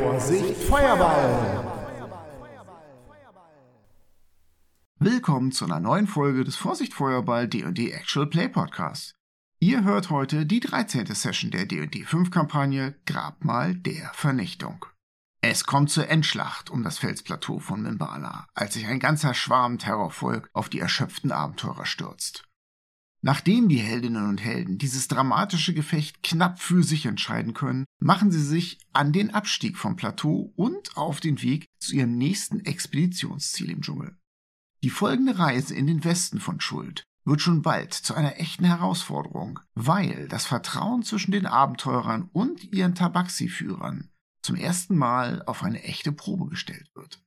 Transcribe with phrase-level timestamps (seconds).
[0.00, 1.68] Vorsicht, Feuerball!
[4.98, 9.12] Willkommen zu einer neuen Folge des Vorsicht Feuerball D&D Actual Play Podcast.
[9.60, 11.04] Ihr hört heute die 13.
[11.14, 14.86] Session der D&D 5 Kampagne Grabmal der Vernichtung.
[15.42, 20.48] Es kommt zur Endschlacht um das Felsplateau von Mimbala, als sich ein ganzer Schwarm Terrorvolk
[20.54, 22.44] auf die erschöpften Abenteurer stürzt.
[23.24, 28.42] Nachdem die Heldinnen und Helden dieses dramatische Gefecht knapp für sich entscheiden können, machen sie
[28.42, 33.80] sich an den Abstieg vom Plateau und auf den Weg zu ihrem nächsten Expeditionsziel im
[33.80, 34.16] Dschungel.
[34.82, 39.60] Die folgende Reise in den Westen von Schuld wird schon bald zu einer echten Herausforderung,
[39.74, 44.10] weil das Vertrauen zwischen den Abenteurern und ihren Tabaxi-Führern
[44.42, 47.22] zum ersten Mal auf eine echte Probe gestellt wird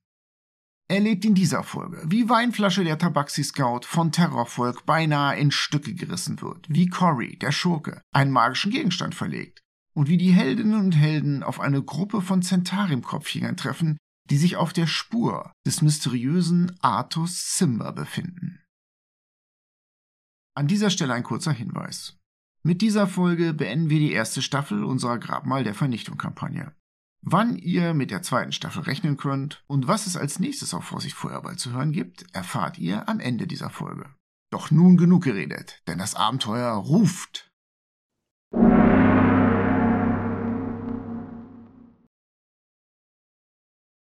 [0.87, 6.67] erlebt in dieser Folge, wie Weinflasche der Tabaxi-Scout von Terrorvolk beinahe in Stücke gerissen wird,
[6.69, 9.61] wie Cory, der Schurke, einen magischen Gegenstand verlegt
[9.95, 13.97] und wie die Heldinnen und Helden auf eine Gruppe von Zentarim-Kopfjägern treffen,
[14.29, 18.61] die sich auf der Spur des mysteriösen Artus Simba befinden.
[20.55, 22.17] An dieser Stelle ein kurzer Hinweis.
[22.63, 26.73] Mit dieser Folge beenden wir die erste Staffel unserer Grabmal der Vernichtung-Kampagne.
[27.27, 31.15] Wann ihr mit der zweiten Staffel rechnen könnt und was es als nächstes auf Vorsicht
[31.15, 34.13] Feuerball zu hören gibt, erfahrt ihr am Ende dieser Folge.
[34.51, 37.51] Doch nun genug geredet, denn das Abenteuer ruft.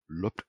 [0.08, 0.46] Lott.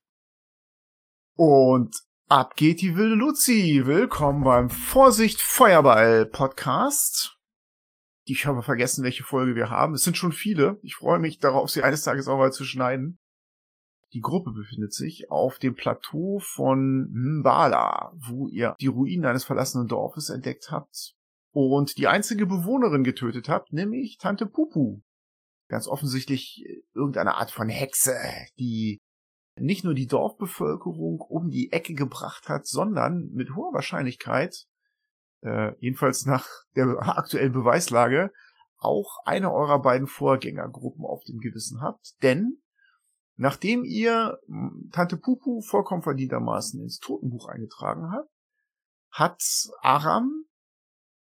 [1.36, 1.94] Und
[2.30, 3.82] ab geht die wilde Luzi.
[3.84, 7.41] Willkommen beim Vorsicht Feuerball Podcast
[8.26, 9.94] ich habe vergessen, welche Folge wir haben.
[9.94, 10.80] Es sind schon viele.
[10.84, 13.20] Ich freue mich darauf, sie eines Tages auch mal zu schneiden.
[14.14, 19.88] Die Gruppe befindet sich auf dem Plateau von Mbala, wo ihr die Ruinen eines verlassenen
[19.88, 21.16] Dorfes entdeckt habt
[21.54, 25.02] und die einzige Bewohnerin getötet habt, nämlich Tante Pupu.
[25.70, 28.18] Ganz offensichtlich irgendeine Art von Hexe,
[28.60, 29.00] die
[29.58, 34.66] nicht nur die Dorfbevölkerung um die Ecke gebracht hat, sondern mit hoher Wahrscheinlichkeit
[35.42, 38.32] äh, jedenfalls nach der aktuellen Beweislage,
[38.78, 42.22] auch eine eurer beiden Vorgängergruppen auf dem Gewissen habt.
[42.24, 42.62] Denn
[43.36, 48.30] nachdem ihr hm, Tante Pupu vollkommen verdientermaßen ins Totenbuch eingetragen habt,
[49.12, 49.44] hat
[49.82, 50.46] Aram,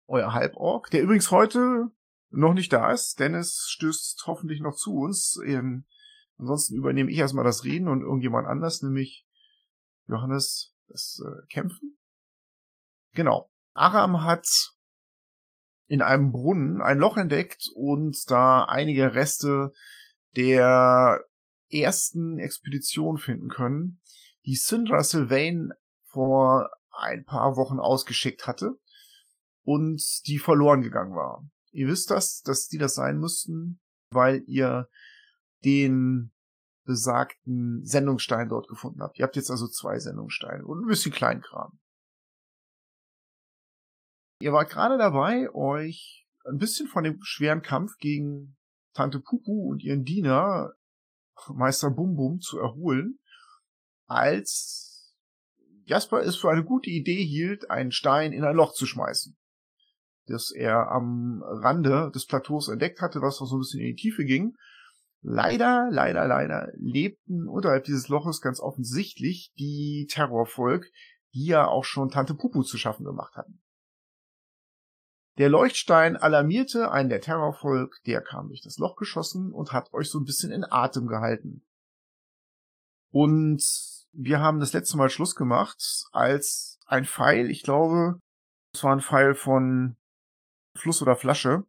[0.07, 1.91] euer Halborg, der übrigens heute
[2.31, 5.41] noch nicht da ist, Dennis stößt hoffentlich noch zu uns.
[5.45, 5.87] Ähm,
[6.37, 9.27] ansonsten übernehme ich erstmal das Reden und irgendjemand anders, nämlich
[10.07, 11.99] Johannes, das äh, Kämpfen.
[13.13, 13.51] Genau.
[13.75, 14.73] Aram hat
[15.87, 19.73] in einem Brunnen ein Loch entdeckt und da einige Reste
[20.37, 21.25] der
[21.69, 24.01] ersten Expedition finden können,
[24.47, 25.73] die Syndra Sylvain
[26.05, 28.79] vor ein paar Wochen ausgeschickt hatte
[29.63, 31.45] und die verloren gegangen war.
[31.73, 33.81] Ihr wisst das, dass die das sein müssten,
[34.11, 34.89] weil ihr
[35.65, 36.33] den
[36.85, 39.19] besagten Sendungsstein dort gefunden habt.
[39.19, 41.79] Ihr habt jetzt also zwei Sendungssteine und ein bisschen Kleinkram.
[44.41, 48.57] Ihr wart gerade dabei, euch ein bisschen von dem schweren Kampf gegen
[48.95, 50.73] Tante Pupu und ihren Diener,
[51.49, 53.19] Meister Bum Bum, zu erholen,
[54.07, 55.15] als
[55.85, 59.37] Jasper es für eine gute Idee hielt, einen Stein in ein Loch zu schmeißen,
[60.27, 64.03] das er am Rande des Plateaus entdeckt hatte, was noch so ein bisschen in die
[64.03, 64.57] Tiefe ging.
[65.21, 70.87] Leider, leider, leider lebten unterhalb dieses Loches ganz offensichtlich die Terrorvolk,
[71.35, 73.60] die ja auch schon Tante Pupu zu schaffen gemacht hatten.
[75.39, 80.11] Der Leuchtstein alarmierte einen der Terrorvolk, der kam durch das Loch geschossen und hat euch
[80.11, 81.65] so ein bisschen in Atem gehalten.
[83.13, 83.63] Und
[84.13, 88.21] wir haben das letzte Mal Schluss gemacht, als ein Pfeil, ich glaube,
[88.75, 89.97] es war ein Pfeil von
[90.77, 91.65] Fluss oder Flasche,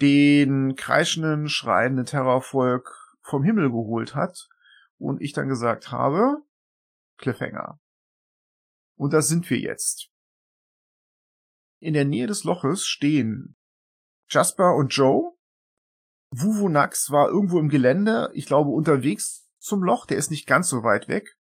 [0.00, 4.48] den kreischenden, schreienden Terrorvolk vom Himmel geholt hat
[4.98, 6.42] und ich dann gesagt habe,
[7.18, 7.78] Cliffhanger.
[8.96, 10.09] Und da sind wir jetzt.
[11.80, 13.56] In der Nähe des Loches stehen
[14.28, 15.32] Jasper und Joe.
[16.30, 20.84] Wuvunax war irgendwo im Gelände, ich glaube unterwegs zum Loch, der ist nicht ganz so
[20.84, 21.36] weit weg.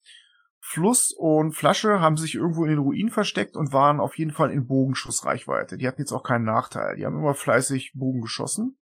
[0.60, 4.50] Fluss und Flasche haben sich irgendwo in den Ruinen versteckt und waren auf jeden Fall
[4.50, 5.76] in Bogenschussreichweite.
[5.76, 6.96] Die hatten jetzt auch keinen Nachteil.
[6.96, 8.78] Die haben immer fleißig Bogen geschossen.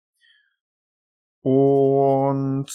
[1.43, 2.67] Und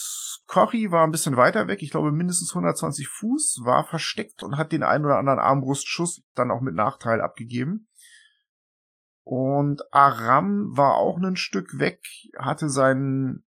[0.45, 4.73] Cory war ein bisschen weiter weg, ich glaube mindestens 120 Fuß, war versteckt und hat
[4.73, 7.86] den einen oder anderen Armbrustschuss dann auch mit Nachteil abgegeben.
[9.29, 12.01] Und Aram war auch ein Stück weg,
[12.37, 13.43] hatte sein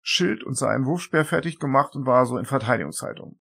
[0.00, 3.38] Schild und seinen Wurfspeer fertig gemacht und war so in Verteidigungshaltung.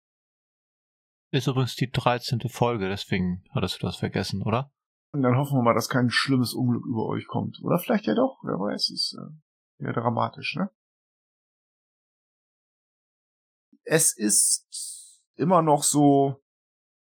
[1.31, 2.41] Ist übrigens die 13.
[2.49, 4.73] Folge, deswegen hattest du das vergessen, oder?
[5.13, 7.61] Und dann hoffen wir mal, dass kein schlimmes Unglück über euch kommt.
[7.63, 10.69] Oder vielleicht ja doch, wer weiß, ist äh, ja dramatisch, ne?
[13.85, 16.43] Es ist immer noch so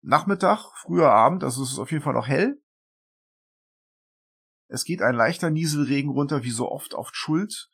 [0.01, 2.62] Nachmittag, früher Abend, also es ist auf jeden Fall noch hell.
[4.73, 7.69] Es geht ein leichter Nieselregen runter, wie so oft auf Schuld.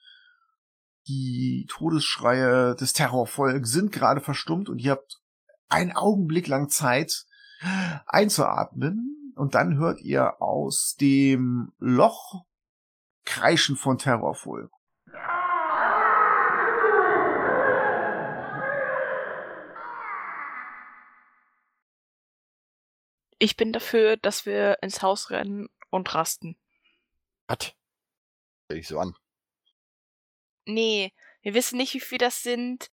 [1.07, 5.21] Die Todesschreie des Terrorvolks sind gerade verstummt und ihr habt
[5.69, 7.23] einen Augenblick lang Zeit
[8.05, 12.43] einzuatmen und dann hört ihr aus dem Loch
[13.23, 14.73] Kreischen von Terrorvolk.
[23.37, 26.57] Ich bin dafür, dass wir ins Haus rennen und rasten.
[27.49, 27.73] Was?
[28.65, 29.15] Stell ich so an.
[30.65, 32.91] Nee, wir wissen nicht, wie viele das sind.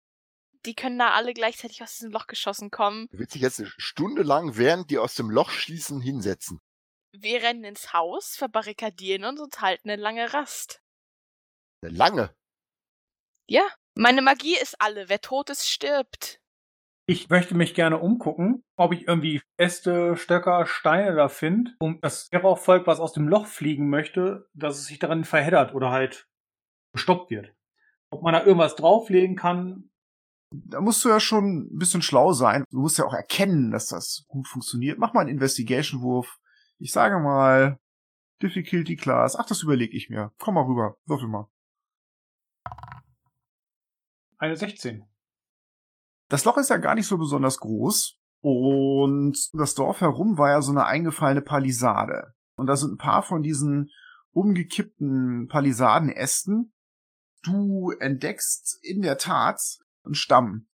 [0.65, 3.07] Die können da alle gleichzeitig aus diesem Loch geschossen kommen.
[3.11, 6.61] Du willst dich jetzt eine Stunde lang, während die aus dem Loch schießen, hinsetzen.
[7.11, 10.81] Wir rennen ins Haus, verbarrikadieren uns und halten eine lange Rast.
[11.81, 12.35] Eine lange.
[13.47, 15.09] Ja, meine Magie ist alle.
[15.09, 16.41] Wer tot ist, stirbt.
[17.07, 22.29] Ich möchte mich gerne umgucken, ob ich irgendwie Äste, Stöcker, Steine da finde, um das
[22.29, 26.27] Terrorvolk, was aus dem Loch fliegen möchte, dass es sich daran verheddert oder halt
[26.93, 27.53] gestoppt wird.
[28.09, 29.91] Ob man da irgendwas drauflegen kann.
[30.51, 32.63] Da musst du ja schon ein bisschen schlau sein.
[32.71, 34.97] Du musst ja auch erkennen, dass das gut funktioniert.
[34.97, 36.39] Mach mal einen Investigation-Wurf.
[36.79, 37.77] Ich sage mal,
[38.41, 39.35] Difficulty Class.
[39.35, 40.31] Ach, das überlege ich mir.
[40.39, 40.97] Komm mal rüber.
[41.05, 41.49] Würfel mal.
[44.39, 45.05] Eine 16.
[46.29, 48.17] Das Loch ist ja gar nicht so besonders groß.
[48.41, 52.33] Und das Dorf herum war ja so eine eingefallene Palisade.
[52.57, 53.89] Und da sind ein paar von diesen
[54.31, 56.73] umgekippten Palisadenästen.
[57.43, 59.61] Du entdeckst in der Tat
[60.03, 60.67] einen Stamm.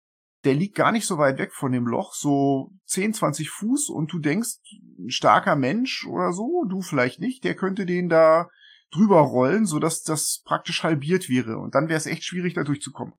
[0.43, 3.89] Der liegt gar nicht so weit weg von dem Loch, so 10, 20 Fuß.
[3.89, 4.57] Und du denkst,
[4.99, 8.49] ein starker Mensch oder so, du vielleicht nicht, der könnte den da
[8.91, 11.57] drüber rollen, sodass das praktisch halbiert wäre.
[11.57, 13.13] Und dann wäre es echt schwierig, da durchzukommen.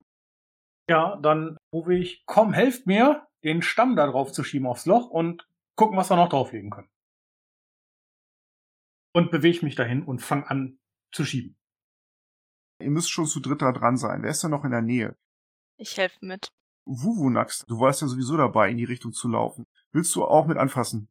[0.93, 5.09] Ja, dann rufe ich, komm, helft mir, den Stamm da drauf zu schieben aufs Loch
[5.09, 6.91] und gucken, was wir noch drauflegen können.
[9.15, 10.79] Und bewege mich dahin und fange an
[11.11, 11.57] zu schieben.
[12.79, 14.23] Ihr müsst schon zu dritt da dran sein.
[14.23, 15.17] Wer ist denn noch in der Nähe?
[15.79, 16.53] Ich helfe mit.
[16.85, 19.67] Wuwunax, du warst ja sowieso dabei, in die Richtung zu laufen.
[19.93, 21.09] Willst du auch mit anfassen?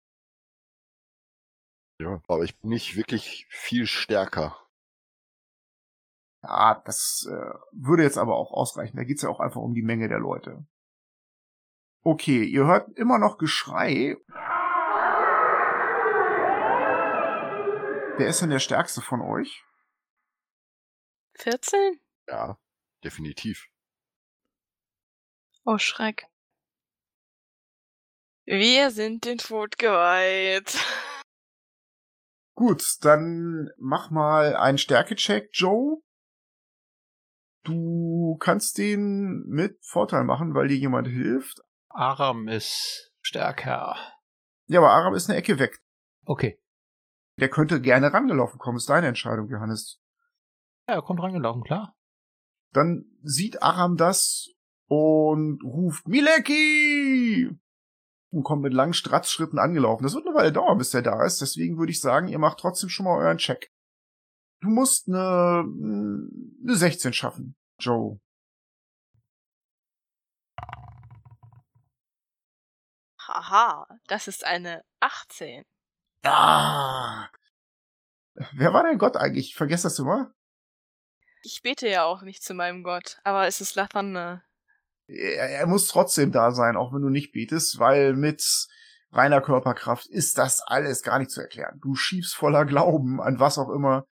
[2.00, 4.61] Ja, aber ich bin nicht wirklich viel stärker.
[6.44, 8.98] Ja, das äh, würde jetzt aber auch ausreichen.
[8.98, 10.66] Da geht's ja auch einfach um die Menge der Leute.
[12.04, 14.18] Okay, ihr hört immer noch Geschrei.
[18.18, 19.64] Wer ist denn der stärkste von euch?
[21.36, 22.00] 14?
[22.28, 22.58] Ja,
[23.04, 23.68] definitiv.
[25.64, 26.28] Oh, Schreck.
[28.46, 30.78] Wir sind den Tod geweiht.
[32.56, 36.02] Gut, dann mach mal einen Stärkecheck, Joe.
[37.64, 41.62] Du kannst den mit Vorteil machen, weil dir jemand hilft.
[41.90, 43.96] Aram ist stärker.
[44.68, 45.82] Ja, aber Aram ist eine Ecke weg.
[46.26, 46.60] Okay.
[47.40, 48.78] Der könnte gerne rangelaufen kommen.
[48.78, 50.02] Ist deine Entscheidung, Johannes.
[50.88, 51.96] Ja, er kommt rangelaufen, klar.
[52.72, 54.50] Dann sieht Aram das
[54.88, 57.50] und ruft Mileki!
[58.30, 60.04] Und kommt mit langen Stratzschritten angelaufen.
[60.04, 61.42] Das wird eine Weile dauern, bis der da ist.
[61.42, 63.72] Deswegen würde ich sagen, ihr macht trotzdem schon mal euren Check.
[64.62, 68.20] Du musst eine, eine 16 schaffen, Joe.
[73.20, 75.64] Haha, das ist eine 18.
[76.24, 77.28] Ah!
[78.54, 79.50] Wer war dein Gott eigentlich?
[79.50, 80.32] Ich vergesse das immer.
[81.42, 84.44] Ich bete ja auch nicht zu meinem Gott, aber es ist Lathander.
[85.08, 88.68] Er, er muss trotzdem da sein, auch wenn du nicht betest, weil mit
[89.10, 91.80] reiner Körperkraft ist das alles gar nicht zu erklären.
[91.82, 94.06] Du schiebst voller Glauben an was auch immer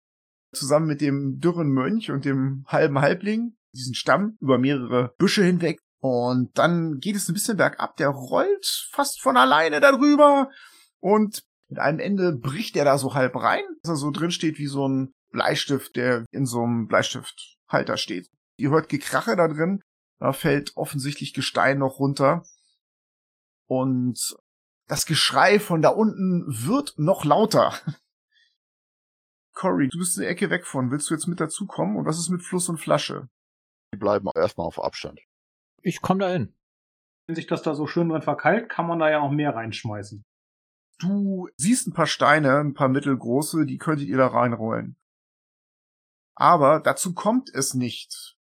[0.53, 5.79] zusammen mit dem dürren Mönch und dem halben Halbling diesen Stamm über mehrere Büsche hinweg.
[6.01, 7.97] Und dann geht es ein bisschen bergab.
[7.97, 10.49] Der rollt fast von alleine darüber.
[10.99, 14.57] Und mit einem Ende bricht er da so halb rein, dass er so drin steht
[14.57, 18.29] wie so ein Bleistift, der in so einem Bleistifthalter steht.
[18.57, 19.81] Ihr hört Gekrache da drin.
[20.19, 22.43] Da fällt offensichtlich Gestein noch runter.
[23.67, 24.35] Und
[24.87, 27.73] das Geschrei von da unten wird noch lauter.
[29.59, 30.89] Cory, du bist eine Ecke weg von.
[30.89, 31.97] Willst du jetzt mit dazukommen?
[31.97, 33.27] Und was ist mit Fluss und Flasche?
[33.93, 35.19] Die bleiben erstmal auf Abstand.
[35.81, 36.55] Ich komme da hin.
[37.27, 40.23] Wenn sich das da so schön drin verkeilt, kann man da ja auch mehr reinschmeißen.
[40.99, 44.95] Du siehst ein paar Steine, ein paar mittelgroße, die könntet ihr da reinrollen.
[46.35, 48.38] Aber dazu kommt es nicht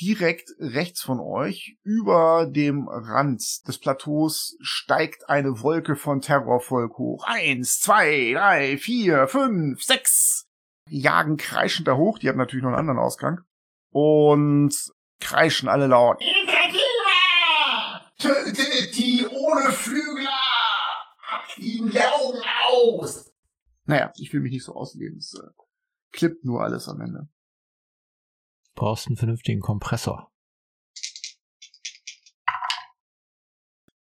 [0.00, 7.24] direkt rechts von euch, über dem Rand des Plateaus, steigt eine Wolke von Terrorvolk hoch.
[7.26, 10.46] Eins, zwei, drei, vier, fünf, sechs.
[10.90, 12.18] Die jagen kreischend da hoch.
[12.18, 13.40] Die haben natürlich noch einen anderen Ausgang.
[13.90, 14.74] Und
[15.20, 16.20] kreischen alle laut.
[18.18, 20.30] Tötet die ohne Flügler!
[21.26, 23.32] Habt ihnen die Augen aus!
[23.84, 25.18] Naja, ich will mich nicht so ausleben.
[25.18, 25.46] Es äh,
[26.12, 27.28] klippt nur alles am Ende.
[28.74, 30.32] Brauchst einen vernünftigen Kompressor.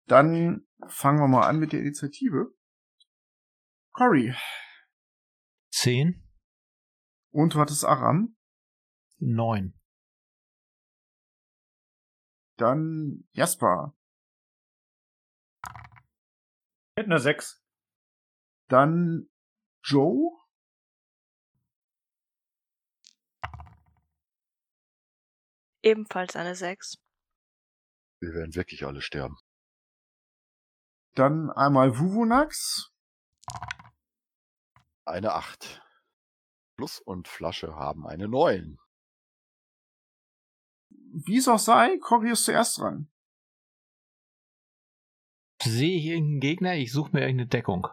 [0.05, 2.53] Dann fangen wir mal an mit der Initiative.
[3.93, 4.33] Cory.
[5.71, 6.27] Zehn,
[7.31, 8.37] Und du hattest Aram.
[9.17, 9.73] neun,
[12.57, 13.95] Dann Jasper.
[15.63, 17.63] Ich hätte eine 6.
[18.67, 19.29] Dann
[19.83, 20.37] Joe.
[25.83, 26.97] Ebenfalls eine 6.
[28.21, 29.37] Wir werden wirklich alle sterben.
[31.15, 32.91] Dann einmal Vuvunax.
[35.05, 35.81] Eine 8.
[36.77, 38.77] Plus und Flasche haben eine 9.
[40.89, 43.11] Wie es auch sei, Cory ist zuerst dran.
[45.61, 46.75] Sehe ich irgendeinen Gegner?
[46.75, 47.87] Ich suche mir irgendeine Deckung.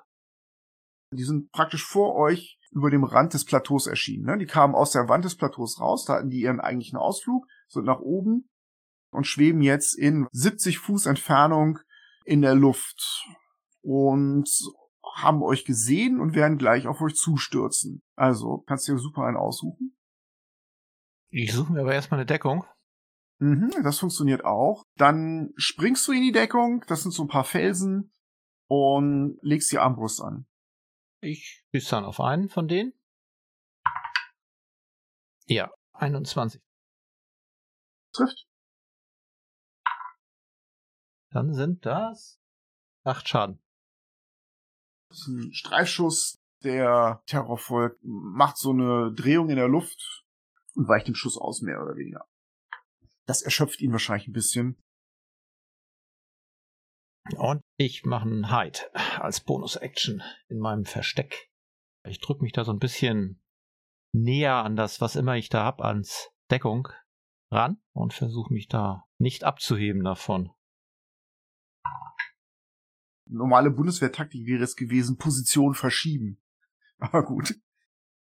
[1.12, 4.26] Die sind praktisch vor euch über dem Rand des Plateaus erschienen.
[4.26, 4.38] Ne?
[4.38, 7.84] Die kamen aus der Wand des Plateaus raus, da hatten die ihren eigentlichen Ausflug, sind
[7.84, 8.48] nach oben
[9.10, 11.78] und schweben jetzt in 70 Fuß Entfernung
[12.24, 13.24] in der Luft
[13.82, 14.48] und
[15.14, 18.02] haben euch gesehen und werden gleich auf euch zustürzen.
[18.16, 19.96] Also, kannst du dir super einen aussuchen.
[21.30, 22.64] Ich suche mir aber erstmal eine Deckung.
[23.38, 24.84] Mhm, das funktioniert auch.
[24.96, 28.12] Dann springst du in die Deckung, das sind so ein paar Felsen
[28.68, 30.46] und legst die Armbrust an.
[31.20, 32.92] Ich schieße dann auf einen von denen.
[35.46, 36.60] Ja, 21.
[38.18, 38.48] Trifft.
[41.30, 42.40] Dann sind das
[43.04, 43.62] acht Schaden.
[45.08, 50.24] Das ist ein Streifschuss, der Terrorvolk macht so eine Drehung in der Luft
[50.74, 52.28] und weicht dem Schuss aus, mehr oder weniger.
[53.26, 54.82] Das erschöpft ihn wahrscheinlich ein bisschen.
[57.36, 58.80] Und ich mache einen Hide
[59.20, 61.50] als Bonus-Action in meinem Versteck.
[62.04, 63.40] Ich drücke mich da so ein bisschen
[64.12, 66.88] näher an das, was immer ich da hab, ans Deckung
[67.50, 70.50] ran und versuche mich da nicht abzuheben davon.
[73.26, 76.40] Normale Bundeswehrtaktik wäre es gewesen, Position verschieben.
[76.98, 77.54] Aber gut.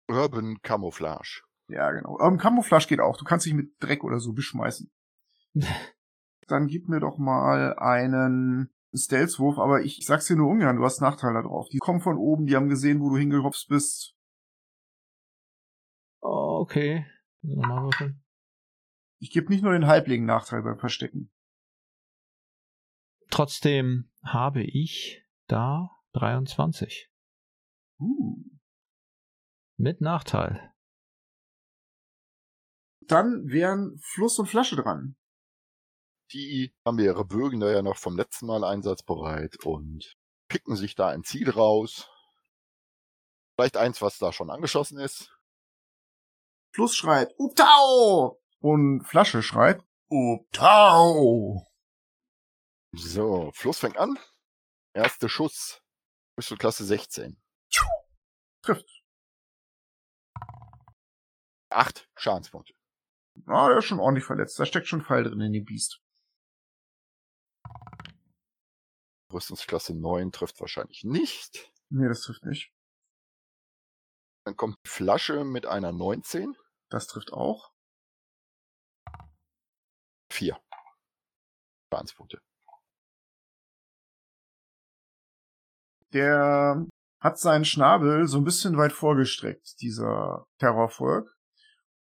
[0.07, 1.41] Urban Camouflage.
[1.67, 2.19] Ja, genau.
[2.19, 3.17] Ähm, Camouflage geht auch.
[3.17, 4.91] Du kannst dich mit Dreck oder so beschmeißen.
[6.47, 10.99] Dann gib mir doch mal einen Stealth-Wurf, aber ich sag's dir nur ungern, du hast
[10.99, 11.69] Nachteile drauf.
[11.69, 14.15] Die kommen von oben, die haben gesehen, wo du hingehopst bist.
[16.19, 17.05] Okay.
[17.41, 18.21] Nochmal würfeln.
[19.21, 21.31] Ich gebe nicht nur den Halblingen Nachteil beim Verstecken.
[23.29, 27.07] Trotzdem habe ich da 23.
[27.99, 28.43] Uh.
[29.77, 30.73] Mit Nachteil.
[33.01, 35.15] Dann wären Fluss und Flasche dran.
[36.33, 41.09] Die haben ihre Bögen da ja noch vom letzten Mal einsatzbereit und picken sich da
[41.09, 42.09] ein Ziel raus.
[43.55, 45.29] Vielleicht eins, was da schon angeschossen ist.
[46.73, 48.40] Fluss schreit, Uptau!
[48.61, 51.67] Und Flasche schreit, Uptau!
[52.93, 54.19] So, Fluss fängt an.
[54.93, 55.81] Erster Schuss.
[56.35, 57.41] Pistolklasse 16.
[58.61, 59.03] Trifft.
[61.69, 62.73] Acht Schadenspunkte.
[63.47, 64.59] Ah, der ist schon ordentlich verletzt.
[64.59, 66.01] Da steckt schon Pfeil drin in dem Biest.
[69.33, 71.71] Rüstungsklasse 9 trifft wahrscheinlich nicht.
[71.89, 72.73] Nee, das trifft nicht.
[74.45, 76.55] Dann kommt die Flasche mit einer 19.
[76.89, 77.70] Das trifft auch.
[80.31, 80.59] 4
[81.91, 82.41] Schadenspunkte.
[86.13, 86.85] Der
[87.21, 91.37] hat seinen Schnabel so ein bisschen weit vorgestreckt, dieser Terrorvolk.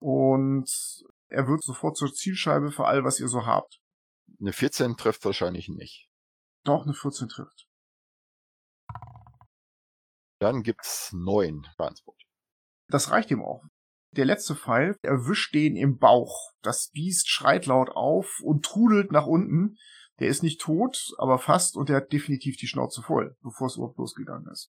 [0.01, 0.71] Und
[1.29, 3.81] er wird sofort zur Zielscheibe für all, was ihr so habt.
[4.41, 6.09] Eine 14 trifft wahrscheinlich nicht.
[6.65, 7.69] Doch, eine 14 trifft.
[10.41, 12.25] Dann gibt's 9 Schadenspunkte.
[12.89, 13.65] Das reicht ihm auch.
[14.13, 16.53] Der letzte Pfeil erwischt den im Bauch.
[16.63, 19.77] Das Biest schreit laut auf und trudelt nach unten.
[20.19, 23.77] Der ist nicht tot, aber fast und der hat definitiv die Schnauze voll, bevor es
[23.77, 24.73] überhaupt losgegangen ist.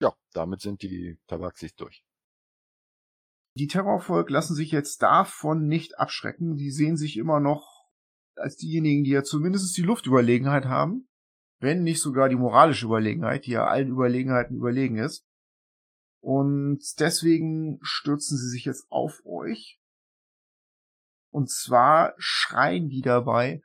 [0.00, 2.04] Ja, damit sind die Tabaxis durch.
[3.56, 6.56] Die Terrorvolk lassen sich jetzt davon nicht abschrecken.
[6.56, 7.86] Die sehen sich immer noch
[8.36, 11.08] als diejenigen, die ja zumindest die Luftüberlegenheit haben,
[11.60, 15.25] wenn nicht sogar die moralische Überlegenheit, die ja allen Überlegenheiten überlegen ist.
[16.20, 19.80] Und deswegen stürzen sie sich jetzt auf euch.
[21.30, 23.62] Und zwar schreien die dabei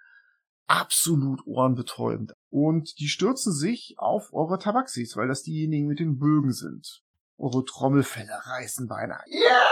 [0.67, 2.33] absolut ohrenbetäubend.
[2.49, 7.03] Und die stürzen sich auf eure Tabaxis, weil das diejenigen mit den Bögen sind.
[7.37, 9.23] Eure Trommelfälle reißen beinahe.
[9.27, 9.65] Ja!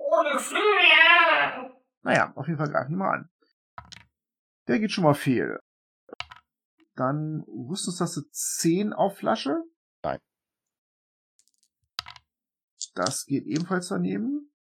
[0.00, 1.74] Ohne Flügel!
[2.02, 3.30] Naja, auf jeden Fall greifen die mal an.
[4.66, 5.58] Der geht schon mal fehl.
[6.96, 9.62] Dann Rüstungstaste 10 auf Flasche.
[10.02, 10.18] Nein.
[12.94, 14.52] Das geht ebenfalls daneben.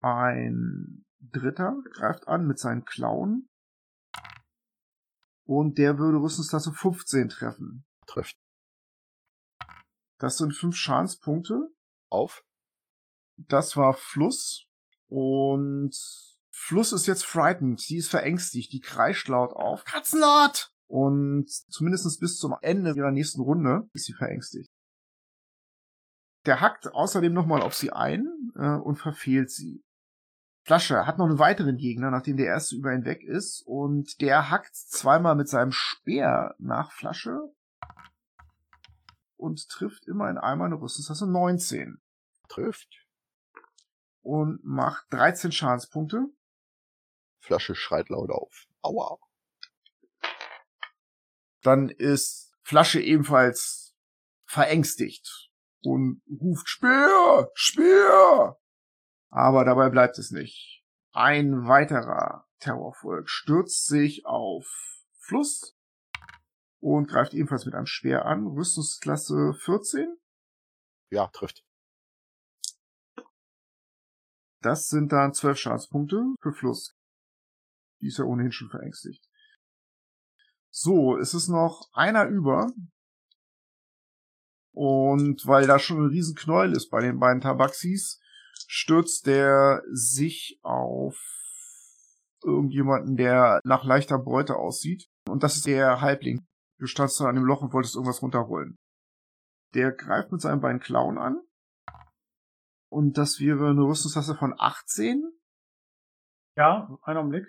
[0.00, 3.48] Ein Dritter greift an mit seinen Klauen.
[5.44, 7.84] Und der würde Rüstungstasse 15 treffen.
[8.06, 8.36] Trifft.
[10.18, 11.68] Das sind fünf Schadenspunkte.
[12.10, 12.44] Auf.
[13.36, 14.66] Das war Fluss.
[15.08, 15.94] Und
[16.50, 17.80] Fluss ist jetzt frightened.
[17.80, 18.72] Sie ist verängstigt.
[18.72, 19.84] Die kreischt laut auf.
[19.84, 20.72] Katzenlord!
[20.88, 24.70] Und zumindest bis zum Ende ihrer nächsten Runde ist sie verängstigt.
[26.46, 29.84] Der hackt außerdem nochmal auf sie ein äh, und verfehlt sie.
[30.62, 33.62] Flasche hat noch einen weiteren Gegner, nachdem der erste über ihn weg ist.
[33.62, 37.40] Und der hackt zweimal mit seinem Speer nach Flasche
[39.36, 42.00] und trifft immer in einmal eine Rüstungstasse 19.
[42.48, 43.06] Trifft.
[44.22, 46.26] Und macht 13 Schadenspunkte.
[47.38, 48.66] Flasche schreit laut auf.
[48.82, 49.18] Aua.
[51.62, 53.94] Dann ist Flasche ebenfalls
[54.46, 55.45] verängstigt
[55.82, 58.58] und ruft Speer, Speer.
[59.30, 60.84] Aber dabei bleibt es nicht.
[61.12, 64.66] Ein weiterer Terrorvolk stürzt sich auf
[65.18, 65.76] Fluss
[66.80, 68.46] und greift ebenfalls mit einem Speer an.
[68.46, 70.16] Rüstungsklasse 14.
[71.10, 71.64] Ja, trifft.
[74.62, 76.96] Das sind dann 12 Schadenspunkte für Fluss.
[78.00, 79.24] Die ist ja ohnehin schon verängstigt.
[80.70, 82.70] So, es ist noch einer über.
[84.76, 88.20] Und weil da schon ein riesen Knäuel ist bei den beiden Tabaxis,
[88.68, 91.18] stürzt der sich auf
[92.44, 95.08] irgendjemanden, der nach leichter Beute aussieht.
[95.26, 96.46] Und das ist der Halbling.
[96.78, 98.76] Du standst da an dem Loch und wolltest irgendwas runterrollen.
[99.72, 101.40] Der greift mit seinen beiden Klauen an.
[102.92, 105.24] Und das wäre eine Rüstungstasse von 18.
[106.58, 107.46] Ja, einen Augenblick.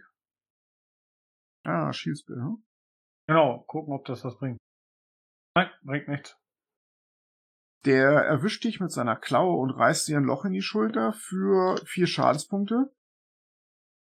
[1.65, 2.63] Ah, Shieldsbill, hm?
[3.27, 4.57] Genau, gucken, ob das was bringt.
[5.55, 6.37] Nein, bringt nichts.
[7.85, 11.77] Der erwischt dich mit seiner Klaue und reißt dir ein Loch in die Schulter für
[11.85, 12.91] vier Schadenspunkte.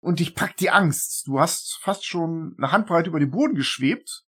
[0.01, 1.27] Und dich packt die Angst.
[1.27, 4.25] Du hast fast schon eine Handbreite über den Boden geschwebt.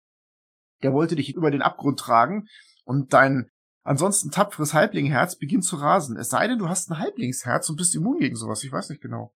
[0.82, 2.48] Der wollte dich über den Abgrund tragen
[2.84, 3.50] und dein
[3.82, 6.16] ansonsten tapferes Halblingherz beginnt zu rasen.
[6.16, 8.62] Es sei denn, du hast ein Halblingsherz und bist immun gegen sowas.
[8.64, 9.34] Ich weiß nicht genau.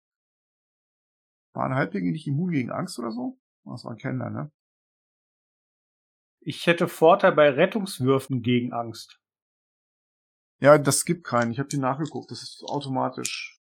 [1.52, 3.38] Waren Halblinge nicht immun gegen Angst oder so?
[3.64, 4.52] Das war ein Kenner, ne?
[6.40, 9.18] Ich hätte Vorteil bei Rettungswürfen gegen Angst.
[10.58, 11.50] Ja, das gibt keinen.
[11.50, 12.30] Ich habe die nachgeguckt.
[12.30, 13.60] Das ist automatisch.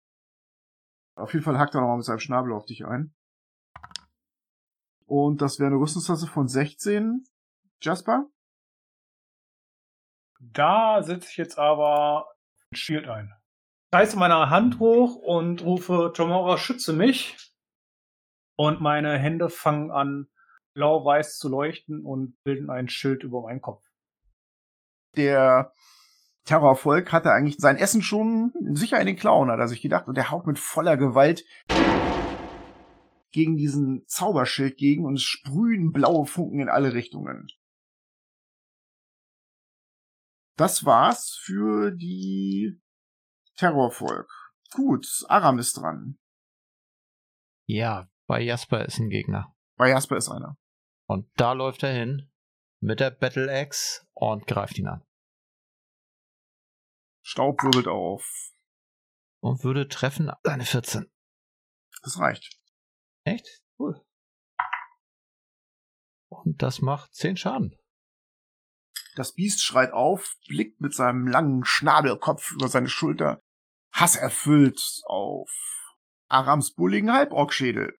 [1.15, 3.15] Auf jeden Fall hackt er nochmal mit seinem Schnabel auf dich ein.
[5.07, 7.25] Und das wäre eine Rüstungstasse von 16.
[7.83, 8.27] Jasper?
[10.41, 12.33] Da setze ich jetzt aber
[12.71, 13.33] ein Shield ein.
[13.93, 17.37] Reiße meine Hand hoch und rufe Tomorrow, schütze mich.
[18.57, 20.29] Und meine Hände fangen an,
[20.75, 23.85] blau-weiß zu leuchten und bilden ein Schild über meinen Kopf.
[25.17, 25.73] Der
[26.45, 30.09] Terrorvolk hatte eigentlich sein Essen schon sicher in den Klauen, hat er sich gedacht.
[30.09, 31.45] Und der haut mit voller Gewalt
[33.31, 37.47] gegen diesen Zauberschild gegen und es sprühen blaue Funken in alle Richtungen.
[40.57, 42.81] Das war's für die
[43.57, 44.31] Terrorvolk.
[44.73, 46.19] Gut, Aram ist dran.
[47.67, 49.55] Ja, bei Jasper ist ein Gegner.
[49.77, 50.59] Bei Jasper ist einer.
[51.07, 52.31] Und da läuft er hin
[52.81, 55.03] mit der Battle Axe und greift ihn an.
[57.31, 58.51] Staub wirbelt auf.
[59.39, 61.09] Und würde treffen seine 14.
[62.03, 62.59] Das reicht.
[63.23, 63.63] Echt?
[63.79, 64.05] Cool.
[66.29, 67.79] Und das macht 10 Schaden.
[69.15, 73.41] Das Biest schreit auf, blickt mit seinem langen Schnabelkopf über seine Schulter,
[73.93, 75.51] hasserfüllt auf
[76.29, 77.97] Arams bulligen Halborgschädel.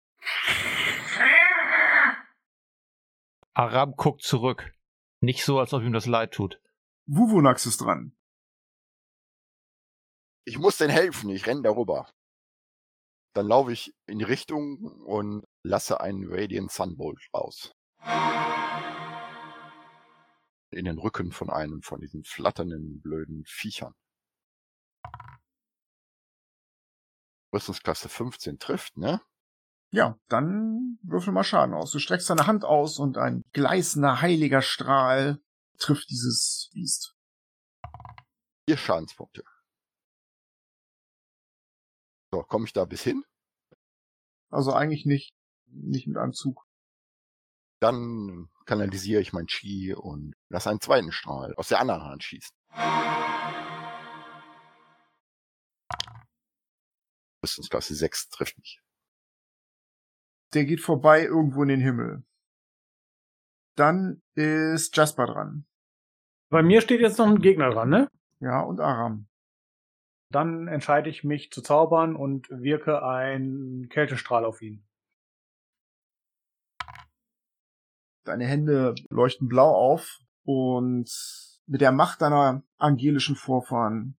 [3.54, 4.74] Aram guckt zurück.
[5.22, 6.60] Nicht so, als ob ihm das leid tut.
[7.06, 8.14] Wuvunax ist dran.
[10.44, 12.10] Ich muss denen helfen, ich renne darüber.
[13.34, 17.74] Dann laufe ich in die Richtung und lasse einen Radiant Sunbolt raus.
[20.72, 23.94] In den Rücken von einem von diesen flatternden, blöden Viechern.
[27.54, 29.22] Rüstungsklasse 15 trifft, ne?
[29.94, 31.92] Ja, dann würfel mal Schaden aus.
[31.92, 35.42] Du streckst deine Hand aus und ein gleißender, heiliger Strahl
[35.78, 37.14] trifft dieses Biest.
[38.66, 39.44] Vier Schadenspunkte.
[42.34, 43.26] So, komme ich da bis hin?
[44.50, 45.34] Also eigentlich nicht,
[45.66, 46.66] nicht mit einem Zug.
[47.82, 52.56] Dann kanalisiere ich mein Chi und lasse einen zweiten Strahl aus der anderen Hand schießen.
[57.44, 58.82] Rüstungsklasse 6 trifft mich.
[60.54, 62.24] Der geht vorbei irgendwo in den Himmel.
[63.76, 65.66] Dann ist Jasper dran.
[66.50, 68.12] Bei mir steht jetzt noch ein Gegner dran, ne?
[68.40, 69.28] Ja, und Aram.
[70.32, 74.88] Dann entscheide ich mich zu zaubern und wirke einen Kältestrahl auf ihn.
[78.24, 81.10] Deine Hände leuchten blau auf und
[81.66, 84.18] mit der Macht deiner angelischen Vorfahren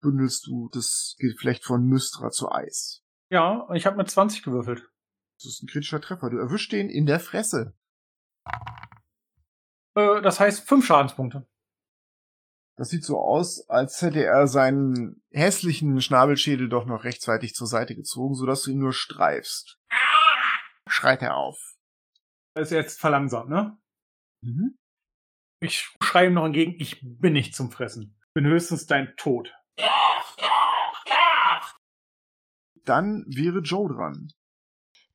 [0.00, 3.02] bündelst du das Geflecht von Mystra zu Eis.
[3.30, 4.90] Ja, ich habe mit 20 gewürfelt.
[5.38, 6.30] Das ist ein kritischer Treffer.
[6.30, 7.74] Du erwischst den in der Fresse.
[9.94, 11.46] Äh, das heißt fünf Schadenspunkte.
[12.76, 17.94] Das sieht so aus, als hätte er seinen hässlichen Schnabelschädel doch noch rechtzeitig zur Seite
[17.94, 19.78] gezogen, sodass du ihn nur streifst.
[20.88, 21.76] Schreit er auf.
[22.54, 23.78] Er ist jetzt verlangsamt, ne?
[24.42, 24.76] Mhm.
[25.60, 28.20] Ich schreie ihm noch entgegen, ich bin nicht zum Fressen.
[28.34, 29.52] Bin höchstens dein Tod.
[32.84, 34.32] Dann wäre Joe dran.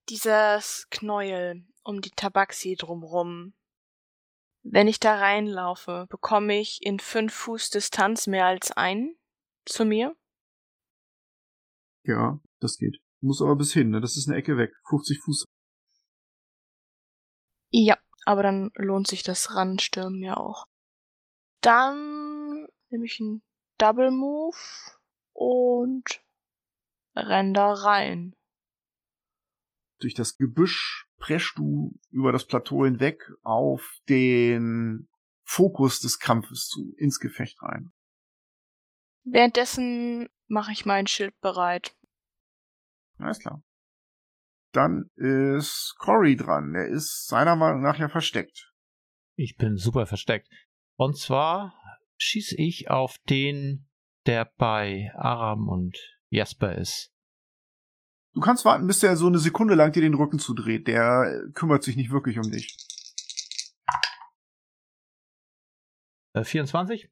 [0.10, 3.54] Dieses Knäuel um die Tabaxi drumrum.
[4.64, 9.18] Wenn ich da reinlaufe, bekomme ich in fünf Fuß Distanz mehr als einen
[9.66, 10.16] zu mir?
[12.04, 13.02] Ja, das geht.
[13.22, 14.02] Muss aber bis hin, ne?
[14.02, 14.74] Das ist eine Ecke weg.
[14.90, 15.46] 50 Fuß.
[17.72, 20.66] Ja, aber dann lohnt sich das Ranstürmen ja auch.
[21.62, 23.44] Dann nehme ich einen
[23.78, 24.58] Double Move
[25.34, 26.24] und
[27.16, 28.36] renn da rein.
[30.00, 35.08] Durch das Gebüsch preschst du über das Plateau hinweg auf den
[35.44, 37.92] Fokus des Kampfes zu, ins Gefecht rein.
[39.24, 41.96] Währenddessen mache ich mein Schild bereit.
[43.18, 43.64] Alles klar.
[44.72, 46.74] Dann ist Cory dran.
[46.76, 48.74] Er ist seiner Meinung nach ja versteckt.
[49.36, 50.48] Ich bin super versteckt.
[50.96, 51.74] Und zwar
[52.18, 53.88] schieße ich auf den,
[54.26, 55.98] der bei Aram und
[56.30, 57.12] Jasper ist.
[58.34, 60.88] Du kannst warten, bis der so eine Sekunde lang dir den Rücken zudreht.
[60.88, 62.78] Der kümmert sich nicht wirklich um dich.
[66.34, 67.10] Äh, 24?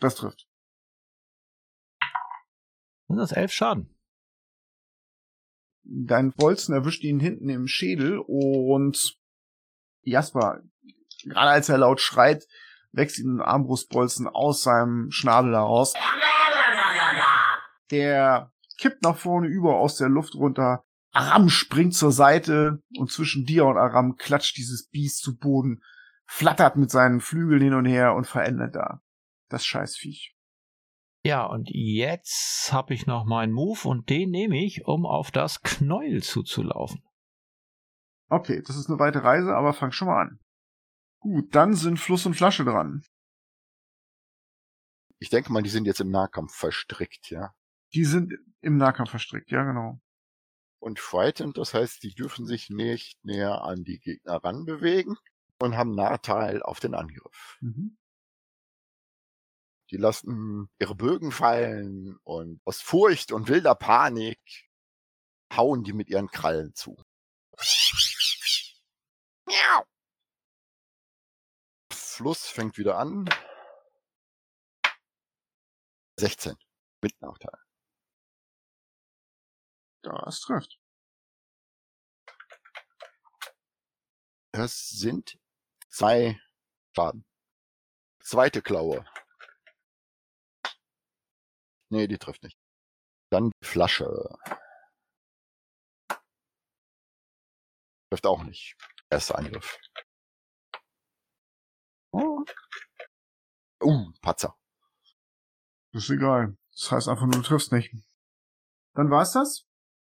[0.00, 0.48] Das trifft.
[3.08, 3.96] Sind das elf Schaden?
[5.82, 9.18] Dein Bolzen erwischt ihn hinten im Schädel und
[10.02, 10.62] Jasper,
[11.24, 12.46] gerade als er laut schreit,
[12.92, 15.94] wächst ihm ein Armbrustbolzen aus seinem Schnabel heraus.
[17.90, 20.84] Der kippt nach vorne über aus der Luft runter.
[21.12, 25.82] Aram springt zur Seite und zwischen dir und Aram klatscht dieses Biest zu Boden,
[26.26, 29.02] flattert mit seinen Flügeln hin und her und verändert da.
[29.48, 30.34] Das Scheißviech.
[31.22, 35.60] Ja, und jetzt habe ich noch meinen Move und den nehme ich, um auf das
[35.60, 37.02] Knäuel zuzulaufen.
[38.28, 40.40] Okay, das ist eine weite Reise, aber fang schon mal an.
[41.18, 43.04] Gut, dann sind Fluss und Flasche dran.
[45.18, 47.52] Ich denke mal, die sind jetzt im Nahkampf verstrickt, ja.
[47.92, 50.00] Die sind im Nahkampf verstrickt, ja genau.
[50.78, 55.16] Und frightened, das heißt, die dürfen sich nicht näher an die Gegner ranbewegen
[55.58, 57.58] und haben Nachteil auf den Angriff.
[57.60, 57.98] Mhm.
[59.90, 64.38] Die lassen ihre Bögen fallen und aus Furcht und wilder Panik
[65.52, 66.96] hauen die mit ihren Krallen zu.
[69.46, 69.84] Miau.
[71.92, 73.28] Fluss fängt wieder an.
[76.16, 76.56] 16
[77.02, 77.58] mit Nachteil.
[80.02, 80.78] Das trifft.
[84.52, 85.38] Das sind
[85.88, 86.40] zwei
[86.94, 87.24] Schaden.
[88.20, 89.04] Zweite Klaue.
[91.90, 92.58] Nee, die trifft nicht.
[93.30, 94.38] Dann die Flasche.
[98.10, 98.76] Trifft auch nicht.
[99.08, 99.78] Erster Angriff.
[102.12, 102.44] Oh.
[103.82, 104.56] Uh, Patzer.
[105.92, 106.56] Das ist egal.
[106.72, 107.94] Das heißt einfach nur, du triffst nicht.
[108.94, 109.69] Dann war's das?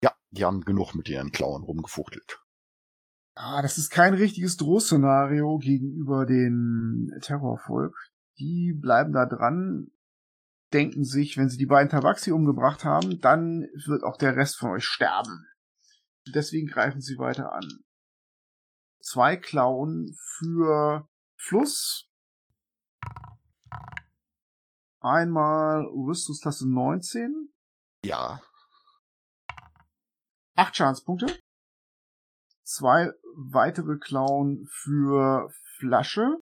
[0.05, 2.39] Ja, die haben genug mit ihren Klauen rumgefuchtelt.
[3.33, 7.97] Ah, das ist kein richtiges Drohszenario gegenüber den Terrorvolk.
[8.37, 9.87] Die bleiben da dran,
[10.73, 14.69] denken sich, wenn sie die beiden Tabaxi umgebracht haben, dann wird auch der Rest von
[14.69, 15.43] euch sterben.
[16.35, 17.67] Deswegen greifen sie weiter an.
[19.01, 22.11] Zwei Klauen für Fluss.
[24.99, 27.49] Einmal Rüstungsklasse 19.
[28.03, 28.39] Ja,
[30.55, 31.37] Acht Schadenspunkte.
[32.63, 36.39] Zwei weitere Klauen für Flasche.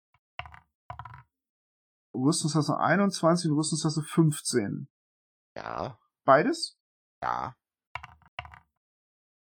[2.14, 4.88] Rüstungsklasse 21 und Rüstungsklasse 15.
[5.57, 6.79] ja, Beides.
[7.23, 7.55] ja.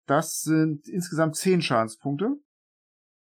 [0.07, 2.35] Das sind insgesamt 10 Schadenspunkte.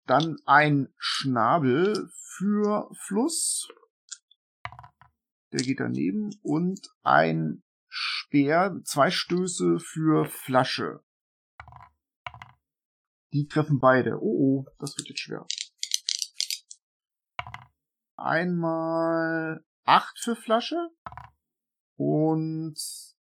[0.08, 3.70] Dann ein Schnabel für Fluss.
[5.54, 6.32] Der geht daneben.
[6.41, 11.04] Und ein Speer, zwei Stöße für Flasche.
[13.34, 14.20] Die treffen beide.
[14.22, 15.46] Oh, oh, das wird jetzt schwer.
[18.17, 20.89] Einmal acht für Flasche
[21.98, 22.76] und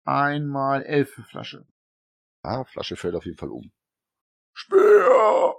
[0.03, 1.67] einmal elf für Flasche.
[2.41, 3.71] Ah, Flasche fällt auf jeden Fall um.
[4.53, 5.55] Speer!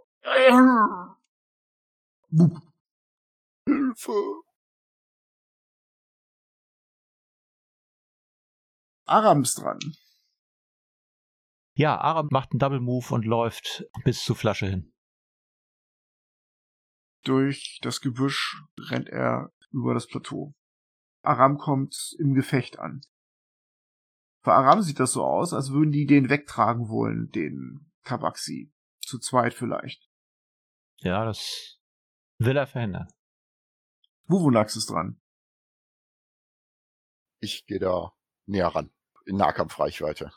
[3.66, 4.42] Hilfe!
[9.06, 9.78] Aram ist dran.
[11.76, 14.92] Ja, Aram macht einen Double Move und läuft bis zur Flasche hin.
[17.24, 20.54] Durch das Gebüsch rennt er über das Plateau.
[21.22, 23.00] Aram kommt im Gefecht an.
[24.42, 28.72] Für Aram sieht das so aus, als würden die den wegtragen wollen, den Tabaxi.
[29.00, 30.08] Zu zweit vielleicht.
[30.98, 31.80] Ja, das
[32.38, 33.08] will er verhindern.
[34.26, 35.20] Wuvunax ist dran.
[37.40, 38.12] Ich gehe da
[38.46, 38.90] näher ran,
[39.26, 40.30] in Nahkampfreichweite.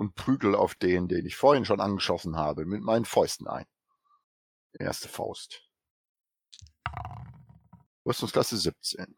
[0.00, 3.66] Und prügel auf den, den ich vorhin schon angeschossen habe, mit meinen Fäusten ein.
[4.72, 5.68] Erste Faust.
[8.06, 9.14] Rüstungsklasse 17.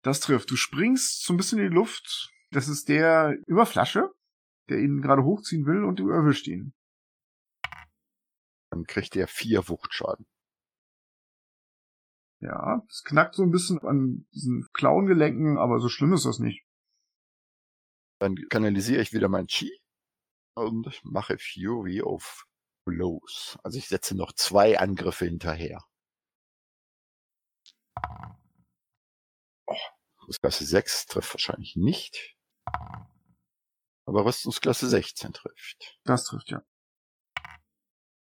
[0.00, 0.50] Das trifft.
[0.50, 2.32] Du springst so ein bisschen in die Luft.
[2.52, 4.08] Das ist der über Flasche,
[4.70, 6.72] der ihn gerade hochziehen will und du erwischt ihn.
[8.70, 10.26] Dann kriegt er vier Wuchtschaden.
[12.40, 16.65] Ja, es knackt so ein bisschen an diesen Klauengelenken, aber so schlimm ist das nicht.
[18.18, 19.78] Dann kanalisiere ich wieder mein Chi
[20.54, 22.46] und mache Fury auf
[22.86, 23.58] Blows.
[23.62, 25.84] Also ich setze noch zwei Angriffe hinterher.
[29.66, 29.74] Oh,
[30.20, 32.36] Rüstungsklasse 6 trifft wahrscheinlich nicht.
[34.06, 35.98] Aber Rüstungsklasse 16 trifft.
[36.04, 36.62] Das trifft ja.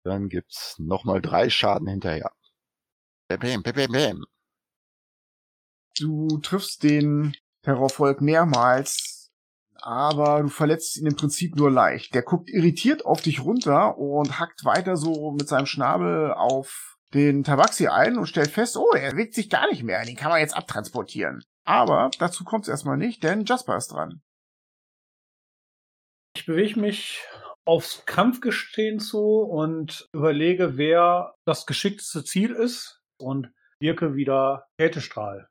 [0.03, 2.31] Dann gibt's nochmal drei Schaden hinterher.
[3.29, 4.25] Bam, bam, bam, bam, bam.
[5.97, 9.10] Du triffst den Terrorvolk mehrmals,
[9.81, 12.13] aber du verletzt ihn im Prinzip nur leicht.
[12.13, 17.43] Der guckt irritiert auf dich runter und hackt weiter so mit seinem Schnabel auf den
[17.43, 20.39] Tabaxi ein und stellt fest, oh, er bewegt sich gar nicht mehr, den kann man
[20.39, 21.43] jetzt abtransportieren.
[21.65, 24.21] Aber dazu kommt es erstmal nicht, denn Jasper ist dran.
[26.35, 27.21] Ich bewege mich
[27.65, 35.47] aufs Kampfgestehen zu und überlege, wer das geschickteste Ziel ist und wirke wieder Kältestrahl.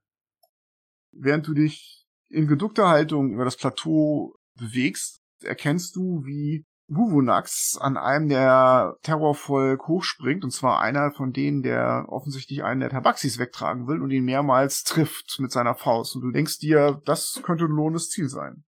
[1.13, 2.00] Während du dich
[2.31, 9.87] in geduckter Haltung über das Plateau bewegst, erkennst du, wie Wuvunax an einem der Terrorvolk
[9.87, 14.25] hochspringt, und zwar einer von denen, der offensichtlich einen der Tabaxis wegtragen will und ihn
[14.25, 16.17] mehrmals trifft mit seiner Faust.
[16.17, 18.65] Und du denkst dir, das könnte ein lohnendes Ziel sein.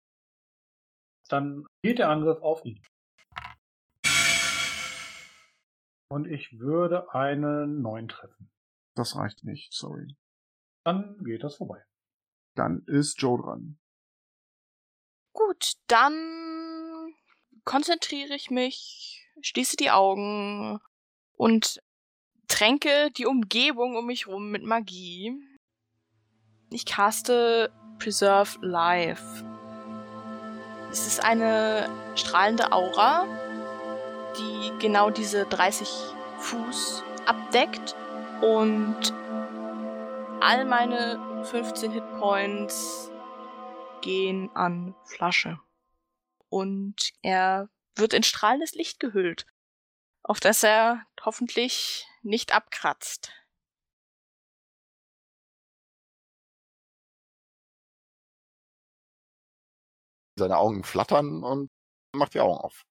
[1.30, 2.82] Dann geht der Angriff auf ihn.
[6.12, 8.52] Und ich würde einen 9 treffen.
[8.96, 10.16] Das reicht nicht, sorry.
[10.84, 11.82] Dann geht das vorbei.
[12.56, 13.78] Dann ist Joe dran.
[15.34, 17.14] Gut, dann
[17.64, 20.80] konzentriere ich mich, schließe die Augen
[21.38, 21.82] und
[22.48, 25.34] tränke die Umgebung um mich rum mit Magie.
[26.70, 29.46] Ich caste Preserve Life.
[30.92, 33.26] Es ist eine strahlende Aura,
[34.38, 35.88] die genau diese 30
[36.40, 37.96] Fuß abdeckt
[38.42, 39.14] und
[40.42, 43.12] all meine 15 Hitpoints
[44.02, 45.60] gehen an Flasche.
[46.50, 49.46] Und er wird in strahlendes Licht gehüllt,
[50.24, 53.32] auf das er hoffentlich nicht abkratzt.
[60.38, 61.70] Seine Augen flattern und
[62.16, 62.84] macht die Augen auf.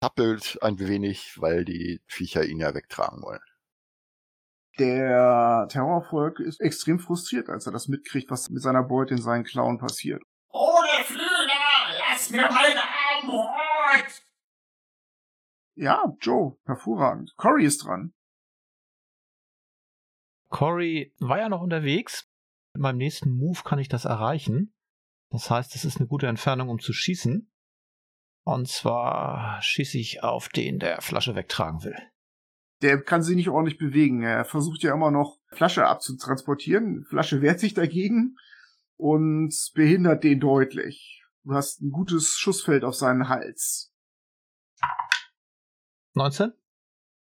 [0.00, 3.53] Tappelt ein wenig, weil die Viecher ihn ja wegtragen wollen.
[4.78, 9.44] Der Terrorvolk ist extrem frustriert, als er das mitkriegt, was mit seiner Beute in seinen
[9.44, 10.22] Klauen passiert.
[10.50, 11.28] Ohne Flügel,
[11.98, 14.22] lass mir meinen Arm rot!
[15.76, 17.34] Ja, Joe, hervorragend.
[17.36, 18.14] Cory ist dran.
[20.48, 22.28] Cory war ja noch unterwegs.
[22.74, 24.72] Mit meinem nächsten Move kann ich das erreichen.
[25.30, 27.50] Das heißt, es ist eine gute Entfernung, um zu schießen.
[28.44, 31.96] Und zwar schieße ich auf den, der Flasche wegtragen will.
[32.84, 34.22] Der kann sich nicht ordentlich bewegen.
[34.22, 37.06] Er versucht ja immer noch Flasche abzutransportieren.
[37.06, 38.36] Flasche wehrt sich dagegen
[38.98, 41.24] und behindert den deutlich.
[41.44, 43.90] Du hast ein gutes Schussfeld auf seinen Hals.
[46.12, 46.52] 19?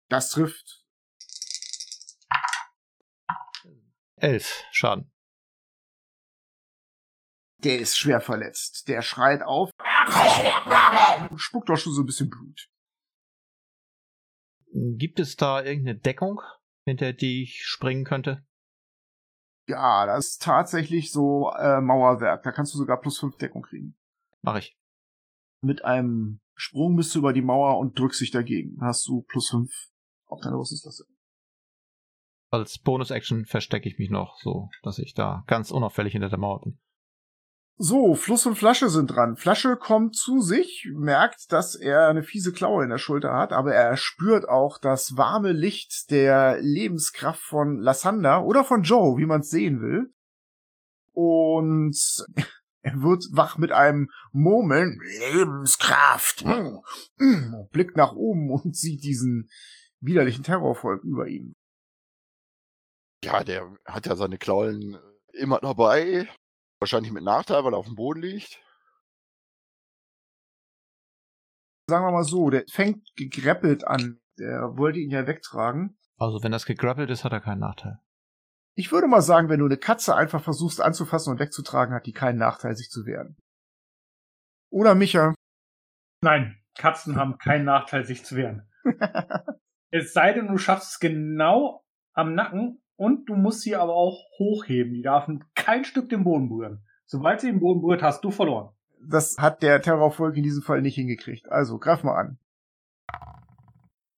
[0.09, 0.83] Das trifft.
[4.17, 5.13] 11 Schaden.
[7.59, 8.89] Der ist schwer verletzt.
[8.89, 9.71] Der schreit auf
[11.37, 12.69] spuckt auch schon so ein bisschen Blut.
[14.73, 16.41] Gibt es da irgendeine Deckung,
[16.85, 18.43] hinter die ich springen könnte?
[19.67, 22.43] Ja, das ist tatsächlich so äh, Mauerwerk.
[22.43, 23.95] Da kannst du sogar plus 5 Deckung kriegen.
[24.41, 24.77] Mach ich.
[25.61, 28.75] Mit einem Sprung bist du über die Mauer und drückst dich dagegen.
[28.77, 29.71] Dann hast du plus fünf
[30.25, 31.05] auf deine Rüstungslasse.
[32.51, 36.61] Als Bonus-Action verstecke ich mich noch, so dass ich da ganz unauffällig hinter der Mauer
[36.61, 36.79] bin.
[37.77, 39.35] So, Fluss und Flasche sind dran.
[39.35, 43.73] Flasche kommt zu sich, merkt, dass er eine fiese Klaue in der Schulter hat, aber
[43.73, 49.41] er spürt auch das warme Licht der Lebenskraft von Lassander oder von Joe, wie man
[49.41, 50.13] es sehen will.
[51.13, 51.97] Und
[52.83, 54.99] er wird wach mit einem Murmeln.
[55.31, 56.45] Lebenskraft.
[57.71, 59.49] Blickt nach oben und sieht diesen
[59.99, 61.55] widerlichen Terrorvolk über ihm.
[63.23, 64.99] Ja, der hat ja seine Klauen
[65.31, 66.27] immer dabei.
[66.83, 68.61] Wahrscheinlich mit Nachteil, weil er auf dem Boden liegt.
[71.89, 74.19] Sagen wir mal so, der fängt gegreppelt an.
[74.37, 75.97] Der wollte ihn ja wegtragen.
[76.17, 78.01] Also wenn das gegrappelt ist, hat er keinen Nachteil.
[78.75, 82.11] Ich würde mal sagen, wenn du eine Katze einfach versuchst anzufassen und wegzutragen, hat die
[82.11, 83.37] keinen Nachteil, sich zu wehren.
[84.69, 85.33] Oder Micha.
[86.21, 88.69] Nein, Katzen haben keinen Nachteil, sich zu wehren.
[89.89, 94.25] es sei denn, du schaffst es genau am Nacken und du musst sie aber auch
[94.39, 94.93] hochheben.
[94.93, 96.85] Die darf kein Stück den Boden berühren.
[97.05, 98.73] Sobald sie den Boden berührt, hast du verloren.
[98.99, 101.49] Das hat der Terrorvolk in diesem Fall nicht hingekriegt.
[101.49, 102.39] Also, greif mal an.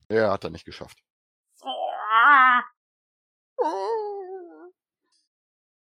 [0.09, 1.01] Ja, hat er nicht geschafft.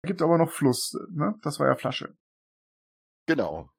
[0.03, 1.35] Gibt aber noch Fluss, ne?
[1.41, 2.15] Das war ja Flasche.
[3.25, 3.69] Genau.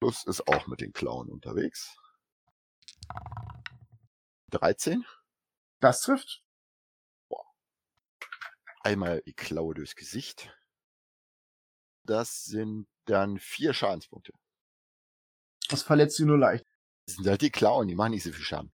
[0.00, 1.96] Plus ist auch mit den Klauen unterwegs.
[4.50, 5.04] 13.
[5.80, 6.45] Das trifft.
[8.86, 10.56] Einmal die Klaue durchs Gesicht.
[12.04, 14.30] Das sind dann vier Schadenspunkte.
[15.68, 16.64] Das verletzt sie nur leicht.
[17.08, 18.70] Das sind halt die Klauen, die machen nicht so viel Schaden.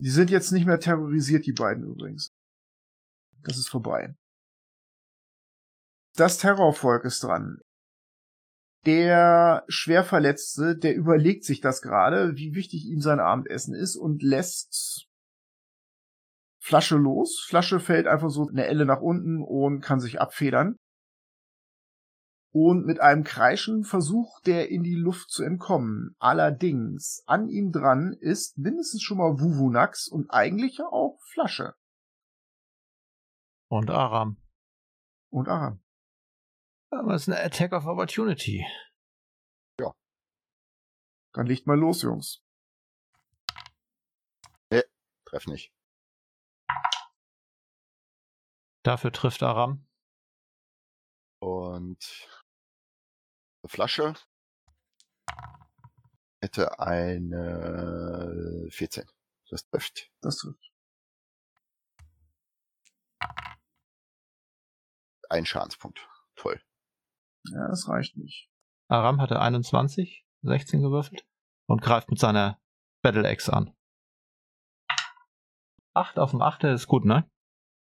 [0.00, 2.32] Die sind jetzt nicht mehr terrorisiert, die beiden übrigens.
[3.44, 4.12] Das ist vorbei.
[6.16, 7.60] Das Terrorvolk ist dran.
[8.86, 15.09] Der Schwerverletzte, der überlegt sich das gerade, wie wichtig ihm sein Abendessen ist und lässt
[16.70, 17.44] Flasche los.
[17.48, 20.76] Flasche fällt einfach so eine Elle nach unten und kann sich abfedern.
[22.52, 26.14] Und mit einem Kreischen versucht der in die Luft zu entkommen.
[26.20, 31.74] Allerdings, an ihm dran ist mindestens schon mal Wuvunax und eigentlich auch Flasche.
[33.68, 34.40] Und Aram.
[35.30, 35.82] Und Aram.
[36.90, 38.64] Aber es ist eine Attack of Opportunity.
[39.80, 39.92] Ja.
[41.32, 42.44] Dann legt mal los, Jungs.
[44.70, 44.84] Nee,
[45.24, 45.72] treff nicht.
[48.82, 49.86] Dafür trifft Aram.
[51.40, 52.28] Und
[53.62, 54.14] eine Flasche
[56.42, 59.06] hätte eine 14.
[59.50, 60.10] Das trifft.
[60.20, 60.72] Das trifft.
[65.28, 66.08] Ein Schadenspunkt.
[66.36, 66.60] Toll.
[67.44, 68.50] Ja, das reicht nicht.
[68.88, 71.26] Aram hatte 21, 16 gewürfelt
[71.66, 72.60] und greift mit seiner
[73.02, 73.76] Battle Axe an.
[75.94, 77.30] 8 auf dem 8 ist gut, ne?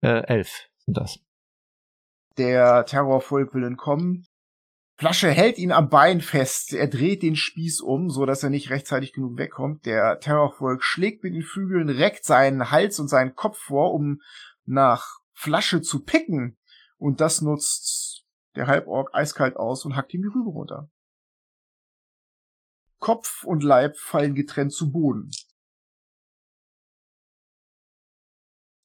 [0.02, 1.20] Äh, 11 sind das.
[2.38, 4.28] Der Terrorvolk will entkommen.
[5.00, 6.74] Flasche hält ihn am Bein fest.
[6.74, 9.86] Er dreht den Spieß um, so dass er nicht rechtzeitig genug wegkommt.
[9.86, 14.22] Der Terrorvolk schlägt mit den Flügeln, reckt seinen Hals und seinen Kopf vor, um
[14.66, 16.58] nach Flasche zu picken.
[16.98, 20.90] Und das nutzt der Halborg eiskalt aus und hackt ihm die Rübe runter.
[23.00, 25.30] Kopf und Leib fallen getrennt zu Boden.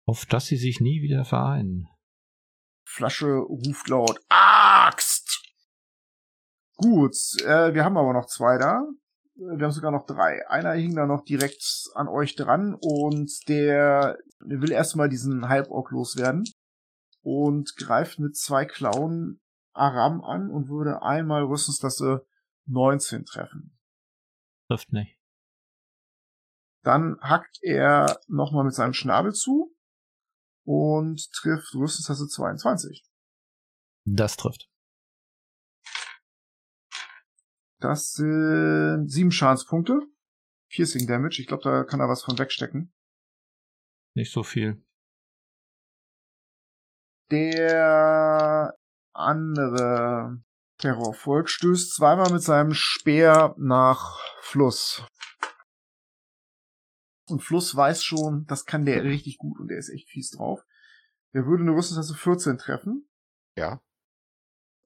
[0.04, 1.88] Auf dass sie sich nie wieder vereinen.
[2.92, 5.42] Flasche ruft laut Axt!
[6.76, 8.86] Gut, äh, wir haben aber noch zwei da.
[9.34, 10.46] Wir haben sogar noch drei.
[10.48, 15.90] Einer hing da noch direkt an euch dran und der, der will erstmal diesen Halborg
[15.90, 16.44] loswerden
[17.22, 19.40] und greift mit zwei Klauen
[19.72, 22.26] Aram an und würde einmal Rüstungsklasse
[22.66, 23.78] 19 treffen.
[24.68, 25.18] Trifft nicht.
[26.82, 29.71] Dann hackt er nochmal mit seinem Schnabel zu
[30.64, 33.04] und trifft Rüstungstasse 22.
[34.04, 34.68] Das trifft.
[37.80, 40.00] Das sind sieben Schadenspunkte.
[40.70, 41.40] Piercing Damage.
[41.40, 42.92] Ich glaube, da kann er was von wegstecken.
[44.14, 44.82] Nicht so viel.
[47.30, 48.78] Der
[49.14, 50.42] andere
[50.78, 55.04] Terrorvolk stößt zweimal mit seinem Speer nach Fluss.
[57.32, 60.62] Und Fluss weiß schon, das kann der richtig gut und der ist echt fies drauf.
[61.32, 63.08] Der würde eine Rüstungstasse 14 treffen.
[63.56, 63.82] Ja.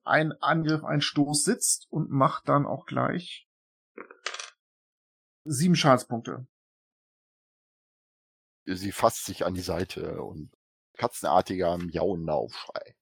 [0.05, 3.49] Ein Angriff, ein Stoß sitzt und macht dann auch gleich
[5.43, 6.47] sieben Schadenspunkte.
[8.63, 10.49] Sie fasst sich an die Seite und
[10.97, 12.95] katzenartiger miauender Aufschrei.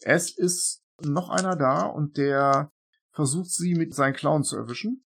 [0.00, 2.72] Es ist noch einer da und der
[3.12, 5.04] versucht sie mit seinen Klauen zu erwischen.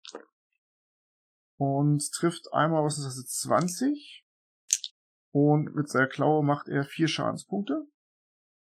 [1.61, 4.25] Und trifft einmal, was ist das jetzt, 20.
[5.31, 7.87] Und mit seiner Klaue macht er vier Schadenspunkte.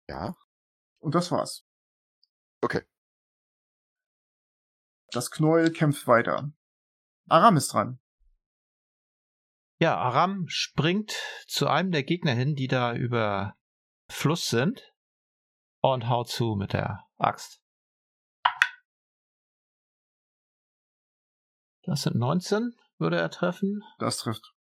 [0.09, 0.35] Ja.
[0.99, 1.65] Und das war's.
[2.61, 2.83] Okay.
[5.13, 6.53] Das Knäuel kämpft weiter.
[7.29, 8.01] Aram ist dran.
[9.79, 11.15] Ja, Aram springt
[11.47, 13.55] zu einem der Gegner hin, die da über
[14.11, 14.93] Fluss sind
[15.83, 17.62] und haut zu mit der Axt.
[21.93, 23.85] Das sind 19, würde er treffen.
[23.99, 24.55] Das trifft.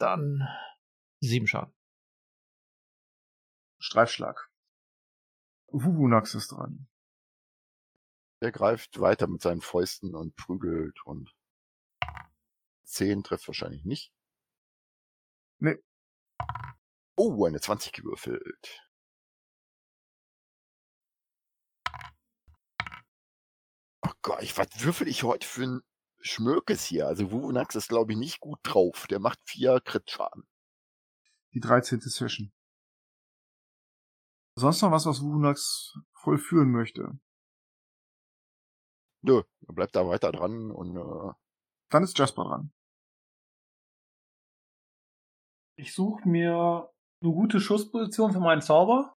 [0.00, 0.48] Dann
[1.20, 1.72] sieben Schaden.
[3.78, 4.50] Streifschlag.
[5.68, 6.88] Wubunax ist dran.
[8.40, 11.32] Der greift weiter mit seinen Fäusten und prügelt und
[12.86, 14.12] 10 trifft wahrscheinlich nicht.
[15.60, 15.78] Nee.
[17.14, 18.89] Oh, eine 20 gewürfelt.
[24.22, 25.80] Gott, ich, was würfel ich heute für ein
[26.20, 27.06] Schmökes hier?
[27.06, 29.06] Also Wuvunax ist, glaube ich, nicht gut drauf.
[29.06, 30.46] Der macht vier Crit-Schaden.
[31.54, 32.00] Die 13.
[32.00, 32.52] Session.
[34.56, 37.18] Sonst noch was, was Wubunax vollführen möchte?
[39.22, 41.32] Nö, er bleibt da weiter dran und äh,
[41.88, 42.72] Dann ist Jasper dran.
[45.76, 46.92] Ich suche mir
[47.22, 49.14] eine gute Schussposition für meinen Zauber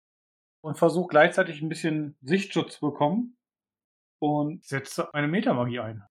[0.64, 3.36] und versuche gleichzeitig ein bisschen Sichtschutz zu bekommen
[4.22, 6.04] und setze eine Metamagie ein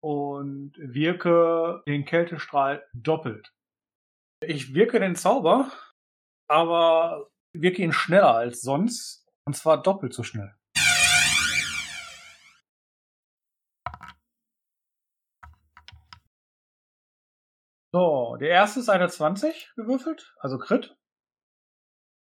[0.00, 3.52] und wirke den Kältestrahl doppelt.
[4.40, 5.70] Ich wirke den Zauber,
[6.48, 10.54] aber wirke ihn schneller als sonst und zwar doppelt so schnell.
[17.92, 20.96] So, der erste ist eine 20 gewürfelt, also Crit.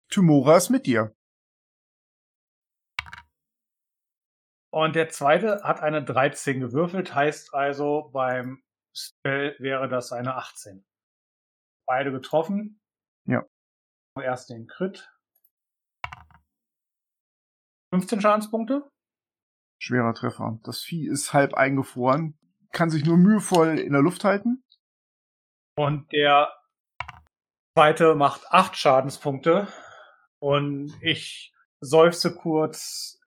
[0.10, 1.14] Tymora ist mit dir.
[4.72, 8.63] Und der zweite hat eine 13 gewürfelt, heißt also beim
[8.93, 10.86] Spell wäre das eine 18.
[11.88, 12.80] Beide getroffen.
[13.26, 13.45] Ja.
[14.22, 15.09] Erst den Crit.
[17.91, 18.89] 15 Schadenspunkte.
[19.82, 20.59] Schwerer Treffer.
[20.63, 22.38] Das Vieh ist halb eingefroren,
[22.72, 24.63] kann sich nur mühevoll in der Luft halten.
[25.76, 26.53] Und der
[27.74, 29.67] zweite macht 8 Schadenspunkte.
[30.39, 33.20] Und ich seufze kurz.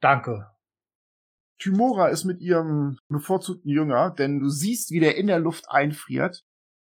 [0.00, 0.55] Danke.
[1.58, 6.44] Tymora ist mit ihrem bevorzugten Jünger, denn du siehst, wie der in der Luft einfriert.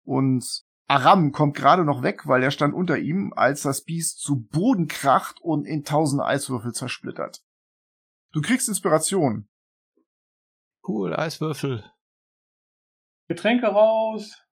[0.05, 4.47] Und Aram kommt gerade noch weg, weil er stand unter ihm, als das Biest zu
[4.47, 7.43] Boden kracht und in tausend Eiswürfel zersplittert.
[8.33, 9.49] Du kriegst Inspiration.
[10.87, 11.85] Cool, Eiswürfel.
[13.29, 14.43] Getränke raus.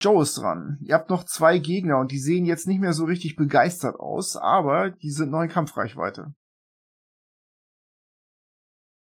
[0.00, 0.78] Joe ist dran.
[0.80, 4.36] Ihr habt noch zwei Gegner und die sehen jetzt nicht mehr so richtig begeistert aus,
[4.36, 6.34] aber die sind noch in Kampfreichweite.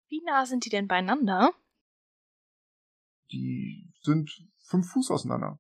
[0.09, 1.53] Wie nah sind die denn beieinander?
[3.33, 5.59] Die sind fünf Fuß auseinander.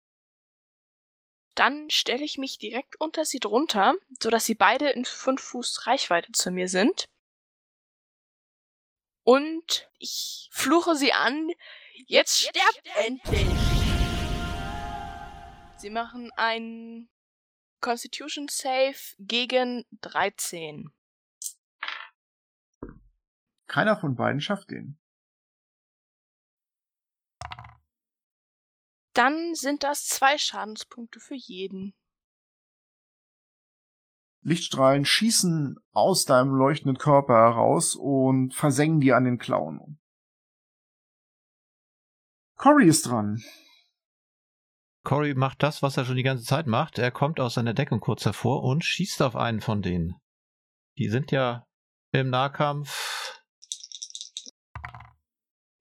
[1.55, 6.33] Dann stelle ich mich direkt unter sie drunter, sodass sie beide in fünf Fuß Reichweite
[6.33, 7.09] zu mir sind.
[9.25, 11.51] Und ich fluche sie an.
[12.07, 13.47] Jetzt sterbt endlich!
[15.79, 17.09] Sie machen einen
[17.81, 20.93] Constitution Save gegen 13.
[23.67, 24.99] Keiner von beiden schafft den.
[29.13, 31.95] Dann sind das zwei Schadenspunkte für jeden.
[34.43, 39.99] Lichtstrahlen schießen aus deinem leuchtenden Körper heraus und versengen dir an den Klauen.
[42.57, 43.43] Cory ist dran.
[45.03, 46.99] Cory macht das, was er schon die ganze Zeit macht.
[46.99, 50.15] Er kommt aus seiner Deckung kurz hervor und schießt auf einen von denen.
[50.99, 51.67] Die sind ja
[52.13, 53.36] im Nahkampf.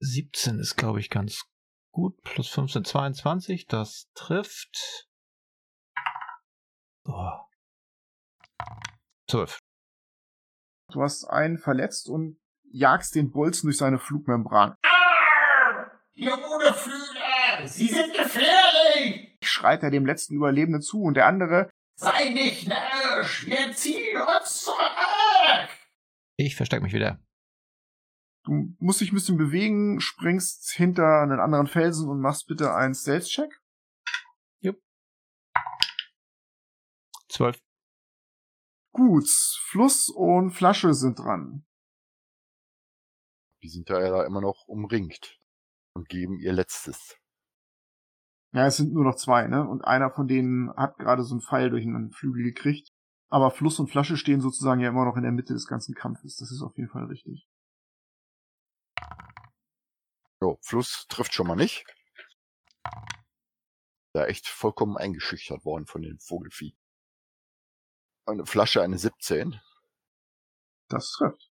[0.00, 1.44] 17 ist, glaube ich, ganz
[1.92, 2.20] gut.
[2.22, 3.66] Plus 15, 22.
[3.66, 5.08] Das trifft.
[7.04, 7.30] Oh.
[9.28, 9.58] 12.
[10.92, 12.38] Du hast einen verletzt und
[12.70, 14.76] jagst den Bolzen durch seine Flugmembran.
[14.82, 15.90] Ah!
[16.14, 17.66] Ihr ohne Flügel!
[17.66, 19.36] Sie sind gefährlich!
[19.42, 23.46] Schreit er dem letzten Überlebenden zu und der andere Sei nicht närrisch!
[23.46, 25.70] Wir ziehen uns zurück!
[26.36, 27.18] Ich verstecke mich wieder.
[28.46, 32.94] Du musst dich ein bisschen bewegen, springst hinter einen anderen Felsen und machst bitte einen
[32.94, 33.60] Stealth-Check.
[37.28, 37.60] 12.
[38.92, 39.28] Gut,
[39.68, 41.66] Fluss und Flasche sind dran.
[43.62, 45.38] die sind ja da immer noch umringt
[45.92, 47.16] und geben ihr Letztes.
[48.52, 49.68] Ja, es sind nur noch zwei, ne?
[49.68, 52.92] Und einer von denen hat gerade so einen Pfeil durch einen Flügel gekriegt.
[53.28, 56.36] Aber Fluss und Flasche stehen sozusagen ja immer noch in der Mitte des ganzen Kampfes.
[56.36, 57.46] Das ist auf jeden Fall richtig.
[60.40, 61.84] So, Fluss trifft schon mal nicht.
[64.12, 66.76] Da echt vollkommen eingeschüchtert worden von dem Vogelfieh.
[68.26, 69.60] Eine Flasche, eine 17.
[70.88, 71.50] Das trifft.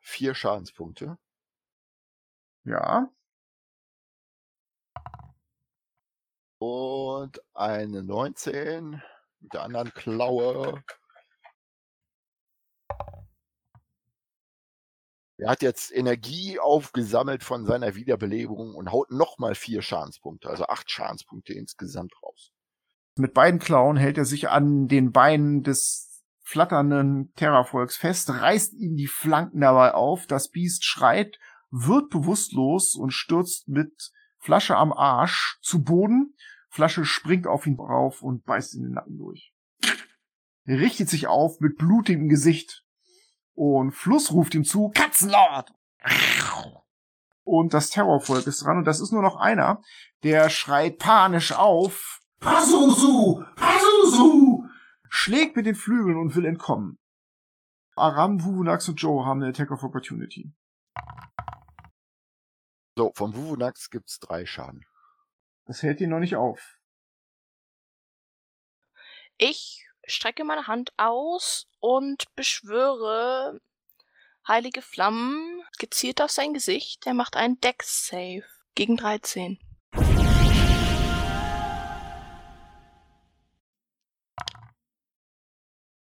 [0.00, 1.18] Vier Schadenspunkte.
[2.64, 3.10] Ja.
[6.58, 9.02] Und eine 19
[9.40, 10.84] mit der anderen Klaue.
[15.42, 20.88] Er hat jetzt Energie aufgesammelt von seiner Wiederbelebung und haut nochmal vier Schadenspunkte, also acht
[20.88, 22.52] Schadenspunkte insgesamt raus.
[23.16, 28.94] Mit beiden Klauen hält er sich an den Beinen des flatternden Terrafolks fest, reißt ihm
[28.94, 31.40] die Flanken dabei auf, das Biest schreit,
[31.72, 36.36] wird bewusstlos und stürzt mit Flasche am Arsch zu Boden.
[36.68, 39.52] Flasche springt auf ihn drauf und beißt in den Nacken durch.
[40.66, 42.84] Er richtet sich auf mit blutigem Gesicht
[43.54, 45.72] und Fluss ruft ihm zu, Katzenlord!
[47.44, 49.82] Und das Terrorvolk ist dran und das ist nur noch einer,
[50.22, 53.44] der schreit panisch auf, Pazuzu!
[53.56, 54.68] Pazuzu!
[55.08, 56.98] schlägt mit den Flügeln und will entkommen.
[57.94, 60.52] Aram, Wuvunax und Joe haben eine Attack of Opportunity.
[62.96, 64.84] So, vom Wuvunax gibt's drei Schaden.
[65.66, 66.78] Das hält ihn noch nicht auf.
[69.38, 73.60] Ich strecke meine Hand aus und beschwöre
[74.46, 77.06] heilige Flammen gezielt auf sein Gesicht.
[77.06, 78.44] Er macht einen Dex-Save
[78.74, 79.58] gegen 13.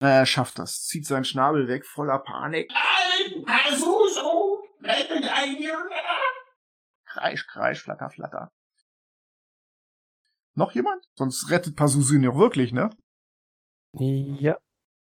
[0.03, 2.73] Er schafft das, zieht seinen Schnabel weg, voller Panik.
[7.05, 8.51] Kreisch, kreisch, flatter, flatter.
[10.55, 11.07] Noch jemand?
[11.15, 12.91] Sonst rettet Pazuzu ihn ja wirklich, ne?
[13.93, 14.57] Ja,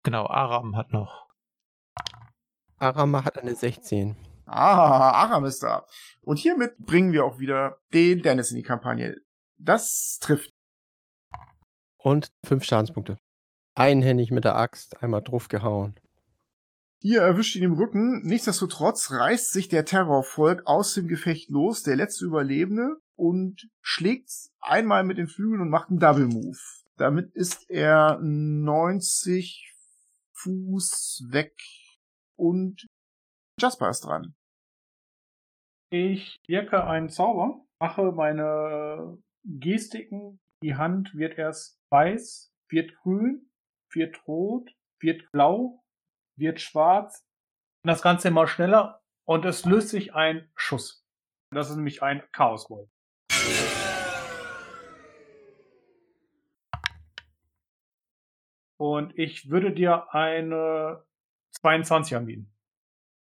[0.08, 1.28] Genau, Aram hat noch.
[2.78, 4.16] Arama hat eine 16.
[4.46, 5.86] Ah, Aram ist da.
[6.22, 9.18] Und hiermit bringen wir auch wieder den Dennis in die Kampagne.
[9.58, 10.54] Das trifft.
[11.98, 13.18] Und fünf Schadenspunkte.
[13.76, 16.00] Einhändig mit der Axt, einmal drauf gehauen.
[17.02, 18.22] Ihr erwischt ihn im Rücken.
[18.24, 25.04] Nichtsdestotrotz reißt sich der Terrorvolk aus dem Gefecht los, der letzte Überlebende, und schlägt einmal
[25.04, 26.58] mit den Flügeln und macht einen Double Move.
[26.98, 29.72] Damit ist er 90
[30.34, 31.56] Fuß weg
[32.36, 32.88] und
[33.60, 34.36] Jasper ist dran.
[35.92, 40.40] Ich wirke einen Zauber, mache meine Gestiken.
[40.64, 43.50] Die Hand wird erst weiß, wird grün,
[43.92, 45.84] wird rot, wird blau,
[46.36, 47.26] wird schwarz.
[47.84, 51.06] Das Ganze immer schneller und es löst sich ein Schuss.
[51.52, 52.90] Das ist nämlich ein Chaoswolf.
[58.80, 61.04] Und ich würde dir eine
[61.62, 62.54] 22 anbieten.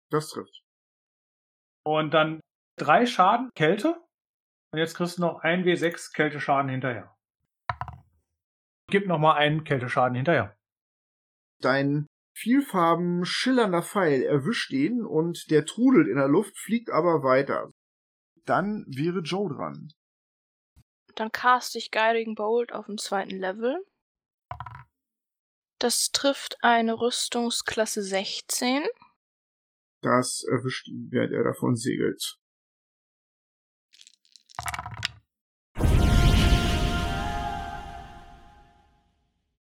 [0.10, 0.64] Das trifft.
[1.86, 2.42] Und dann
[2.78, 4.02] drei Schaden Kälte.
[4.72, 7.16] Und jetzt kriegst du noch ein W6 Kälteschaden hinterher.
[8.90, 10.58] Gib noch mal einen Kälteschaden hinterher.
[11.62, 17.72] Dein vielfarben schillernder Pfeil erwischt ihn und der trudelt in der Luft, fliegt aber weiter.
[18.46, 19.92] Dann wäre Joe dran.
[21.16, 23.84] Dann cast ich Guiding Bolt auf dem zweiten Level.
[25.80, 28.84] Das trifft eine Rüstungsklasse 16.
[30.02, 32.40] Das erwischt ihn, während er davon segelt.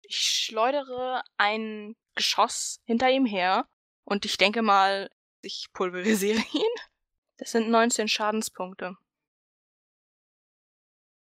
[0.01, 3.65] Ich schleudere ein Geschoss hinter ihm her
[4.03, 5.09] und ich denke mal,
[5.41, 6.81] ich pulverisiere ihn.
[7.37, 8.97] Das sind 19 Schadenspunkte.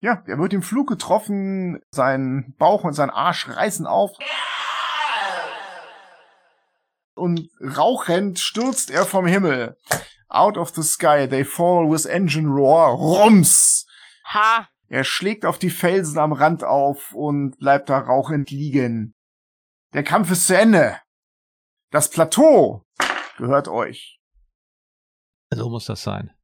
[0.01, 4.18] Ja, er wird im Flug getroffen, sein Bauch und sein Arsch reißen auf.
[7.15, 9.77] Und rauchend stürzt er vom Himmel.
[10.29, 12.93] Out of the sky, they fall with engine roar.
[12.93, 13.87] Rums!
[14.27, 14.69] Ha!
[14.89, 19.15] Er schlägt auf die Felsen am Rand auf und bleibt da rauchend liegen.
[19.93, 21.01] Der Kampf ist zu Ende.
[21.91, 22.85] Das Plateau
[23.37, 24.21] gehört euch.
[25.51, 26.35] So muss das sein.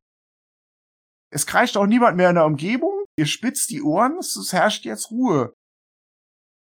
[1.31, 3.05] Es kreischt auch niemand mehr in der Umgebung.
[3.17, 4.19] Ihr spitzt die Ohren.
[4.19, 5.55] Es herrscht jetzt Ruhe.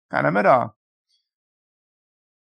[0.09, 0.77] Keiner mehr da.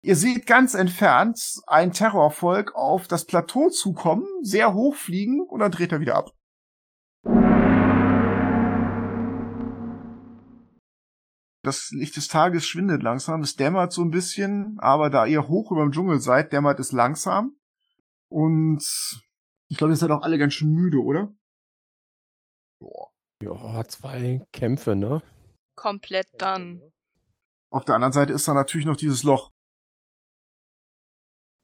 [0.04, 5.70] Ihr seht ganz entfernt ein Terrorvolk auf das Plateau zukommen, sehr hoch fliegen und dann
[5.70, 6.32] dreht er wieder ab.
[11.64, 15.70] Das Licht des Tages schwindet langsam, es dämmert so ein bisschen, aber da ihr hoch
[15.70, 17.54] über dem Dschungel seid, dämmert es langsam.
[18.28, 18.82] Und
[19.68, 21.32] ich glaube, ihr seid auch alle ganz schön müde, oder?
[23.40, 25.22] Ja, zwei Kämpfe, ne?
[25.76, 26.82] Komplett dann.
[27.70, 29.51] Auf der anderen Seite ist da natürlich noch dieses Loch.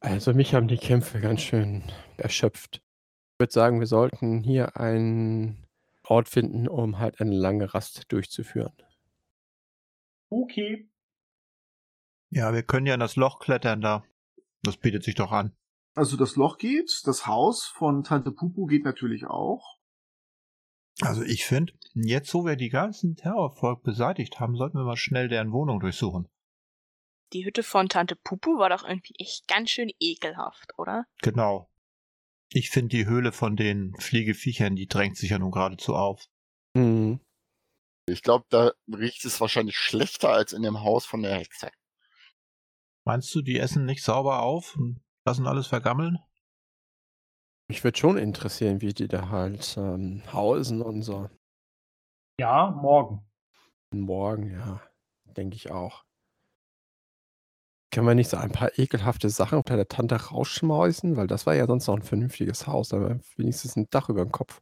[0.01, 1.83] Also mich haben die Kämpfe ganz schön
[2.17, 2.77] erschöpft.
[2.77, 5.67] Ich würde sagen, wir sollten hier einen
[6.05, 8.73] Ort finden, um halt eine lange Rast durchzuführen.
[10.31, 10.89] Okay.
[12.31, 14.05] Ja, wir können ja in das Loch klettern da.
[14.63, 15.57] Das bietet sich doch an.
[15.95, 19.79] Also das Loch geht, das Haus von Tante Pupu geht natürlich auch.
[21.01, 25.29] Also ich finde, jetzt wo wir die ganzen Terrorvolk beseitigt haben, sollten wir mal schnell
[25.29, 26.29] deren Wohnung durchsuchen.
[27.33, 31.07] Die Hütte von Tante Pupu war doch irgendwie echt ganz schön ekelhaft, oder?
[31.21, 31.71] Genau.
[32.51, 36.27] Ich finde die Höhle von den Fliegeviechern, die drängt sich ja nun geradezu auf.
[36.75, 37.21] Mhm.
[38.09, 41.71] Ich glaube, da riecht es wahrscheinlich schlechter als in dem Haus von der Hexe.
[43.05, 46.19] Meinst du, die essen nicht sauber auf und lassen alles vergammeln?
[47.71, 51.29] Mich würde schon interessieren, wie die da halt ähm, hausen und so.
[52.41, 53.27] Ja, morgen.
[53.91, 54.81] Morgen, ja,
[55.25, 56.08] denke ich auch.
[57.91, 61.17] Können wir nicht so ein paar ekelhafte Sachen unter der Tante rausschmeißen?
[61.17, 64.33] Weil das war ja sonst noch ein vernünftiges Haus, aber wenigstens ein Dach über dem
[64.33, 64.61] Kopf.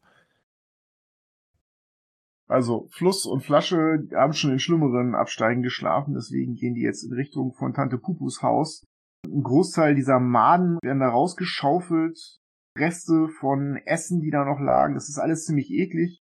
[2.48, 7.12] Also Fluss und Flasche haben schon in schlimmeren Absteigen geschlafen, deswegen gehen die jetzt in
[7.12, 8.84] Richtung von Tante Pupus Haus.
[9.26, 12.38] Ein Großteil dieser Maden werden da rausgeschaufelt.
[12.78, 14.94] Reste von Essen, die da noch lagen.
[14.94, 16.22] Das ist alles ziemlich eklig.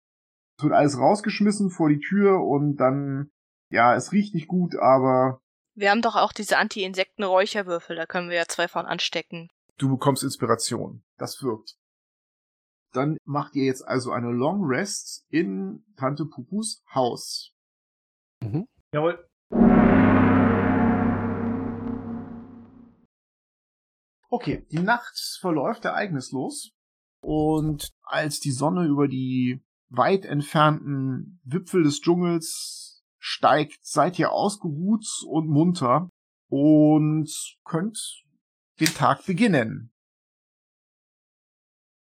[0.57, 3.29] Es wird alles rausgeschmissen vor die Tür und dann,
[3.71, 5.39] ja, es riecht nicht gut, aber
[5.79, 9.51] Wir haben doch auch diese Anti-Insekten-Räucherwürfel, da können wir ja zwei von anstecken.
[9.77, 11.03] du bekommst Inspiration.
[11.19, 11.77] Das wirkt.
[12.93, 17.53] Dann macht ihr jetzt also eine Long Rest in Tante Pupus Haus.
[18.41, 18.67] Mhm.
[18.91, 19.23] Jawohl.
[24.29, 26.71] Okay, die Nacht verläuft ereignislos
[27.21, 35.05] und als die Sonne über die weit entfernten Wipfel des Dschungels steigt, seid ihr ausgeruht
[35.27, 36.09] und munter
[36.49, 37.29] und
[37.63, 38.23] könnt
[38.79, 39.91] den Tag beginnen.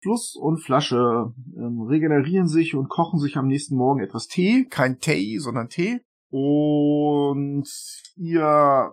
[0.02, 5.00] Fluss und Flasche ähm, regenerieren sich und kochen sich am nächsten Morgen etwas Tee, kein
[5.00, 6.04] Tee, sondern Tee.
[6.28, 7.68] Und
[8.16, 8.92] ihr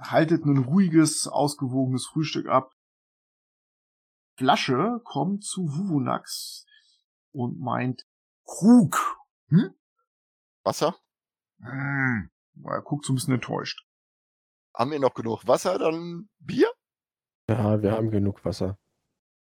[0.00, 2.72] haltet ein ruhiges, ausgewogenes Frühstück ab.
[4.36, 6.66] Flasche kommt zu Wuvunax
[7.32, 8.06] und meint
[8.44, 9.18] Krug.
[9.48, 9.74] Hm?
[10.64, 10.96] Wasser?
[11.60, 12.30] Hm.
[12.64, 13.84] Er guckt so ein bisschen enttäuscht.
[14.74, 15.78] Haben wir noch genug Wasser?
[15.78, 16.70] Dann Bier?
[17.48, 18.78] Ja, wir haben genug Wasser.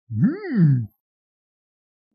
[0.09, 0.89] Hm.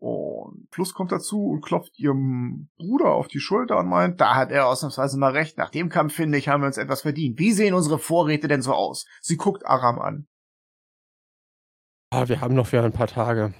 [0.01, 4.53] Und Fluss kommt dazu und klopft ihrem Bruder auf die Schulter und meint, da hat
[4.53, 5.59] er ausnahmsweise mal recht.
[5.59, 7.39] Nach dem Kampf, finde ich, haben wir uns etwas verdient.
[7.39, 9.07] Wie sehen unsere Vorräte denn so aus?
[9.21, 10.29] Sie guckt Aram an.
[12.11, 13.55] Ah, wir haben noch für ein paar Tage.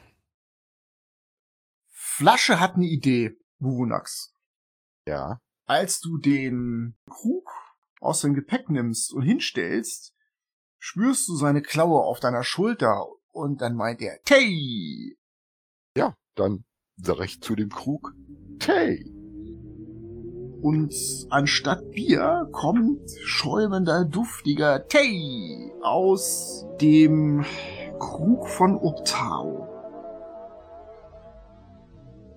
[1.91, 4.33] Flasche hat eine Idee, Wuvunax.
[5.07, 5.41] Ja.
[5.69, 7.47] Als du den Krug
[8.01, 10.15] aus dem Gepäck nimmst und hinstellst,
[10.79, 15.15] spürst du seine Klaue auf deiner Schulter und dann meint er, Tei!
[15.95, 16.65] Ja, dann
[16.97, 18.15] sag ich zu dem Krug,
[18.59, 19.05] Tee.
[20.63, 20.95] Und
[21.29, 27.45] anstatt Bier kommt schäumender, duftiger Tee aus dem
[27.99, 29.69] Krug von Optao.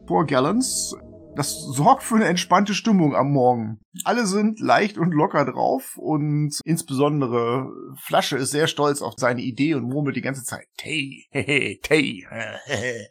[0.06, 0.98] Four Gallons.
[1.36, 3.80] Das sorgt für eine entspannte Stimmung am Morgen.
[4.04, 9.76] Alle sind leicht und locker drauf und insbesondere Flasche ist sehr stolz auf seine Idee
[9.76, 12.28] und murmelt die ganze Zeit Tee, hehe, Tee.
[12.66, 13.10] hehe."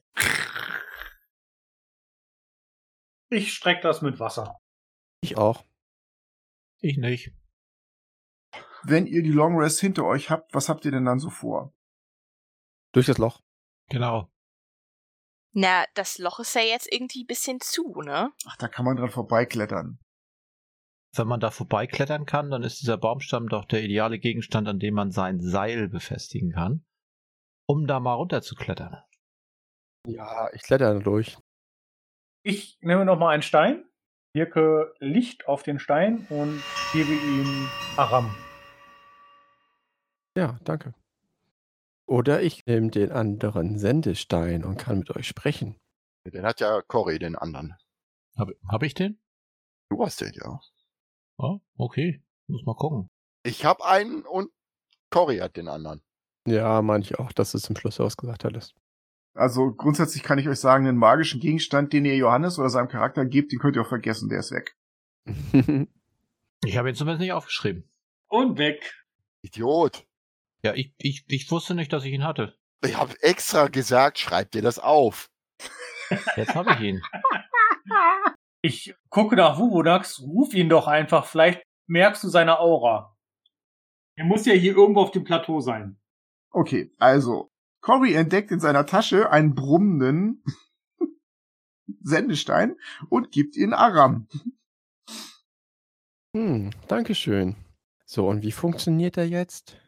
[3.31, 4.59] Ich streck das mit Wasser.
[5.23, 5.65] Ich auch.
[6.81, 7.33] Ich nicht.
[8.83, 11.73] Wenn ihr die Long Rest hinter euch habt, was habt ihr denn dann so vor?
[12.93, 13.41] Durch das Loch.
[13.89, 14.30] Genau.
[15.53, 18.33] Na, das Loch ist ja jetzt irgendwie ein bisschen zu, ne?
[18.47, 19.99] Ach, da kann man dran vorbeiklettern.
[21.17, 24.95] Wenn man da vorbeiklettern kann, dann ist dieser Baumstamm doch der ideale Gegenstand, an dem
[24.95, 26.85] man sein Seil befestigen kann,
[27.67, 29.03] um da mal runterzuklettern.
[30.07, 31.37] Ja, ich kletter da durch.
[32.45, 33.85] Ich nehme noch mal einen Stein,
[34.35, 38.35] wirke Licht auf den Stein und gebe ihm Aram.
[40.37, 40.95] Ja, danke.
[42.11, 45.77] Oder ich nehme den anderen Sendestein und kann mit euch sprechen.
[46.27, 47.77] Den hat ja Cory, den anderen.
[48.37, 49.21] Habe hab ich den?
[49.91, 50.61] Du hast den, ja.
[51.39, 52.21] Oh, okay.
[52.49, 53.09] Muss mal gucken.
[53.45, 54.51] Ich hab einen und
[55.11, 56.03] Cory hat den anderen.
[56.49, 58.75] Ja, meine ich auch, dass du zum Schluss ausgesagt hattest.
[59.35, 63.25] Also grundsätzlich kann ich euch sagen, einen magischen Gegenstand, den ihr Johannes oder seinem Charakter
[63.25, 64.77] gebt, den könnt ihr auch vergessen, der ist weg.
[66.63, 67.89] Ich habe ihn zumindest nicht aufgeschrieben.
[68.29, 68.93] Und weg.
[69.41, 70.07] Idiot.
[70.63, 72.57] Ja, ich, ich, ich wusste nicht, dass ich ihn hatte.
[72.85, 75.31] Ich hab extra gesagt, schreib dir das auf.
[76.37, 77.03] Jetzt habe ich ihn.
[78.63, 81.25] Ich gucke nach Wuvodax, ruf ihn doch einfach.
[81.25, 83.17] Vielleicht merkst du seine Aura.
[84.17, 85.99] Er muss ja hier irgendwo auf dem Plateau sein.
[86.51, 87.51] Okay, also,
[87.81, 90.45] Cory entdeckt in seiner Tasche einen brummenden
[92.03, 92.77] Sendestein
[93.09, 94.29] und gibt ihn Aram.
[96.37, 97.57] Hm, Dankeschön.
[98.05, 99.79] So, und wie funktioniert er jetzt?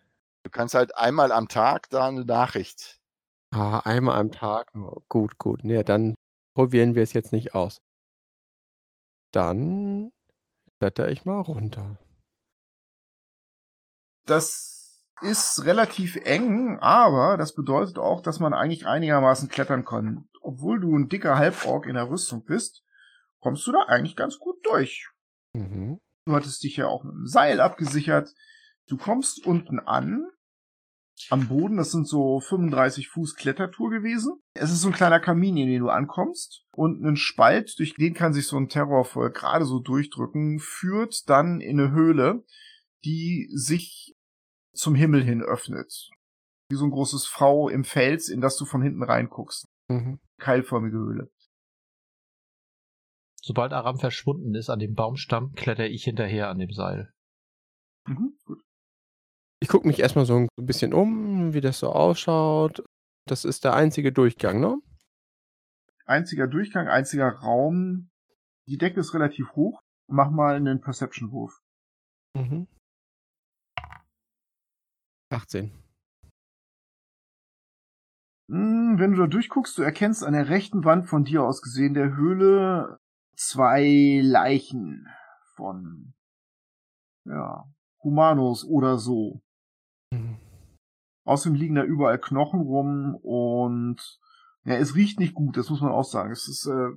[0.45, 3.01] Du kannst halt einmal am Tag da eine Nachricht.
[3.53, 4.71] Ah, einmal am Tag.
[4.75, 5.63] Oh, gut, gut.
[5.63, 6.15] Nee, dann
[6.55, 7.81] probieren wir es jetzt nicht aus.
[9.33, 10.11] Dann
[10.79, 11.99] kletter ich mal runter.
[14.27, 20.29] Das ist relativ eng, aber das bedeutet auch, dass man eigentlich einigermaßen klettern kann.
[20.41, 22.83] Obwohl du ein dicker Halborg in der Rüstung bist,
[23.41, 25.09] kommst du da eigentlich ganz gut durch.
[25.55, 26.01] Mhm.
[26.25, 28.35] Du hattest dich ja auch mit einem Seil abgesichert.
[28.93, 30.27] Du kommst unten an,
[31.31, 34.39] am Boden, das sind so 35 Fuß Klettertour gewesen.
[34.53, 36.67] Es ist so ein kleiner Kamin, in den du ankommst.
[36.73, 41.63] Und ein Spalt, durch den kann sich so ein Terrorvolk gerade so durchdrücken, führt dann
[41.63, 42.45] in eine Höhle,
[43.03, 44.15] die sich
[44.75, 46.11] zum Himmel hin öffnet.
[46.69, 49.69] Wie so ein großes V im Fels, in das du von hinten reinguckst.
[49.89, 50.21] Mhm.
[50.37, 51.33] Keilförmige Höhle.
[53.41, 57.11] Sobald Aram verschwunden ist an dem Baumstamm, kletter ich hinterher an dem Seil.
[58.07, 58.62] Mhm, gut.
[59.63, 62.85] Ich gucke mich erstmal so ein bisschen um, wie das so ausschaut.
[63.29, 64.83] Das ist der einzige Durchgang, ne?
[66.05, 68.11] Einziger Durchgang, einziger Raum.
[68.67, 69.81] Die Decke ist relativ hoch.
[70.09, 71.63] Mach mal einen Perception-Wurf.
[72.35, 72.67] Mhm.
[75.31, 75.71] 18.
[78.51, 81.95] Hm, Wenn du da durchguckst, du erkennst an der rechten Wand von dir aus gesehen
[81.95, 82.99] der Höhle
[83.37, 85.07] zwei Leichen
[85.55, 86.15] von,
[87.27, 87.65] ja,
[88.03, 89.41] Humanos oder so.
[91.25, 94.21] Außerdem liegen da überall Knochen rum und
[94.65, 96.33] ja, es riecht nicht gut, das muss man auch sagen.
[96.33, 96.91] Es ist äh,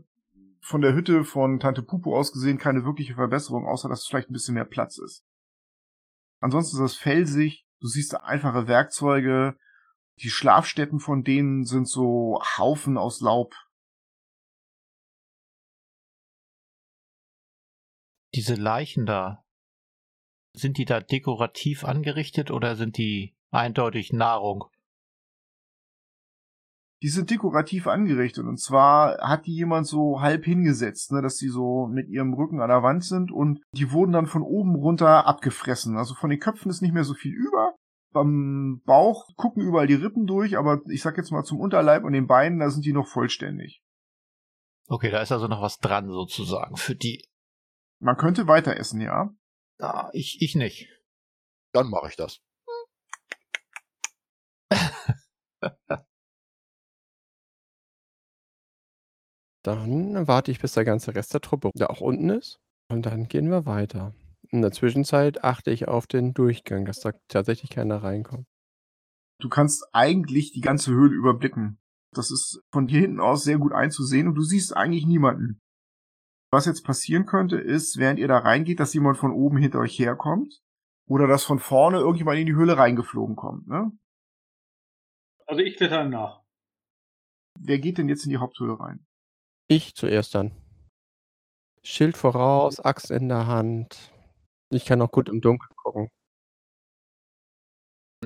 [0.62, 4.30] von der Hütte von Tante Pupo aus gesehen keine wirkliche Verbesserung, außer dass es vielleicht
[4.30, 5.24] ein bisschen mehr Platz ist.
[6.40, 9.58] Ansonsten ist das felsig, du siehst einfache Werkzeuge,
[10.20, 13.54] die Schlafstätten von denen sind so Haufen aus Laub.
[18.34, 19.46] Diese Leichen da,
[20.54, 24.66] sind die da dekorativ angerichtet oder sind die eindeutig Nahrung?
[27.02, 31.50] Die sind dekorativ angerichtet und zwar hat die jemand so halb hingesetzt, ne, dass die
[31.50, 35.28] so mit ihrem Rücken an der Wand sind und die wurden dann von oben runter
[35.28, 35.98] abgefressen.
[35.98, 37.76] Also von den Köpfen ist nicht mehr so viel über.
[38.12, 42.14] Beim Bauch gucken überall die Rippen durch, aber ich sag jetzt mal zum Unterleib und
[42.14, 43.84] den Beinen, da sind die noch vollständig.
[44.88, 47.28] Okay, da ist also noch was dran sozusagen für die.
[48.00, 49.34] Man könnte weiter essen, ja.
[49.80, 50.88] Ah, ich, ich nicht.
[51.74, 52.40] Dann mache ich das.
[59.64, 62.60] Dann warte ich, bis der ganze Rest der Truppe da auch unten ist.
[62.88, 64.14] Und dann gehen wir weiter.
[64.50, 68.46] In der Zwischenzeit achte ich auf den Durchgang, dass da tatsächlich keiner reinkommt.
[69.42, 71.80] Du kannst eigentlich die ganze Höhle überblicken.
[72.14, 75.60] Das ist von hier hinten aus sehr gut einzusehen und du siehst eigentlich niemanden.
[76.52, 79.98] Was jetzt passieren könnte, ist, während ihr da reingeht, dass jemand von oben hinter euch
[80.00, 80.62] herkommt
[81.08, 83.68] oder dass von vorne irgendjemand in die Höhle reingeflogen kommt.
[83.68, 83.92] Ne?
[85.48, 86.42] Also ich kletter nach.
[87.60, 89.06] Wer geht denn jetzt in die Haupthöhle rein?
[89.68, 90.52] Ich zuerst dann.
[91.84, 94.12] Schild voraus, Axt in der Hand.
[94.72, 96.10] Ich kann auch gut im Dunkeln gucken.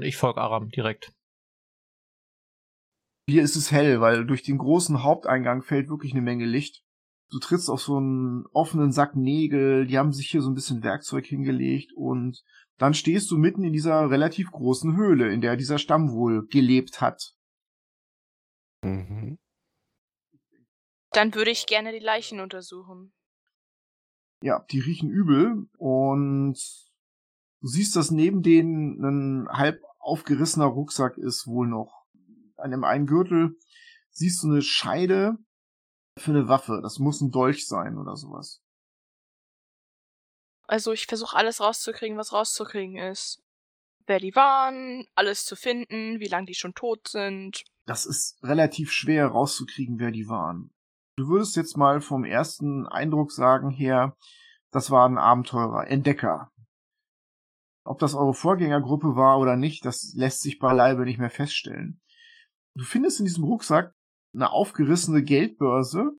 [0.02, 1.12] Ich folge Aram direkt.
[3.30, 6.84] Hier ist es hell, weil durch den großen Haupteingang fällt wirklich eine Menge Licht.
[7.30, 10.82] Du trittst auf so einen offenen Sack Nägel, die haben sich hier so ein bisschen
[10.84, 12.44] Werkzeug hingelegt und
[12.80, 17.02] dann stehst du mitten in dieser relativ großen Höhle, in der dieser Stamm wohl gelebt
[17.02, 17.36] hat.
[18.84, 19.38] Mhm.
[21.12, 23.14] Dann würde ich gerne die Leichen untersuchen.
[24.42, 26.58] Ja, die riechen übel und
[27.60, 32.06] du siehst, dass neben denen ein halb aufgerissener Rucksack ist wohl noch.
[32.56, 33.58] An dem einen Gürtel
[34.12, 35.38] siehst du eine Scheide
[36.18, 36.80] für eine Waffe.
[36.82, 38.62] Das muss ein Dolch sein oder sowas.
[40.70, 43.42] Also ich versuche alles rauszukriegen, was rauszukriegen ist.
[44.06, 47.64] Wer die waren, alles zu finden, wie lange die schon tot sind.
[47.88, 50.70] Das ist relativ schwer rauszukriegen, wer die waren.
[51.16, 54.16] Du würdest jetzt mal vom ersten Eindruck sagen her,
[54.70, 56.52] das waren Abenteurer, Entdecker.
[57.84, 62.00] Ob das eure Vorgängergruppe war oder nicht, das lässt sich beileibe nicht mehr feststellen.
[62.76, 63.96] Du findest in diesem Rucksack
[64.36, 66.12] eine aufgerissene Geldbörse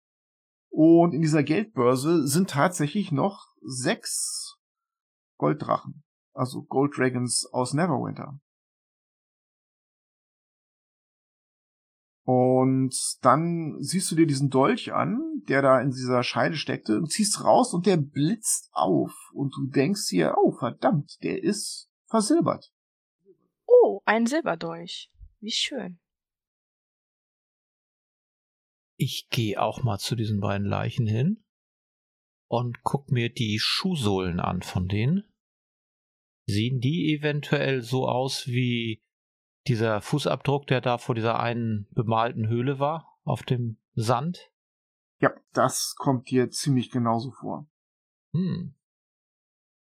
[0.70, 4.56] und in dieser Geldbörse sind tatsächlich noch sechs
[5.36, 6.02] Golddrachen,
[6.32, 8.40] also Gold Dragons aus Neverwinter.
[12.24, 17.10] Und dann siehst du dir diesen Dolch an, der da in dieser Scheide steckte, und
[17.10, 19.12] ziehst raus und der blitzt auf.
[19.32, 22.72] Und du denkst dir, oh verdammt, der ist versilbert.
[23.66, 25.10] Oh, ein Silberdolch.
[25.40, 25.98] Wie schön.
[29.03, 31.42] Ich gehe auch mal zu diesen beiden Leichen hin
[32.48, 35.24] und guck mir die Schuhsohlen an von denen.
[36.46, 39.03] Sehen die eventuell so aus wie
[39.66, 44.53] dieser Fußabdruck, der da vor dieser einen bemalten Höhle war, auf dem Sand?
[45.18, 47.70] Ja, das kommt dir ziemlich genauso vor.
[48.34, 48.74] Hm.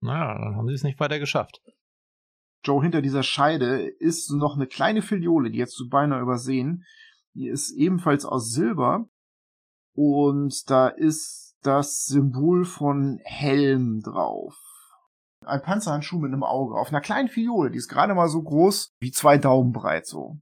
[0.02, 1.64] Naja, dann haben sie es nicht weiter geschafft.
[2.64, 6.86] Joe, hinter dieser Scheide ist noch eine kleine Filiole, die jetzt du beinahe übersehen.
[7.34, 9.10] Die ist ebenfalls aus Silber.
[9.94, 14.58] Und da ist das Symbol von Helm drauf.
[15.46, 18.94] Ein Panzerhandschuh mit einem Auge auf einer kleinen Fiole, die ist gerade mal so groß
[19.00, 20.38] wie zwei Daumen breit so.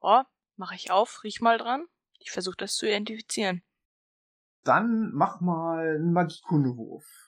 [0.00, 0.22] Oh,
[0.56, 1.86] mache ich auf, riech mal dran.
[2.18, 3.62] Ich versuche das zu identifizieren.
[4.62, 7.23] Dann mach mal einen Magiekundewurf.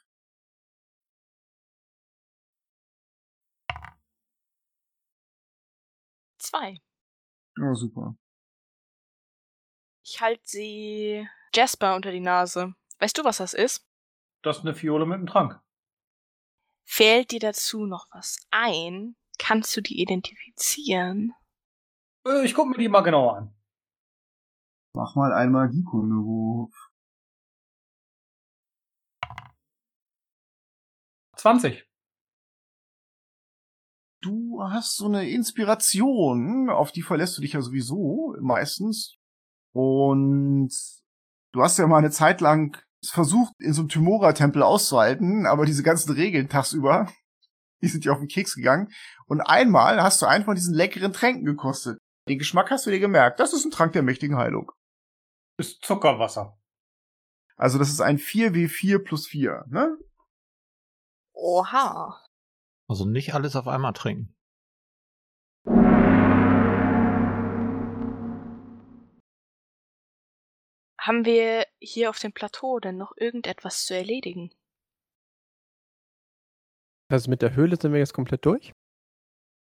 [6.57, 6.81] Zwei.
[7.59, 8.17] Ja, super.
[10.05, 12.75] Ich halte sie Jasper unter die Nase.
[12.99, 13.87] Weißt du, was das ist?
[14.43, 15.61] Das ist eine Fiole mit einem Trank.
[16.85, 19.17] Fällt dir dazu noch was ein?
[19.39, 21.33] Kannst du die identifizieren?
[22.27, 23.55] Äh, Ich gucke mir die mal genauer an.
[24.95, 26.73] Mach mal einen Magiekundewurf.
[31.37, 31.87] 20.
[34.27, 39.15] Du hast so eine Inspiration, auf die verlässt du dich ja sowieso meistens.
[39.73, 40.73] Und
[41.53, 45.85] du hast ja mal eine Zeit lang versucht, in so einem Tymora-Tempel auszuhalten, aber diese
[45.85, 47.09] ganzen Regeln tagsüber,
[47.81, 48.93] die sind dir auf den Keks gegangen.
[49.27, 51.97] Und einmal hast du einen von diesen leckeren Tränken gekostet.
[52.29, 53.39] Den Geschmack hast du dir gemerkt.
[53.39, 54.73] Das ist ein Trank der mächtigen Heilung.
[55.57, 56.59] Ist Zuckerwasser.
[57.55, 59.97] Also das ist ein 4W4 plus 4, ne?
[61.33, 62.26] Oha.
[62.89, 64.33] Also nicht alles auf einmal trinken.
[71.01, 74.51] Haben wir hier auf dem Plateau denn noch irgendetwas zu erledigen?
[77.09, 78.73] Also mit der Höhle sind wir jetzt komplett durch.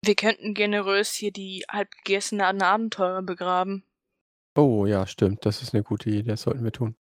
[0.04, 3.84] Wir könnten generös hier die halbgegessenen Abenteurer begraben.
[4.56, 5.46] Oh ja, stimmt.
[5.46, 6.30] Das ist eine gute Idee.
[6.30, 6.96] Das sollten wir tun.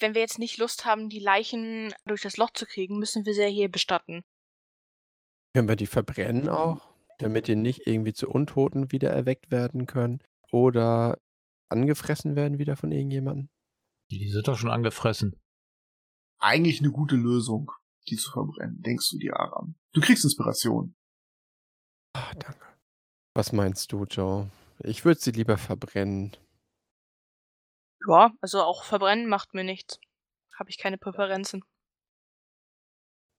[0.00, 3.34] Wenn wir jetzt nicht Lust haben, die Leichen durch das Loch zu kriegen, müssen wir
[3.34, 4.22] sie ja hier bestatten.
[5.54, 6.88] Können wir die verbrennen auch,
[7.18, 10.22] damit die nicht irgendwie zu Untoten wieder erweckt werden können
[10.52, 11.18] oder
[11.68, 13.48] angefressen werden wieder von irgendjemandem?
[14.10, 15.40] Die sind doch schon angefressen.
[16.38, 17.72] Eigentlich eine gute Lösung,
[18.08, 19.74] die zu verbrennen, denkst du dir, Aram.
[19.92, 20.94] Du kriegst Inspiration.
[22.14, 22.64] Ah, danke.
[23.34, 24.50] Was meinst du, Joe?
[24.80, 26.36] Ich würde sie lieber verbrennen.
[28.08, 30.00] Ja, also auch verbrennen macht mir nichts.
[30.58, 31.62] Habe ich keine Präferenzen.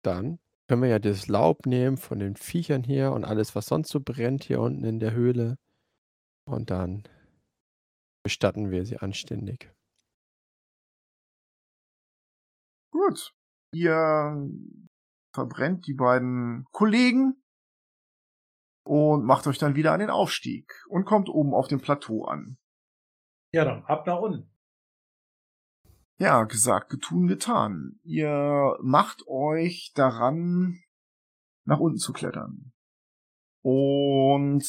[0.04, 3.90] Dann können wir ja das Laub nehmen von den Viechern hier und alles, was sonst
[3.90, 5.58] so brennt hier unten in der Höhle.
[6.46, 7.04] Und dann
[8.24, 9.74] bestatten wir sie anständig.
[12.92, 13.34] Gut.
[13.74, 14.50] Ihr
[15.34, 17.44] verbrennt die beiden Kollegen
[18.84, 22.60] und macht euch dann wieder an den Aufstieg und kommt oben auf dem Plateau an.
[23.52, 24.59] Ja, dann ab nach unten.
[26.20, 27.98] Ja, gesagt, getun, getan.
[28.04, 30.84] Ihr macht euch daran,
[31.64, 32.74] nach unten zu klettern.
[33.62, 34.66] Und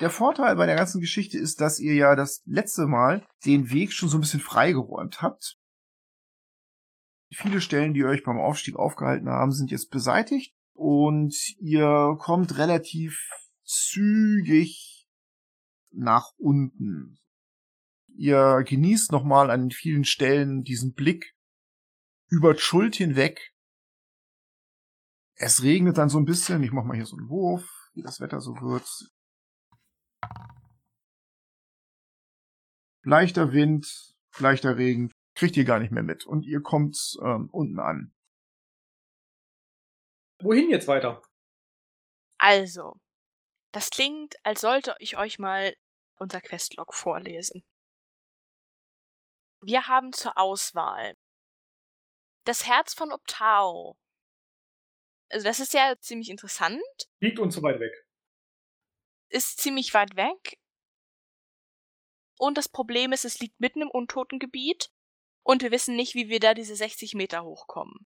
[0.00, 3.92] der Vorteil bei der ganzen Geschichte ist, dass ihr ja das letzte Mal den Weg
[3.92, 5.60] schon so ein bisschen freigeräumt habt.
[7.32, 13.30] Viele Stellen, die euch beim Aufstieg aufgehalten haben, sind jetzt beseitigt und ihr kommt relativ
[13.62, 15.06] zügig
[15.92, 17.20] nach unten.
[18.20, 21.34] Ihr genießt nochmal an vielen Stellen diesen Blick
[22.28, 23.54] über Schuld hinweg.
[25.36, 26.62] Es regnet dann so ein bisschen.
[26.62, 28.86] Ich mach mal hier so einen Wurf, wie das Wetter so wird.
[33.04, 36.26] Leichter Wind, leichter Regen, kriegt ihr gar nicht mehr mit.
[36.26, 38.12] Und ihr kommt ähm, unten an.
[40.42, 41.22] Wohin jetzt weiter?
[42.36, 43.00] Also,
[43.72, 45.74] das klingt, als sollte ich euch mal
[46.18, 47.64] unser Questlog vorlesen.
[49.62, 51.16] Wir haben zur Auswahl
[52.44, 53.96] das Herz von Optao.
[55.30, 56.82] Also das ist ja ziemlich interessant,
[57.20, 57.92] Liegt uns so weit weg.
[59.28, 60.58] ist ziemlich weit weg.
[62.38, 64.90] Und das Problem ist, es liegt mitten im Untotengebiet
[65.42, 68.06] und wir wissen nicht, wie wir da diese 60 Meter hochkommen.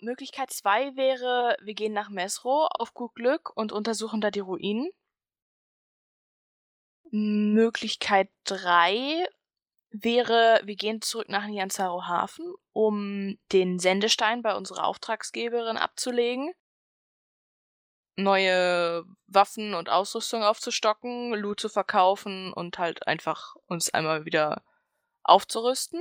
[0.00, 4.90] Möglichkeit zwei wäre, wir gehen nach Mesro auf gut Glück und untersuchen da die Ruinen.
[7.10, 9.26] Möglichkeit drei
[10.02, 16.52] wäre, wir gehen zurück nach Nyanzaro Hafen, um den Sendestein bei unserer Auftragsgeberin abzulegen,
[18.16, 24.64] neue Waffen und Ausrüstung aufzustocken, Loot zu verkaufen und halt einfach uns einmal wieder
[25.22, 26.00] aufzurüsten.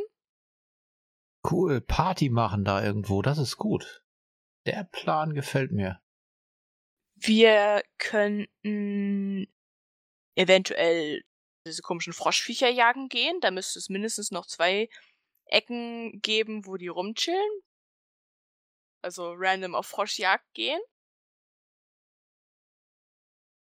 [1.49, 4.03] Cool, Party machen da irgendwo, das ist gut.
[4.65, 6.01] Der Plan gefällt mir.
[7.15, 9.47] Wir könnten
[10.35, 11.23] eventuell
[11.65, 13.39] diese komischen Froschviecher jagen gehen.
[13.41, 14.89] Da müsste es mindestens noch zwei
[15.45, 17.61] Ecken geben, wo die rumchillen.
[19.01, 20.79] Also random auf Froschjagd gehen.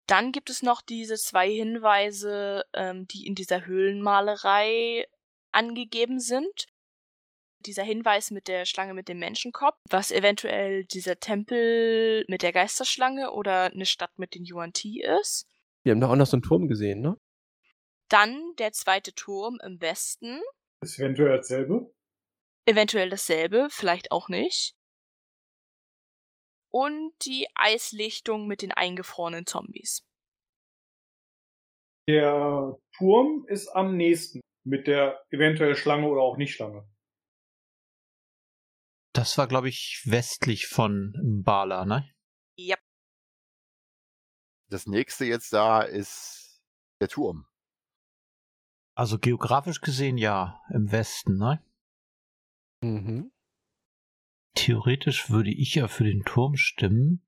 [0.06, 5.06] Dann gibt es noch diese zwei Hinweise, ähm, die in dieser Höhlenmalerei
[5.52, 6.66] angegeben sind.
[7.60, 13.30] Dieser Hinweis mit der Schlange mit dem Menschenkopf, was eventuell dieser Tempel mit der Geisterschlange
[13.32, 15.46] oder eine Stadt mit den Yuan Ti ist.
[15.84, 17.16] Wir haben doch auch noch so einen Turm gesehen, ne?
[18.12, 20.42] Dann der zweite Turm im Westen.
[20.82, 21.94] Ist eventuell dasselbe.
[22.66, 24.76] Eventuell dasselbe, vielleicht auch nicht.
[26.70, 30.06] Und die Eislichtung mit den eingefrorenen Zombies.
[32.06, 36.86] Der Turm ist am nächsten mit der eventuell Schlange oder auch nicht Schlange.
[39.14, 42.12] Das war, glaube ich, westlich von Mbala, ne?
[42.58, 42.76] Ja.
[44.68, 46.62] Das nächste jetzt da ist
[47.00, 47.46] der Turm.
[48.94, 51.64] Also geografisch gesehen ja, im Westen, ne?
[52.82, 53.32] Mhm.
[54.54, 57.26] Theoretisch würde ich ja für den Turm stimmen,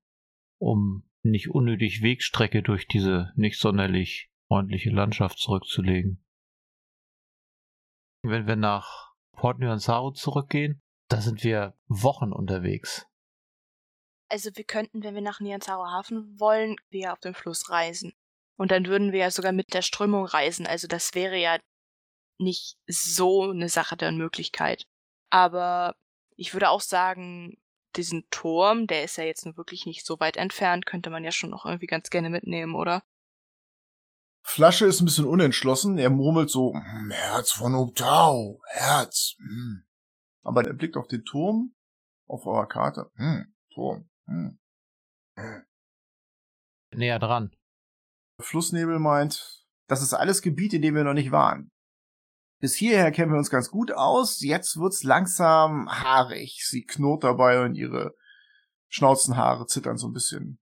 [0.59, 6.23] um nicht unnötig Wegstrecke durch diese nicht sonderlich freundliche Landschaft zurückzulegen.
[8.21, 13.07] Wenn wir nach Port Nyanzaru zurückgehen, da sind wir Wochen unterwegs.
[14.29, 18.13] Also wir könnten, wenn wir nach Nyanzaru Hafen wollen, wir auf dem Fluss reisen.
[18.57, 20.65] Und dann würden wir ja sogar mit der Strömung reisen.
[20.65, 21.57] Also das wäre ja
[22.39, 24.85] nicht so eine Sache der Unmöglichkeit.
[25.29, 25.95] Aber
[26.37, 27.57] ich würde auch sagen,
[27.95, 31.31] diesen Turm, der ist ja jetzt nur wirklich nicht so weit entfernt, könnte man ja
[31.31, 33.03] schon noch irgendwie ganz gerne mitnehmen, oder?
[34.43, 35.97] Flasche ist ein bisschen unentschlossen.
[35.97, 39.35] Er murmelt so, "Hm, Herz von Obtau, Herz.
[39.39, 39.85] Hm.
[40.43, 41.73] Aber er blickt auf den Turm
[42.27, 43.09] auf eurer Karte.
[43.15, 44.09] Hm, Turm.
[44.27, 44.59] Hm.
[46.91, 47.55] Näher dran.
[48.39, 51.71] Flussnebel meint, das ist alles Gebiet, in dem wir noch nicht waren.
[52.59, 56.63] Bis hierher kennen wir uns ganz gut aus, jetzt wird's langsam haarig.
[56.65, 58.15] Sie knurrt dabei und ihre
[58.89, 60.59] Schnauzenhaare zittern so ein bisschen.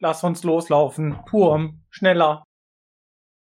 [0.00, 1.20] Lass uns loslaufen.
[1.28, 2.44] Turm, schneller.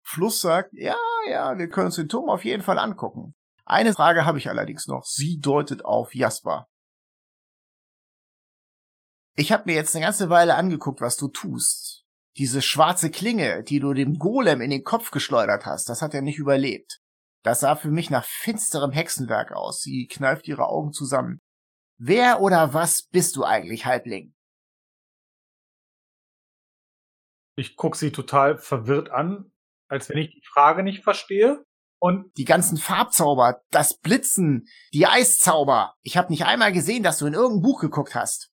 [0.03, 0.97] Fluss sagt, ja,
[1.29, 3.35] ja, wir können uns den Turm auf jeden Fall angucken.
[3.65, 5.05] Eine Frage habe ich allerdings noch.
[5.05, 6.67] Sie deutet auf Jasper.
[9.39, 12.03] Ich habe mir jetzt eine ganze Weile angeguckt, was du tust.
[12.35, 16.21] Diese schwarze Klinge, die du dem Golem in den Kopf geschleudert hast, das hat er
[16.21, 16.99] nicht überlebt.
[17.41, 19.79] Das sah für mich nach finsterem Hexenwerk aus.
[19.79, 21.39] Sie kneift ihre Augen zusammen.
[21.97, 24.35] Wer oder was bist du eigentlich, Halbling?
[27.55, 29.53] Ich guck sie total verwirrt an,
[29.87, 31.63] als wenn ich die Frage nicht verstehe.
[32.01, 35.95] Und Die ganzen Farbzauber, das Blitzen, die Eiszauber.
[36.01, 38.51] Ich habe nicht einmal gesehen, dass du in irgendein Buch geguckt hast.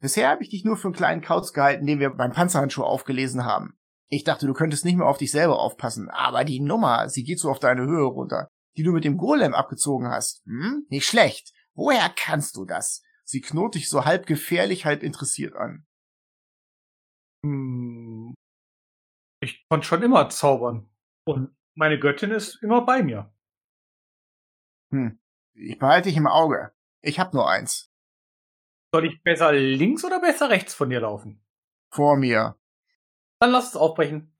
[0.00, 3.44] Bisher habe ich dich nur für einen kleinen Kauz gehalten, den wir beim Panzerhandschuh aufgelesen
[3.44, 3.78] haben.
[4.08, 7.38] Ich dachte, du könntest nicht mehr auf dich selber aufpassen, aber die Nummer, sie geht
[7.38, 10.42] so auf deine Höhe runter, die du mit dem Golem abgezogen hast.
[10.46, 10.86] Hm?
[10.88, 11.52] Nicht schlecht.
[11.74, 13.02] Woher kannst du das?
[13.24, 15.86] Sie knurrt dich so halb gefährlich, halb interessiert an.
[17.44, 18.34] hm,
[19.42, 20.90] ich konnte schon immer zaubern.
[21.26, 23.32] Und meine Göttin ist immer bei mir.
[24.92, 25.18] Hm.
[25.54, 26.72] Ich behalte dich im Auge.
[27.02, 27.89] Ich hab nur eins.
[28.92, 31.40] Soll ich besser links oder besser rechts von dir laufen?
[31.92, 32.58] Vor mir.
[33.38, 34.36] Dann lass es aufbrechen.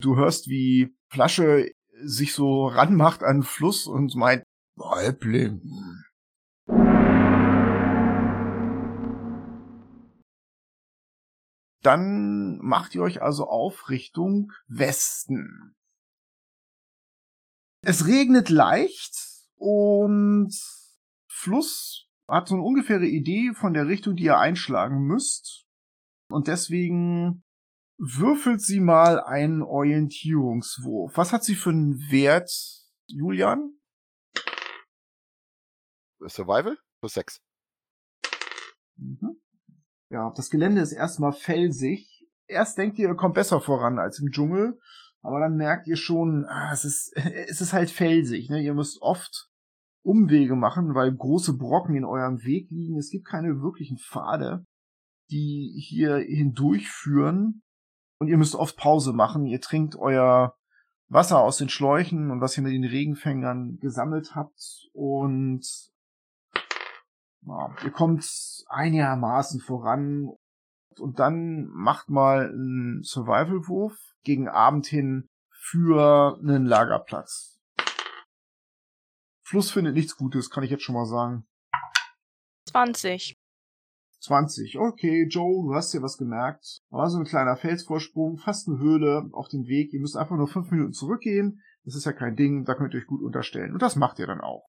[0.00, 1.72] Du hörst, wie Flasche
[2.02, 4.44] sich so ranmacht an den Fluss und meint,
[4.78, 5.62] Halbling.
[11.82, 15.74] Dann macht ihr euch also auf Richtung Westen.
[17.82, 20.52] Es regnet leicht und
[21.26, 25.66] Fluss hat so eine ungefähre Idee von der Richtung, die ihr einschlagen müsst.
[26.28, 27.42] Und deswegen
[27.98, 31.16] würfelt sie mal einen Orientierungswurf.
[31.16, 32.50] Was hat sie für einen Wert,
[33.06, 33.74] Julian?
[36.26, 37.42] Survival plus 6.
[38.96, 39.40] Mhm.
[40.10, 42.26] Ja, das Gelände ist erstmal felsig.
[42.46, 44.78] Erst denkt ihr, ihr kommt besser voran als im Dschungel,
[45.22, 48.50] aber dann merkt ihr schon, ah, es ist, es ist halt felsig.
[48.50, 48.62] Ne?
[48.62, 49.49] Ihr müsst oft
[50.02, 52.98] Umwege machen, weil große Brocken in eurem Weg liegen.
[52.98, 54.64] Es gibt keine wirklichen Pfade,
[55.30, 57.62] die hier hindurchführen.
[58.18, 59.46] Und ihr müsst oft Pause machen.
[59.46, 60.54] Ihr trinkt euer
[61.08, 64.88] Wasser aus den Schläuchen und was ihr mit den Regenfängern gesammelt habt.
[64.92, 65.66] Und
[67.42, 68.24] ja, ihr kommt
[68.68, 70.28] einigermaßen voran.
[70.98, 77.59] Und dann macht mal einen Survival-Wurf gegen Abend hin für einen Lagerplatz.
[79.50, 81.44] Fluss findet nichts Gutes, kann ich jetzt schon mal sagen.
[82.68, 83.36] 20.
[84.20, 84.78] 20.
[84.78, 86.82] Okay, Joe, du hast dir was gemerkt.
[86.90, 89.92] War so ein kleiner Felsvorsprung, fast eine Höhle auf dem Weg.
[89.92, 91.64] Ihr müsst einfach nur fünf Minuten zurückgehen.
[91.82, 93.72] Das ist ja kein Ding, da könnt ihr euch gut unterstellen.
[93.72, 94.68] Und das macht ihr dann auch.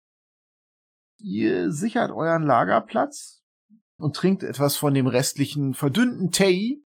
[1.16, 3.42] Ihr sichert euren Lagerplatz
[3.96, 6.84] und trinkt etwas von dem restlichen verdünnten Tee.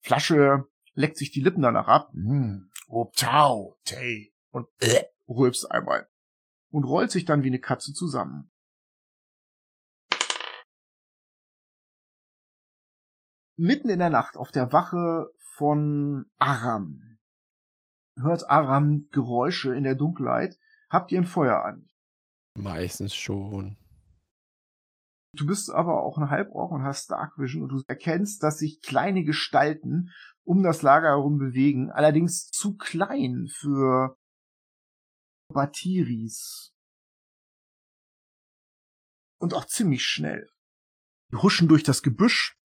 [0.00, 0.64] Flasche
[0.94, 2.10] leckt sich die Lippen danach ab.
[2.14, 4.34] Mm, oh, Tau, Tee.
[4.50, 6.08] Und äh, rülpst einmal.
[6.74, 8.50] Und rollt sich dann wie eine Katze zusammen.
[13.56, 17.16] Mitten in der Nacht auf der Wache von Aram
[18.16, 20.58] hört Aram Geräusche in der Dunkelheit.
[20.90, 21.88] Habt ihr ein Feuer an?
[22.58, 23.76] Meistens schon.
[25.36, 28.80] Du bist aber auch ein Halborg und hast Dark Vision und du erkennst, dass sich
[28.80, 30.10] kleine Gestalten
[30.42, 34.16] um das Lager herum bewegen, allerdings zu klein für
[35.54, 36.74] Batiris.
[39.40, 40.50] Und auch ziemlich schnell.
[41.32, 42.58] Die huschen durch das Gebüsch.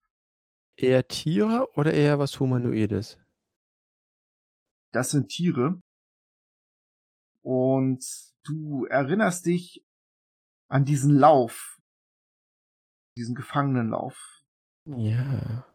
[0.76, 3.18] Eher Tiere oder eher was Humanoides?
[4.92, 5.82] Das sind Tiere.
[7.42, 8.04] Und
[8.44, 9.86] du erinnerst dich
[10.70, 11.80] an diesen Lauf,
[13.18, 14.44] diesen Gefangenenlauf.
[14.86, 15.66] Ja.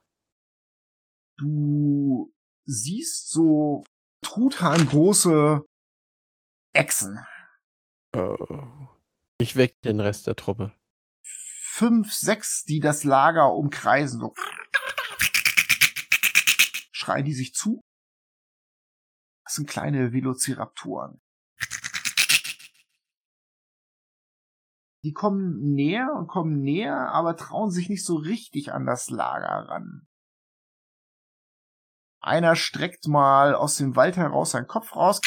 [1.36, 2.32] Du
[2.64, 3.84] siehst so
[4.22, 5.64] Truthahn-große
[6.74, 7.24] Echsen.
[8.14, 8.88] Oh.
[9.38, 10.72] Ich weck den Rest der Truppe.
[11.22, 14.20] Fünf, sechs, die das Lager umkreisen.
[14.20, 14.34] So.
[16.92, 17.80] Schreien die sich zu.
[19.44, 21.20] Das sind kleine Velociraptoren.
[25.04, 29.68] Die kommen näher und kommen näher, aber trauen sich nicht so richtig an das Lager
[29.68, 30.08] ran.
[32.20, 35.20] Einer streckt mal aus dem Wald heraus seinen Kopf raus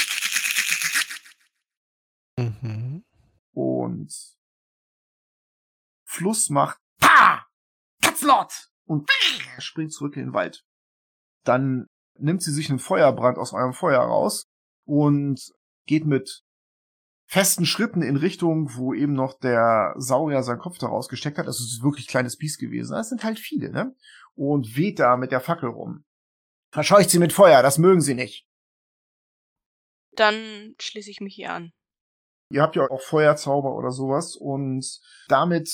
[2.37, 3.03] Mhm.
[3.51, 4.13] und
[6.05, 7.45] Fluss macht Pa!
[8.01, 8.69] Katzenlord!
[8.85, 9.09] Und
[9.59, 10.63] springt zurück in den Wald.
[11.43, 11.87] Dann
[12.19, 14.47] nimmt sie sich einen Feuerbrand aus eurem Feuer raus
[14.85, 15.53] und
[15.85, 16.43] geht mit
[17.25, 21.47] festen Schritten in Richtung, wo eben noch der Saurier seinen Kopf daraus gesteckt hat.
[21.47, 22.93] Also es ist wirklich kleines Biest gewesen.
[22.93, 23.95] Das sind halt viele, ne?
[24.35, 26.05] Und weht da mit der Fackel rum.
[26.71, 28.47] Verscheucht sie mit Feuer, das mögen sie nicht.
[30.11, 31.73] Dann schließe ich mich hier an.
[32.49, 35.69] Ihr habt ja auch Feuerzauber oder sowas und damit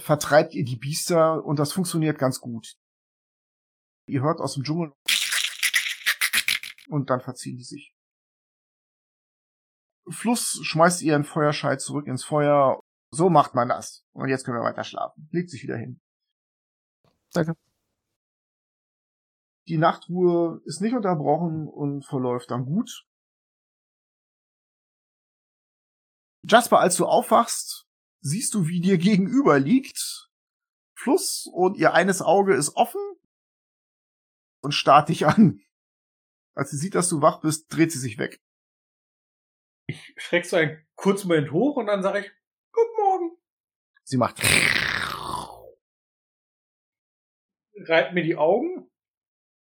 [0.00, 2.76] vertreibt ihr die Biester und das funktioniert ganz gut.
[4.06, 4.92] Ihr hört aus dem Dschungel
[6.88, 7.94] und dann verziehen die sich.
[10.10, 12.80] Fluss schmeißt ihren Feuerscheit zurück ins Feuer.
[13.10, 14.06] So macht man das.
[14.12, 15.28] Und jetzt können wir weiter schlafen.
[15.32, 16.00] Legt sich wieder hin.
[17.32, 17.54] Danke.
[19.66, 23.06] Die Nachtruhe ist nicht unterbrochen und verläuft dann gut.
[26.42, 27.86] Jasper, als du aufwachst,
[28.20, 30.28] siehst du, wie dir gegenüber liegt
[30.98, 33.00] Fluss und ihr eines Auge ist offen
[34.62, 35.60] und starrt dich an.
[36.54, 38.40] Als sie sieht, dass du wach bist, dreht sie sich weg.
[39.86, 42.32] Ich schreck so einen kurzen Moment hoch und dann sage ich,
[42.72, 43.38] Guten Morgen.
[44.04, 44.42] Sie macht
[47.86, 48.90] Reibt mir die Augen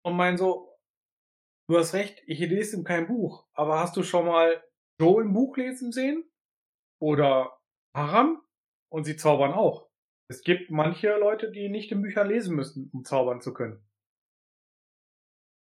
[0.02, 0.78] und mein so,
[1.68, 4.62] du hast recht, ich lese in kein Buch, aber hast du schon mal
[5.00, 6.30] Joe im Buch lesen sehen?
[7.02, 7.58] Oder
[7.96, 8.46] Haram?
[8.88, 9.90] Und sie zaubern auch.
[10.28, 13.84] Es gibt manche Leute, die nicht in Büchern lesen müssen, um zaubern zu können.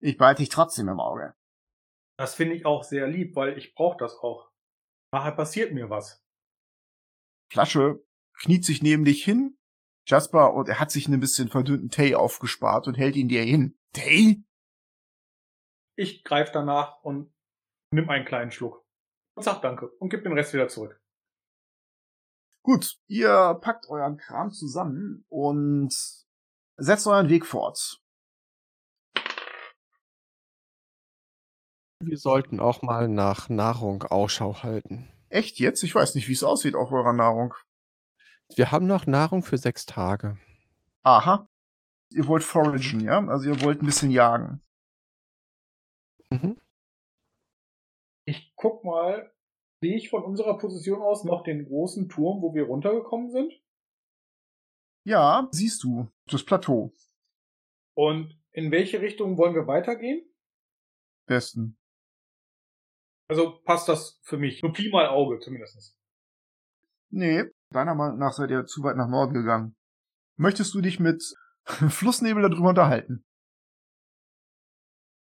[0.00, 1.34] Ich behalte dich trotzdem im Auge.
[2.16, 4.50] Das finde ich auch sehr lieb, weil ich brauche das auch.
[5.12, 6.24] Nachher passiert mir was.
[7.52, 8.02] Flasche
[8.32, 9.58] kniet sich neben dich hin.
[10.06, 13.78] Jasper, und er hat sich ein bisschen verdünnten Tay aufgespart und hält ihn dir hin.
[13.92, 14.42] Tay?
[15.98, 17.34] Ich greife danach und
[17.92, 18.86] nimm einen kleinen Schluck.
[19.36, 20.98] Und sag Danke und gib den Rest wieder zurück.
[22.68, 25.90] Gut, ihr packt euren Kram zusammen und
[26.76, 28.02] setzt euren Weg fort.
[32.00, 35.08] Wir sollten auch mal nach Nahrung Ausschau halten.
[35.30, 35.82] Echt jetzt?
[35.82, 37.54] Ich weiß nicht, wie es aussieht auf eurer Nahrung.
[38.54, 40.36] Wir haben noch Nahrung für sechs Tage.
[41.04, 41.48] Aha.
[42.10, 43.26] Ihr wollt foragen, ja?
[43.28, 44.60] Also ihr wollt ein bisschen jagen.
[46.28, 46.60] Mhm.
[48.26, 49.32] Ich guck mal
[49.80, 53.52] Sehe ich von unserer Position aus noch den großen Turm, wo wir runtergekommen sind?
[55.04, 56.92] Ja, siehst du, das Plateau.
[57.94, 60.28] Und in welche Richtung wollen wir weitergehen?
[61.26, 61.78] Besten.
[63.30, 64.62] Also passt das für mich.
[64.62, 65.96] Nur Pi mal Auge zumindest.
[67.10, 69.76] Nee, deiner Meinung nach seid ihr zu weit nach Norden gegangen.
[70.36, 71.22] Möchtest du dich mit
[71.64, 73.24] Flussnebel darüber unterhalten?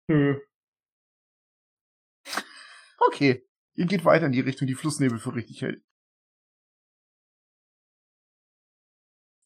[0.10, 0.40] Nö.
[3.06, 3.46] Okay.
[3.76, 5.84] Ihr geht weiter in die Richtung, die Flussnebel für richtig hält.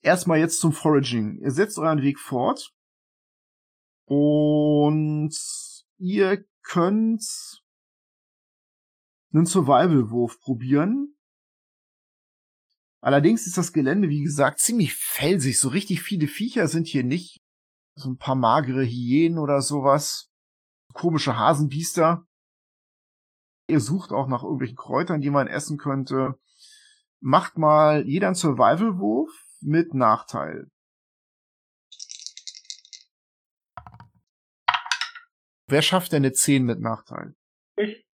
[0.01, 1.37] Erstmal jetzt zum Foraging.
[1.39, 2.73] Ihr setzt euren Weg fort.
[4.05, 5.35] Und
[5.97, 7.23] ihr könnt
[9.33, 11.17] einen Survival-Wurf probieren.
[13.01, 15.59] Allerdings ist das Gelände, wie gesagt, ziemlich felsig.
[15.59, 17.37] So richtig viele Viecher sind hier nicht.
[17.95, 20.29] So ein paar magere Hyänen oder sowas.
[20.93, 22.26] Komische Hasenbiester.
[23.67, 26.39] Ihr sucht auch nach irgendwelchen Kräutern, die man essen könnte.
[27.19, 30.71] Macht mal jeder einen Survival-Wurf mit Nachteil.
[35.67, 37.35] Wer schafft denn eine 10 mit Nachteil?
[37.75, 38.07] Ich?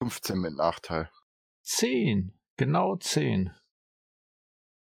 [0.00, 1.10] 15 mit Nachteil.
[1.62, 2.38] Zehn.
[2.56, 3.52] Genau zehn.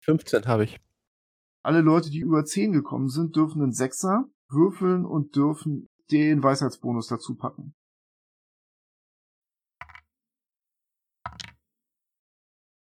[0.04, 0.80] 15 habe ich.
[1.64, 7.08] Alle Leute, die über 10 gekommen sind, dürfen einen Sechser würfeln und dürfen den Weisheitsbonus
[7.08, 7.76] dazu packen.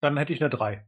[0.06, 0.88] Dann hätte ich eine 3.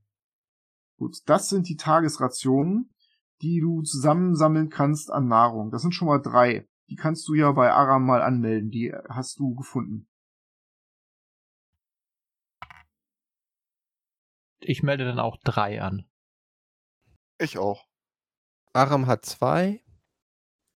[0.99, 2.93] Gut, das sind die Tagesrationen,
[3.41, 5.71] die du zusammensammeln kannst an Nahrung.
[5.71, 6.69] Das sind schon mal drei.
[6.87, 8.69] Die kannst du ja bei Aram mal anmelden.
[8.69, 10.07] Die hast du gefunden.
[14.59, 16.07] Ich melde dann auch drei an.
[17.39, 17.87] Ich auch.
[18.73, 19.83] Aram hat zwei.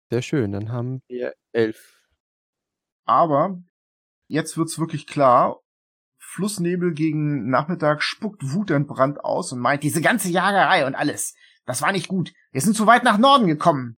[0.10, 2.08] Sehr schön, dann haben wir elf.
[3.06, 3.62] Aber
[4.30, 5.62] jetzt wird's wirklich klar.
[6.30, 11.34] Flussnebel gegen Nachmittag spuckt wutentbrannt aus und meint, diese ganze Jagerei und alles,
[11.66, 12.34] das war nicht gut.
[12.52, 13.98] Wir sind zu weit nach Norden gekommen.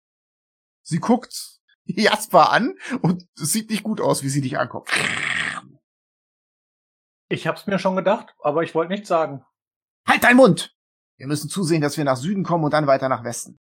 [0.84, 4.92] Sie guckt Jasper an und es sieht nicht gut aus, wie sie dich anguckt.
[7.30, 9.44] Ich hab's mir schon gedacht, aber ich wollte nichts sagen.
[10.08, 10.76] Halt deinen Mund!
[11.18, 13.58] Wir müssen zusehen, dass wir nach Süden kommen und dann weiter nach Westen.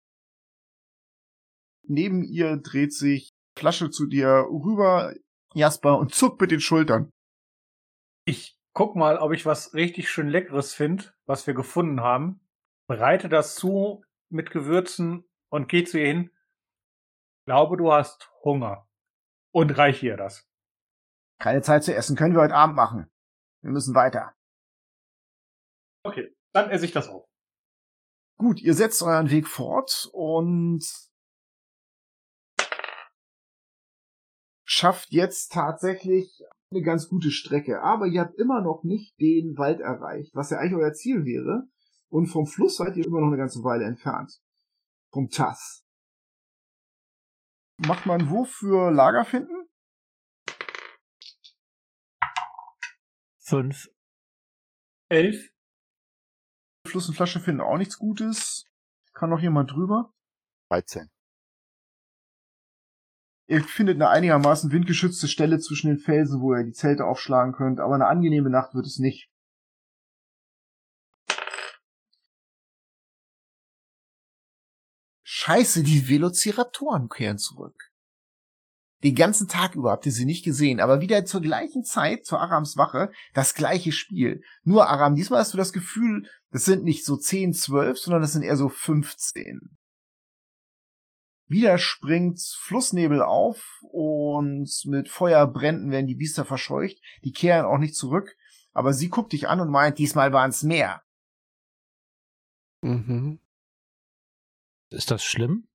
[1.84, 5.14] Neben ihr dreht sich Flasche zu dir rüber,
[5.54, 7.12] Jasper, und zuckt mit den Schultern.
[8.28, 12.42] Ich guck mal, ob ich was richtig schön Leckeres finde, was wir gefunden haben.
[12.88, 16.32] Bereite das zu mit Gewürzen und geh zu ihr hin.
[17.46, 18.88] Glaube, du hast Hunger.
[19.52, 20.50] Und reiche ihr das.
[21.40, 23.12] Keine Zeit zu essen, können wir heute Abend machen.
[23.62, 24.36] Wir müssen weiter.
[26.04, 27.28] Okay, dann esse ich das auch.
[28.38, 30.84] Gut, ihr setzt euren Weg fort und
[34.66, 36.44] schafft jetzt tatsächlich
[36.76, 37.82] eine ganz gute Strecke.
[37.82, 41.68] Aber ihr habt immer noch nicht den Wald erreicht, was ja eigentlich euer Ziel wäre.
[42.10, 44.42] Und vom Fluss seid ihr immer noch eine ganze Weile entfernt.
[45.12, 45.86] Vom Tass.
[47.78, 49.68] Macht man einen Wurf für Lager finden?
[53.40, 53.90] Fünf.
[55.10, 55.50] Elf.
[56.88, 58.66] Fluss und Flasche finden auch nichts Gutes.
[59.14, 60.14] Kann noch jemand drüber?
[60.70, 61.10] 13.
[63.48, 67.80] Ihr findet eine einigermaßen windgeschützte Stelle zwischen den Felsen, wo ihr die Zelte aufschlagen könnt,
[67.80, 69.30] aber eine angenehme Nacht wird es nicht.
[75.24, 77.92] Scheiße, die Velociraptoren kehren zurück.
[79.04, 82.42] Den ganzen Tag über habt ihr sie nicht gesehen, aber wieder zur gleichen Zeit, zur
[82.42, 84.42] Arams Wache, das gleiche Spiel.
[84.64, 88.34] Nur Aram, diesmal hast du das Gefühl, das sind nicht so 10, 12, sondern das
[88.34, 89.75] sind eher so 15.
[91.48, 97.00] Wieder springt Flussnebel auf und mit Feuerbränden werden die Biester verscheucht.
[97.24, 98.36] Die kehren auch nicht zurück,
[98.74, 101.04] aber sie guckt dich an und meint, diesmal waren's mehr.
[102.82, 103.40] Mhm.
[104.90, 105.68] Ist das schlimm?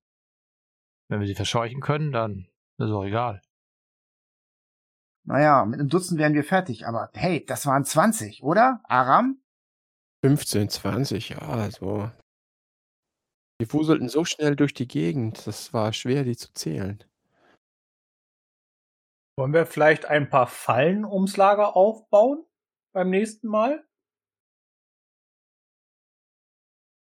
[1.09, 2.49] Wenn wir sie verscheuchen können, dann
[2.79, 3.43] ist auch egal.
[5.25, 8.81] Naja, mit einem Dutzend wären wir fertig, aber hey, das waren 20, oder?
[8.85, 9.41] Aram?
[10.25, 12.11] 15, 20, ja, also.
[13.61, 17.05] Die wuselten so schnell durch die Gegend, das war schwer, die zu zählen.
[19.37, 22.45] Wollen wir vielleicht ein paar Fallen ums Lager aufbauen
[22.93, 23.87] beim nächsten Mal?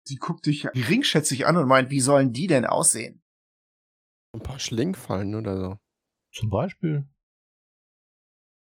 [0.06, 3.22] Sie guckt dich geringschätzig an und meint, wie sollen die denn aussehen?
[4.34, 5.78] Ein paar Schlingfallen oder so.
[6.32, 7.06] Zum Beispiel.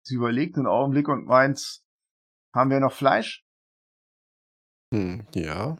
[0.05, 1.85] Sie überlegt einen Augenblick und meint,
[2.53, 3.47] haben wir noch Fleisch?
[4.93, 5.77] Hm, ja.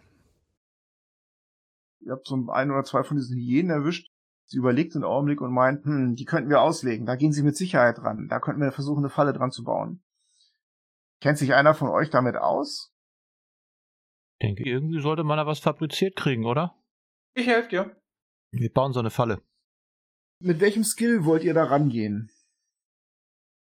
[2.01, 4.09] Ihr habt so ein oder zwei von diesen Hyänen erwischt.
[4.47, 7.05] Sie überlegt einen Augenblick und meint, hm, die könnten wir auslegen.
[7.05, 8.29] Da gehen sie mit Sicherheit dran.
[8.29, 10.03] Da könnten wir versuchen, eine Falle dran zu bauen.
[11.21, 12.95] Kennt sich einer von euch damit aus?
[14.41, 16.75] Ich denke, irgendwie sollte man da was fabriziert kriegen, oder?
[17.35, 18.01] Ich helfe dir.
[18.53, 19.43] Wir bauen so eine Falle.
[20.41, 22.31] Mit welchem Skill wollt ihr da rangehen?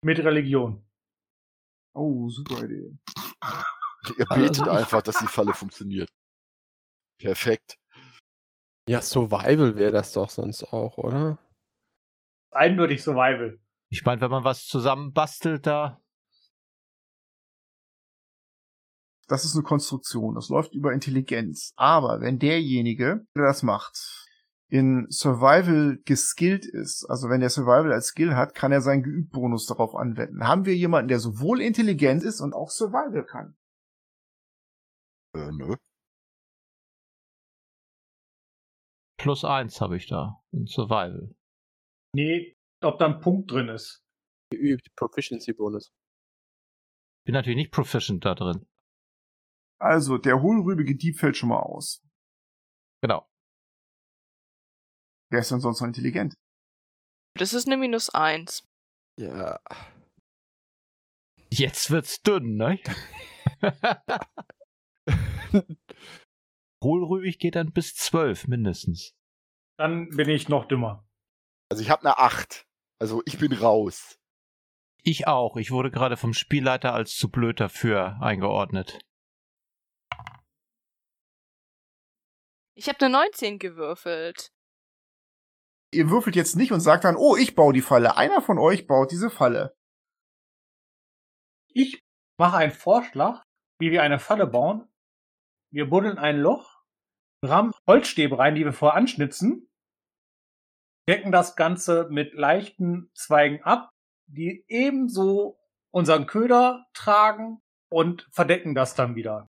[0.02, 0.88] Mit Religion.
[1.92, 2.96] Oh, super Idee.
[4.16, 6.08] Ihr betet einfach, dass die Falle funktioniert.
[7.18, 7.79] Perfekt.
[8.90, 11.38] Ja, Survival wäre das doch sonst auch, oder?
[12.50, 13.60] Eindeutig Survival.
[13.88, 16.02] Ich meine, wenn man was zusammenbastelt da.
[19.28, 20.34] Das ist eine Konstruktion.
[20.34, 21.72] Das läuft über Intelligenz.
[21.76, 24.26] Aber wenn derjenige, der das macht,
[24.66, 29.66] in Survival geskillt ist, also wenn der Survival als Skill hat, kann er seinen Geübt-Bonus
[29.66, 30.48] darauf anwenden.
[30.48, 33.56] Haben wir jemanden, der sowohl intelligent ist und auch Survival kann?
[35.36, 35.76] Äh, nö.
[39.20, 41.34] Plus eins habe ich da in Survival.
[42.14, 44.02] Nee, ob da ein Punkt drin ist.
[44.50, 45.92] Geübt, Proficiency-Bonus.
[47.26, 48.66] Bin natürlich nicht proficient da drin.
[49.78, 52.02] Also, der hohlrübige Dieb fällt schon mal aus.
[53.02, 53.28] Genau.
[55.30, 56.34] Wer ist denn sonst noch intelligent?
[57.38, 58.66] Das ist eine Minus eins.
[59.18, 59.60] Ja.
[61.52, 62.80] Jetzt wird's dünn, ne?
[66.82, 69.14] Hohlrübig geht dann bis zwölf mindestens.
[69.76, 71.06] Dann bin ich noch dümmer.
[71.70, 72.66] Also ich habe eine 8.
[72.98, 74.18] Also ich bin raus.
[75.02, 75.56] Ich auch.
[75.56, 78.98] Ich wurde gerade vom Spielleiter als zu blöd dafür eingeordnet.
[82.74, 84.52] Ich habe eine 19 gewürfelt.
[85.92, 88.16] Ihr würfelt jetzt nicht und sagt dann, oh, ich baue die Falle.
[88.16, 89.76] Einer von euch baut diese Falle.
[91.68, 92.02] Ich
[92.38, 93.44] mache einen Vorschlag,
[93.78, 94.89] wie wir eine Falle bauen.
[95.72, 96.82] Wir buddeln ein Loch,
[97.44, 99.70] rammen Holzstäbe rein, die wir vorher anschnitzen,
[101.08, 103.90] decken das Ganze mit leichten Zweigen ab,
[104.26, 105.58] die ebenso
[105.92, 109.48] unseren Köder tragen und verdecken das dann wieder.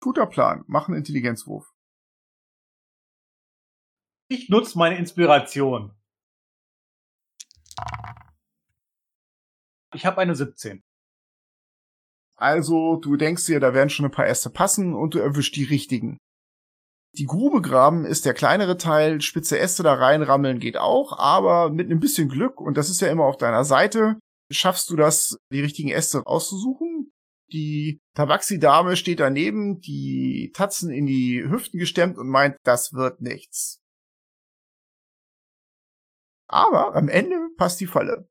[0.00, 0.64] Guter Plan.
[0.68, 1.72] Mach einen Intelligenzwurf.
[4.30, 5.94] Ich nutze meine Inspiration.
[9.94, 10.84] Ich habe eine 17.
[12.38, 15.64] Also, du denkst dir, da werden schon ein paar Äste passen und du erwischst die
[15.64, 16.18] richtigen.
[17.16, 21.90] Die Grube graben ist der kleinere Teil, spitze Äste da reinrammeln geht auch, aber mit
[21.90, 24.20] ein bisschen Glück, und das ist ja immer auf deiner Seite,
[24.52, 27.10] schaffst du das, die richtigen Äste auszusuchen.
[27.50, 33.80] Die Tabaxi-Dame steht daneben, die Tatzen in die Hüften gestemmt und meint, das wird nichts.
[36.46, 38.28] Aber am Ende passt die Falle.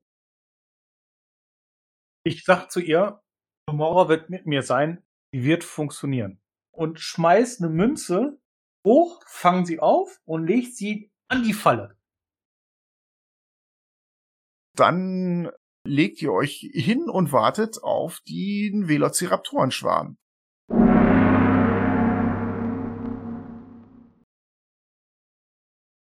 [2.24, 3.20] Ich sag zu ihr,
[3.68, 5.04] Tomorrow wird mit mir sein,
[5.34, 6.40] die wird funktionieren.
[6.70, 8.40] Und schmeiß eine Münze
[8.82, 11.94] hoch, fang sie auf und legt sie an die Falle.
[14.74, 15.50] Dann
[15.84, 20.16] legt ihr euch hin und wartet auf den Velociraptorenschwarm.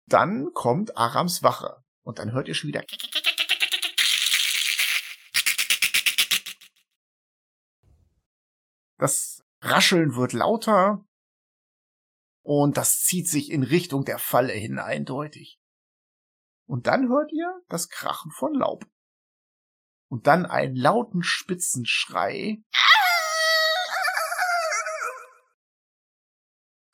[0.07, 2.83] Dann kommt Arams Wache und dann hört ihr schon wieder
[8.99, 11.05] Das Rascheln wird lauter
[12.43, 15.61] und das zieht sich in Richtung der Falle hin eindeutig.
[16.67, 18.85] Und dann hört ihr das Krachen von Laub.
[20.11, 22.63] Und dann einen lauten spitzen Schrei.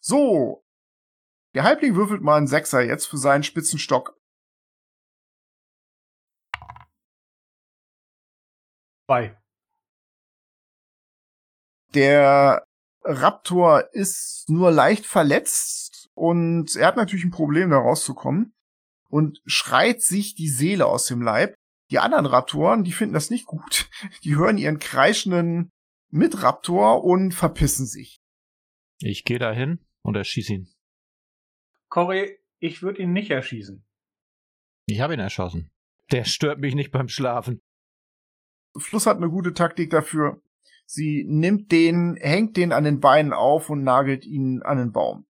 [0.01, 0.65] So.
[1.55, 4.19] Der Halbling würfelt mal einen Sechser jetzt für seinen spitzen Stock.
[11.95, 12.67] Der
[13.03, 18.55] Raptor ist nur leicht verletzt und er hat natürlich ein Problem, da rauszukommen
[19.09, 21.55] und schreit sich die Seele aus dem Leib.
[21.91, 23.89] Die anderen Raptoren, die finden das nicht gut.
[24.25, 25.71] Die hören ihren kreischenden
[26.11, 28.21] Mitraptor und verpissen sich.
[29.01, 30.69] Ich gehe dahin und erschieße ihn.
[31.91, 33.85] Cory, ich würde ihn nicht erschießen.
[34.87, 35.71] Ich habe ihn erschossen.
[36.11, 37.61] Der stört mich nicht beim Schlafen.
[38.77, 40.43] Fluss hat eine gute Taktik dafür.
[40.87, 45.27] Sie nimmt den, hängt den an den Beinen auf und nagelt ihn an den Baum.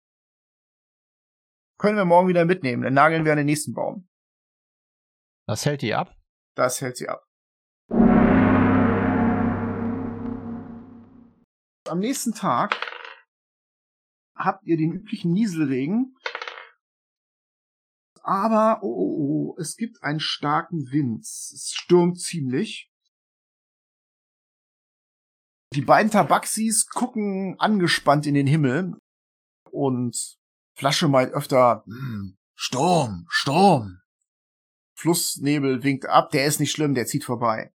[1.77, 4.07] Können wir morgen wieder mitnehmen, dann nageln wir an den nächsten Baum.
[5.47, 6.15] Das hält die ab?
[6.55, 7.25] Das hält sie ab.
[11.87, 12.75] Am nächsten Tag
[14.35, 16.15] habt ihr den üblichen Nieselregen.
[18.21, 21.23] Aber, oh, oh, oh, es gibt einen starken Wind.
[21.23, 22.88] Es stürmt ziemlich.
[25.73, 28.95] Die beiden Tabaxis gucken angespannt in den Himmel
[29.71, 30.37] und
[30.75, 34.01] Flasche meint öfter, hm, Sturm, Sturm.
[34.95, 37.71] Flussnebel winkt ab, der ist nicht schlimm, der zieht vorbei.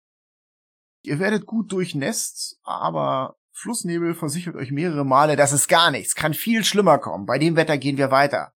[1.03, 6.33] Ihr werdet gut durchnässt, aber Flussnebel versichert euch mehrere Male, das ist gar nichts, kann
[6.33, 7.25] viel schlimmer kommen.
[7.25, 8.53] Bei dem Wetter gehen wir weiter.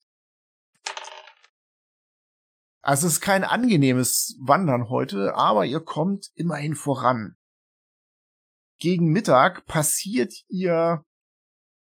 [2.81, 7.35] Also es ist kein angenehmes Wandern heute, aber ihr kommt immerhin voran.
[8.85, 11.03] Gegen Mittag passiert ihr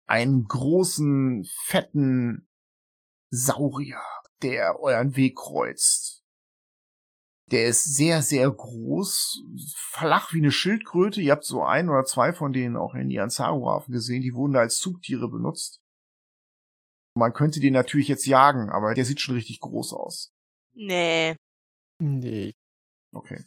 [0.07, 2.47] einen großen, fetten
[3.31, 4.03] Saurier,
[4.43, 6.23] der euren Weg kreuzt.
[7.51, 9.43] Der ist sehr, sehr groß,
[9.75, 11.23] flach wie eine Schildkröte.
[11.23, 14.21] Ihr habt so ein oder zwei von denen auch in ihren Zaru-Hafen gesehen.
[14.21, 15.81] Die wurden da als Zugtiere benutzt.
[17.15, 20.31] Man könnte den natürlich jetzt jagen, aber der sieht schon richtig groß aus.
[20.75, 21.37] Nee.
[21.99, 22.53] Nee.
[23.13, 23.47] Okay.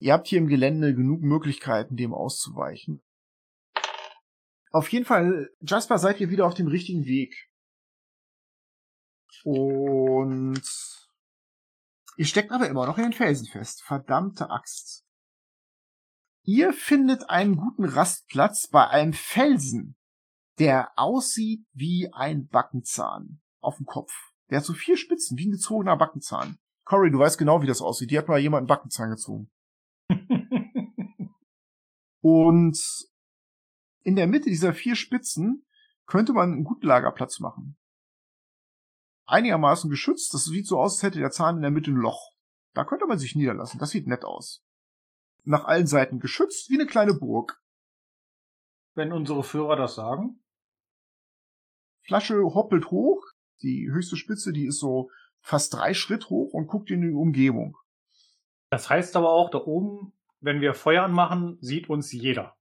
[0.00, 3.02] Ihr habt hier im Gelände genug Möglichkeiten, dem auszuweichen.
[4.72, 7.50] Auf jeden Fall, Jasper, seid ihr wieder auf dem richtigen Weg.
[9.44, 10.62] Und
[12.16, 13.82] ihr steckt aber immer noch in den Felsen fest.
[13.82, 15.04] Verdammte Axt.
[16.44, 19.96] Ihr findet einen guten Rastplatz bei einem Felsen,
[20.58, 24.12] der aussieht wie ein Backenzahn auf dem Kopf.
[24.48, 26.58] Der hat so vier Spitzen, wie ein gezogener Backenzahn.
[26.84, 28.10] Cory, du weißt genau, wie das aussieht.
[28.10, 29.50] Die hat mal jemand einen Backenzahn gezogen.
[32.20, 32.78] Und
[34.02, 35.64] in der Mitte dieser vier Spitzen
[36.06, 37.76] könnte man einen guten Lagerplatz machen.
[39.26, 42.32] Einigermaßen geschützt, das sieht so aus, als hätte der Zahn in der Mitte ein Loch.
[42.74, 44.64] Da könnte man sich niederlassen, das sieht nett aus.
[45.44, 47.62] Nach allen Seiten geschützt, wie eine kleine Burg.
[48.94, 50.42] Wenn unsere Führer das sagen.
[52.02, 53.24] Flasche hoppelt hoch,
[53.62, 55.10] die höchste Spitze, die ist so
[55.40, 57.76] fast drei Schritt hoch und guckt in die Umgebung.
[58.70, 62.56] Das heißt aber auch, da oben, wenn wir Feuer anmachen, sieht uns jeder.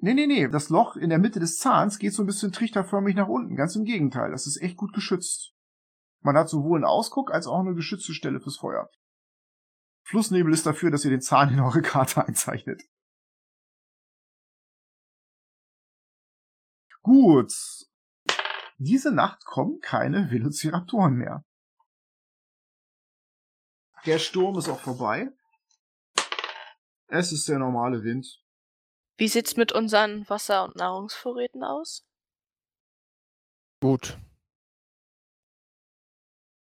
[0.00, 3.16] Nee, nee, nee, das Loch in der Mitte des Zahns geht so ein bisschen trichterförmig
[3.16, 3.56] nach unten.
[3.56, 5.54] Ganz im Gegenteil, das ist echt gut geschützt.
[6.20, 8.88] Man hat sowohl einen Ausguck als auch eine geschützte Stelle fürs Feuer.
[10.04, 12.82] Flussnebel ist dafür, dass ihr den Zahn in eure Karte einzeichnet.
[17.02, 17.52] Gut.
[18.78, 21.44] Diese Nacht kommen keine Velociraptoren mehr.
[24.08, 25.28] Der Sturm ist auch vorbei.
[27.08, 28.42] Es ist der normale Wind.
[29.18, 32.06] Wie sieht's mit unseren Wasser- und Nahrungsvorräten aus?
[33.82, 34.16] Gut.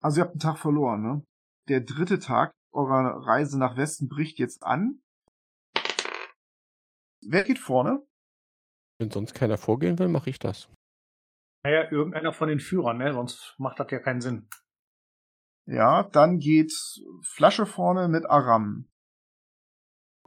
[0.03, 1.27] Also ihr habt einen Tag verloren, ne?
[1.69, 5.01] Der dritte Tag eurer Reise nach Westen bricht jetzt an.
[7.23, 8.07] Wer geht vorne?
[8.99, 10.69] Wenn sonst keiner vorgehen will, mache ich das.
[11.65, 13.15] Naja, irgendeiner von den Führern, ne?
[13.15, 14.47] Sonst macht das ja keinen Sinn.
[15.67, 16.73] Ja, dann geht
[17.23, 18.89] Flasche vorne mit Aram.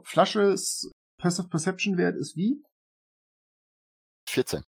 [0.02, 2.62] Flasches Passive Perception Wert ist wie?
[4.28, 4.62] 14.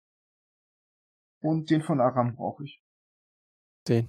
[1.42, 2.80] Und den von Aram brauche ich.
[3.88, 4.08] Den.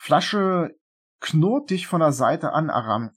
[0.00, 0.78] Flasche
[1.20, 3.10] knurrt dich von der Seite an, Aram.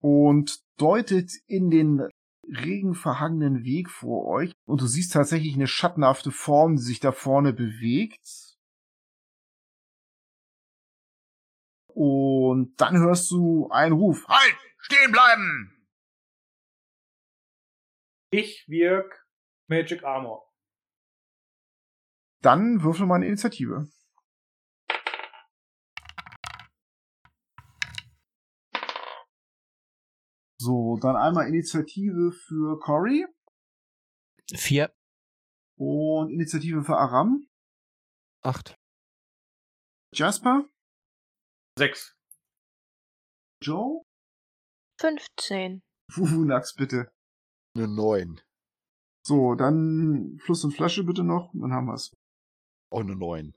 [0.00, 2.08] Und deutet in den
[2.48, 4.52] regenverhangenen Weg vor euch.
[4.66, 8.45] Und du siehst tatsächlich eine schattenhafte Form, die sich da vorne bewegt.
[11.98, 14.28] Und dann hörst du einen Ruf.
[14.28, 14.54] Halt!
[14.80, 15.72] Stehen bleiben!
[18.30, 19.26] Ich wirk
[19.66, 20.46] Magic Armor.
[22.42, 23.88] Dann würfel mal eine Initiative.
[30.58, 33.26] So, dann einmal Initiative für Cory
[34.54, 34.94] Vier.
[35.76, 37.48] und Initiative für Aram.
[38.42, 38.78] Acht.
[40.12, 40.68] Jasper,
[41.78, 42.16] Sechs.
[43.62, 44.02] Joe,
[44.98, 45.82] 15.
[46.14, 47.10] Wuvunax bitte.
[47.76, 48.40] Eine 9.
[49.26, 52.14] So, dann Fluss und Flasche bitte noch, dann haben wir's.
[52.90, 53.54] Auch eine 9.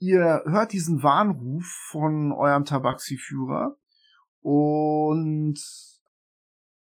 [0.00, 3.78] Ihr hört diesen Warnruf von eurem Tabaxi-Führer
[4.42, 5.58] und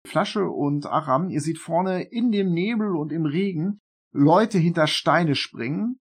[0.06, 3.80] Flasche und Aram, ihr seht vorne in dem Nebel und im Regen
[4.12, 6.00] Leute hinter Steine springen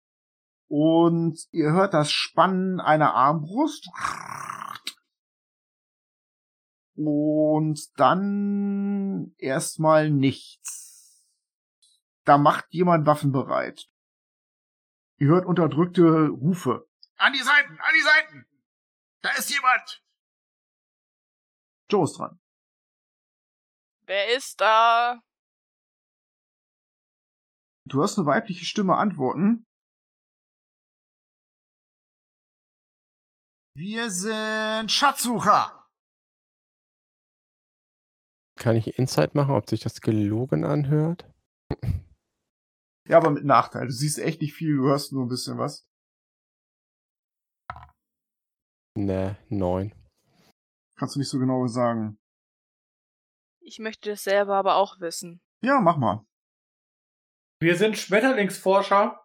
[0.68, 3.90] und ihr hört das Spannen einer Armbrust
[6.96, 11.26] und dann erstmal nichts.
[12.26, 13.88] Da macht jemand Waffen bereit.
[15.18, 16.88] Ihr hört unterdrückte Rufe.
[17.18, 17.80] An die Seiten!
[17.80, 18.46] An die Seiten!
[19.22, 20.04] Da ist jemand!
[21.90, 22.40] Joe ist dran.
[24.06, 25.22] Wer ist da?
[27.86, 29.66] Du hörst eine weibliche Stimme antworten.
[33.76, 35.90] Wir sind Schatzsucher!
[38.56, 41.28] Kann ich Insight machen, ob sich das gelogen anhört?
[43.10, 43.88] Ja, aber mit Nachteil.
[43.88, 45.90] Du siehst echt nicht viel, du hörst nur ein bisschen was.
[48.96, 49.92] Ne, neun.
[50.96, 52.20] Kannst du nicht so genau sagen.
[53.60, 55.42] Ich möchte das selber aber auch wissen.
[55.64, 56.24] Ja, mach mal.
[57.60, 59.23] Wir sind Schmetterlingsforscher.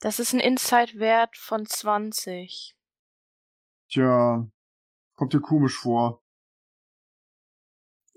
[0.00, 2.74] Das ist ein Insight-Wert von 20.
[3.90, 4.50] Tja,
[5.14, 6.24] kommt dir komisch vor.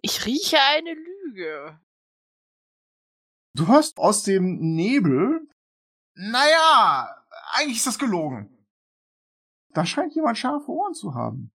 [0.01, 1.81] Ich rieche eine Lüge.
[3.53, 5.45] Du hörst aus dem Nebel.
[6.15, 8.65] Naja, eigentlich ist das gelogen.
[9.73, 11.51] Da scheint jemand scharfe Ohren zu haben.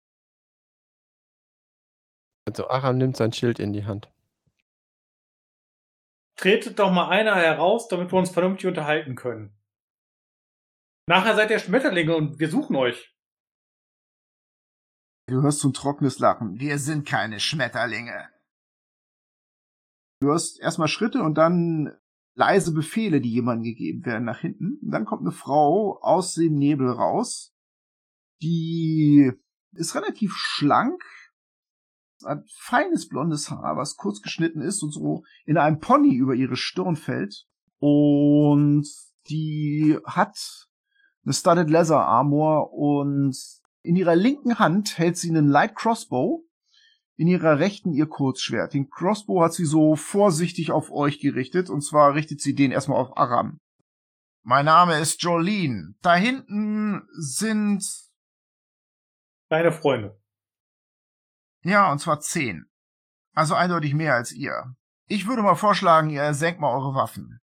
[2.46, 4.12] Also Aram nimmt sein Schild in die Hand.
[6.36, 9.57] Tretet doch mal einer heraus, damit wir uns vernünftig unterhalten können.
[11.08, 13.16] Nachher seid ihr Schmetterlinge und wir suchen euch.
[15.28, 16.60] Du hörst so ein trockenes Lachen.
[16.60, 18.30] Wir sind keine Schmetterlinge.
[20.20, 21.98] Du hörst erstmal Schritte und dann
[22.36, 24.80] leise Befehle, die jemandem gegeben werden nach hinten.
[24.82, 27.54] Und dann kommt eine Frau aus dem Nebel raus.
[28.42, 29.32] Die
[29.74, 31.04] ist relativ schlank,
[32.24, 36.58] hat feines blondes Haar, was kurz geschnitten ist und so in einem Pony über ihre
[36.58, 37.48] Stirn fällt.
[37.80, 38.88] Und
[39.30, 40.67] die hat
[41.28, 43.38] eine Studded Leather Armor und
[43.84, 46.46] in ihrer linken Hand hält sie einen Light Crossbow,
[47.18, 48.74] in ihrer rechten ihr Kurzschwert.
[48.74, 53.00] Den Crossbow hat sie so vorsichtig auf euch gerichtet und zwar richtet sie den erstmal
[53.02, 53.60] auf Aram.
[54.44, 55.96] Mein Name ist Jolene.
[56.02, 57.84] Da hinten sind
[59.50, 60.18] Deine Freunde.
[61.64, 62.70] Ja, und zwar zehn.
[63.34, 64.76] Also eindeutig mehr als ihr.
[65.08, 67.42] Ich würde mal vorschlagen, ihr senkt mal eure Waffen.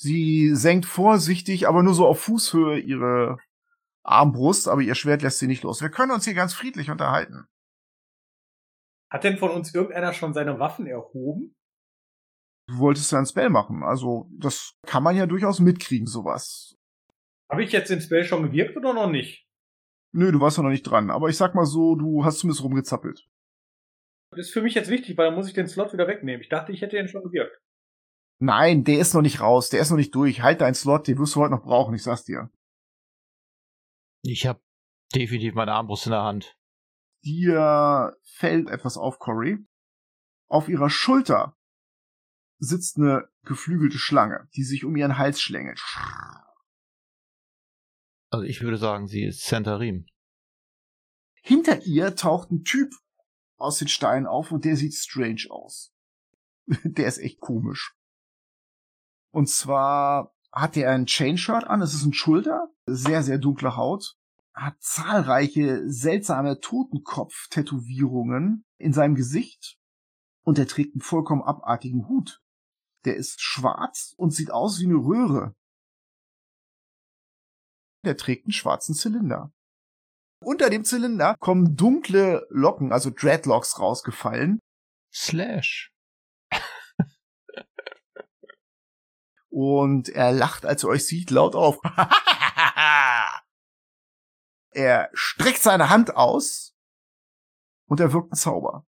[0.00, 3.38] Sie senkt vorsichtig, aber nur so auf Fußhöhe ihre
[4.04, 5.82] Armbrust, aber ihr Schwert lässt sie nicht los.
[5.82, 7.46] Wir können uns hier ganz friedlich unterhalten.
[9.10, 11.56] Hat denn von uns irgendeiner schon seine Waffen erhoben?
[12.68, 16.76] Du wolltest ja ein Spell machen, also das kann man ja durchaus mitkriegen, sowas.
[17.50, 19.48] Habe ich jetzt den Spell schon gewirkt oder noch nicht?
[20.12, 22.62] Nö, du warst ja noch nicht dran, aber ich sag mal so, du hast zumindest
[22.62, 23.26] rumgezappelt.
[24.30, 26.42] Das ist für mich jetzt wichtig, weil dann muss ich den Slot wieder wegnehmen.
[26.42, 27.58] Ich dachte, ich hätte den schon gewirkt.
[28.40, 30.42] Nein, der ist noch nicht raus, der ist noch nicht durch.
[30.42, 32.50] Halt deinen Slot, den wirst du heute noch brauchen, ich sag's dir.
[34.22, 34.60] Ich habe
[35.14, 36.56] definitiv meine Armbrust in der Hand.
[37.24, 39.58] Dir fällt etwas auf, Cory.
[40.48, 41.56] Auf ihrer Schulter
[42.58, 45.82] sitzt eine geflügelte Schlange, die sich um ihren Hals schlängelt.
[48.30, 50.06] Also ich würde sagen, sie ist Centarim.
[51.42, 52.92] Hinter ihr taucht ein Typ
[53.56, 55.92] aus den Steinen auf und der sieht strange aus.
[56.84, 57.97] der ist echt komisch.
[59.30, 64.16] Und zwar hat er ein Chainshirt an, es ist ein Schulter, sehr, sehr dunkle Haut,
[64.54, 69.78] hat zahlreiche seltsame Totenkopf-Tätowierungen in seinem Gesicht
[70.44, 72.42] und er trägt einen vollkommen abartigen Hut.
[73.04, 75.54] Der ist schwarz und sieht aus wie eine Röhre.
[78.04, 79.52] Der trägt einen schwarzen Zylinder.
[80.44, 84.58] Unter dem Zylinder kommen dunkle Locken, also Dreadlocks rausgefallen.
[85.12, 85.92] Slash.
[89.50, 91.78] Und er lacht, als er euch sieht, laut auf.
[94.70, 96.74] er streckt seine Hand aus
[97.88, 98.86] und er wirkt einen Zauber.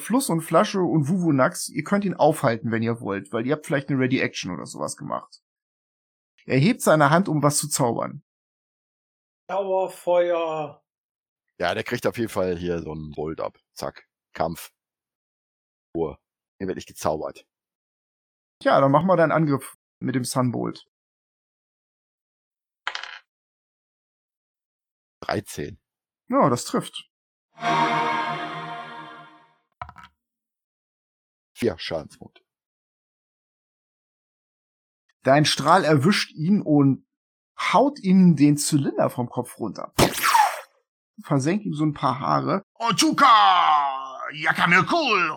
[0.00, 3.66] Fluss und Flasche und Wuvunax, ihr könnt ihn aufhalten, wenn ihr wollt, weil ihr habt
[3.66, 5.42] vielleicht eine Ready Action oder sowas gemacht.
[6.44, 8.24] Er hebt seine Hand, um was zu zaubern.
[9.48, 10.82] Dauerfeuer.
[11.58, 13.58] Ja, der kriegt auf jeden Fall hier so einen Bolt ab.
[13.74, 14.08] Zack.
[14.32, 14.72] Kampf.
[15.94, 16.18] Ruhe.
[16.58, 17.46] Hier werde ich gezaubert.
[18.62, 20.86] Ja, dann mach mal deinen Angriff mit dem Sunbolt.
[25.22, 25.80] 13.
[26.28, 27.08] Ja, das trifft.
[31.54, 32.42] Vier Schadenspunkte.
[35.22, 37.06] Dein Strahl erwischt ihn und
[37.58, 39.92] haut ihm den Zylinder vom Kopf runter.
[41.22, 42.62] Versenkt ihm so ein paar Haare.
[42.74, 44.11] Ochuka!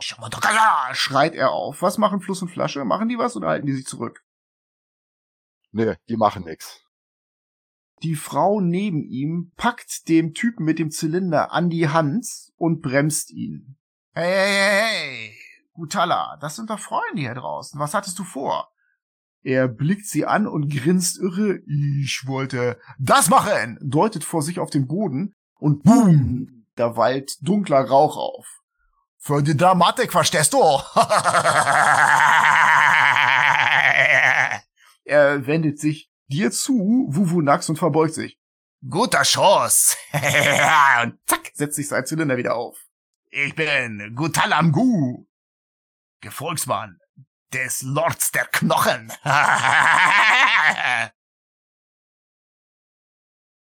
[0.02, 0.94] Shimotokaya!
[0.94, 1.82] schreit er auf.
[1.82, 2.86] Was machen Fluss und Flasche?
[2.86, 4.24] Machen die was oder halten die sich zurück?
[5.72, 6.82] Nee, die machen nix.
[8.04, 12.28] Die Frau neben ihm packt dem Typen mit dem Zylinder an die Hand
[12.58, 13.78] und bremst ihn.
[14.14, 15.38] Hey, hey, hey, hey!
[15.74, 17.80] Gutala, das sind doch Freunde hier draußen.
[17.80, 18.70] Was hattest du vor?
[19.44, 21.60] Er blickt sie an und grinst irre.
[21.68, 27.82] Ich wollte das machen, deutet vor sich auf den Boden und boom, da wallt dunkler
[27.82, 28.62] Rauch auf.
[29.26, 30.60] Für die Dramatik, verstehst du?
[35.04, 38.40] er wendet sich dir zu, Wuvunax, und verbeugt sich.
[38.88, 39.98] Guter Schuss.
[40.14, 42.78] und zack, setzt sich sein Zylinder wieder auf.
[43.32, 45.26] Ich bin Gutalamgu.
[46.22, 47.00] Gefolgsmann
[47.52, 49.12] des Lords der Knochen.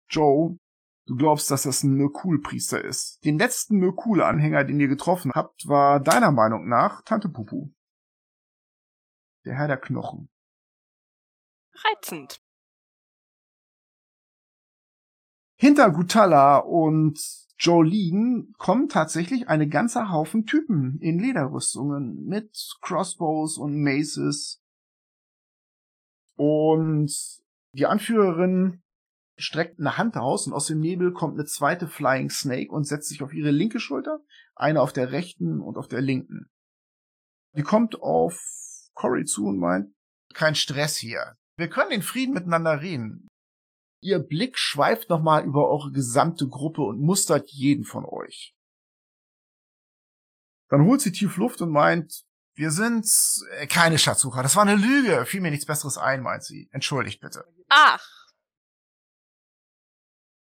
[0.09, 0.57] Joe,
[1.05, 3.23] du glaubst, dass das ein Merkul-Priester ist.
[3.23, 7.71] Den letzten Merkul-Anhänger, den ihr getroffen habt, war deiner Meinung nach Tante Pupu.
[9.45, 10.29] Der Herr der Knochen.
[11.73, 12.39] Reizend.
[15.55, 17.19] Hinter Gutalla und
[17.57, 24.61] Jolene kommen tatsächlich eine ganze Haufen Typen in Lederrüstungen mit Crossbows und Maces.
[26.35, 27.13] Und
[27.73, 28.82] die Anführerin
[29.37, 33.09] streckt eine Hand aus und aus dem Nebel kommt eine zweite Flying Snake und setzt
[33.09, 34.19] sich auf ihre linke Schulter,
[34.55, 36.49] eine auf der rechten und auf der linken.
[37.55, 38.39] Die kommt auf
[38.93, 39.93] Cory zu und meint,
[40.33, 41.35] kein Stress hier.
[41.57, 43.27] Wir können in Frieden miteinander reden.
[44.01, 48.53] Ihr Blick schweift nochmal über eure gesamte Gruppe und mustert jeden von euch.
[50.69, 52.23] Dann holt sie tief Luft und meint,
[52.55, 53.07] wir sind
[53.57, 54.43] äh, keine Schatzsucher.
[54.43, 55.25] Das war eine Lüge.
[55.25, 56.67] Fiel mir nichts Besseres ein, meint sie.
[56.71, 57.45] Entschuldigt bitte.
[57.69, 58.05] Ach,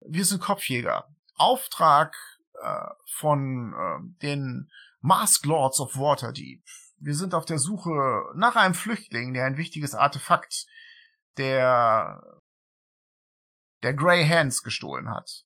[0.05, 1.07] Wir sind Kopfjäger.
[1.35, 2.15] Auftrag
[2.61, 4.69] äh, von äh, den
[5.01, 6.63] Mask Lords of Waterdeep.
[6.97, 10.65] Wir sind auf der Suche nach einem Flüchtling, der ein wichtiges Artefakt
[11.37, 12.21] der
[13.81, 15.45] der Grey Hands gestohlen hat.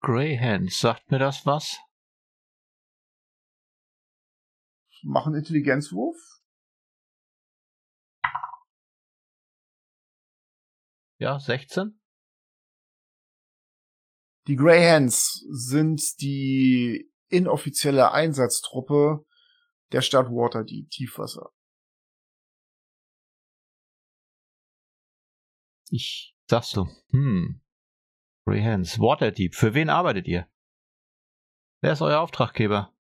[0.00, 1.78] Grey Hands, sagt mir das was?
[5.02, 6.16] Mach einen Intelligenzwurf.
[11.20, 11.97] Ja, 16?
[14.48, 19.26] Die Grey Hands sind die inoffizielle Einsatztruppe
[19.92, 21.52] der Stadt Waterdeep, Tiefwasser.
[25.90, 27.60] Ich sag so, hm.
[28.46, 30.50] Grey Hands, Waterdeep, für wen arbeitet ihr?
[31.82, 32.96] Wer ist euer Auftraggeber?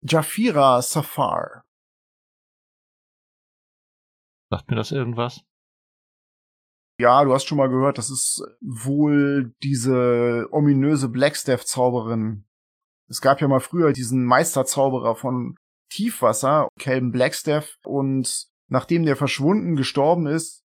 [0.00, 1.66] Jafira Safar.
[4.48, 5.44] Sagt mir das irgendwas?
[7.02, 12.44] Ja, du hast schon mal gehört, das ist wohl diese ominöse Blackstaff-Zauberin.
[13.08, 15.56] Es gab ja mal früher diesen Meisterzauberer von
[15.90, 20.62] Tiefwasser, Kelben Blackstaff, und nachdem der verschwunden gestorben ist,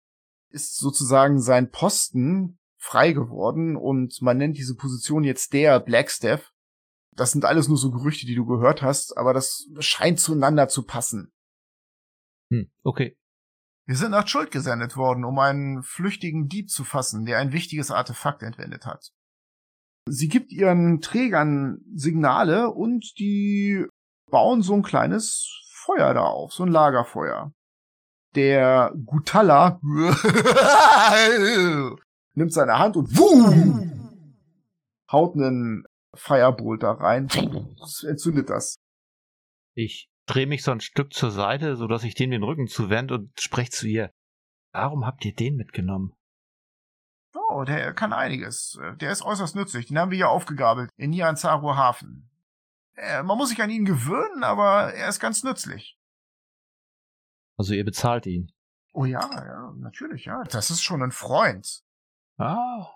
[0.48, 6.50] ist sozusagen sein Posten frei geworden und man nennt diese Position jetzt der Blackstaff.
[7.14, 10.84] Das sind alles nur so Gerüchte, die du gehört hast, aber das scheint zueinander zu
[10.84, 11.30] passen.
[12.50, 13.18] Hm, okay.
[13.86, 17.90] Wir sind nach Schuld gesendet worden, um einen flüchtigen Dieb zu fassen, der ein wichtiges
[17.90, 19.12] Artefakt entwendet hat.
[20.06, 23.86] Sie gibt ihren Trägern Signale und die
[24.30, 27.52] bauen so ein kleines Feuer da auf, so ein Lagerfeuer.
[28.34, 29.80] Der Gutalla
[32.34, 33.90] nimmt seine Hand und wuh,
[35.10, 35.84] haut einen
[36.14, 37.28] Firebolt da rein,
[38.06, 38.76] entzündet das.
[39.74, 43.14] Ich drehe mich so ein Stück zur Seite, so dass ich dem den Rücken zuwende
[43.14, 44.12] und spreche zu ihr.
[44.72, 46.14] Warum habt ihr den mitgenommen?
[47.34, 48.78] Oh, der kann einiges.
[48.96, 49.86] Der ist äußerst nützlich.
[49.86, 52.30] Den haben wir hier aufgegabelt, in Nianzaro Hafen.
[52.94, 55.98] Äh, man muss sich an ihn gewöhnen, aber er ist ganz nützlich.
[57.56, 58.52] Also ihr bezahlt ihn.
[58.92, 60.42] Oh ja, ja, natürlich, ja.
[60.44, 61.82] Das ist schon ein Freund.
[62.38, 62.86] Ah,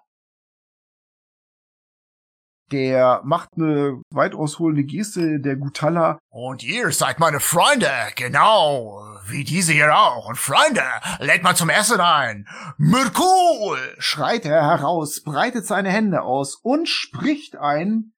[2.73, 6.19] Der macht eine weit ausholende Geste, der Gutalla.
[6.29, 10.29] Und ihr seid meine Freunde, genau, wie diese hier auch.
[10.29, 10.83] Und Freunde,
[11.21, 12.47] lädt mal zum Essen ein.
[12.77, 13.79] Merkul!
[13.99, 18.13] schreit er heraus, breitet seine Hände aus und spricht ein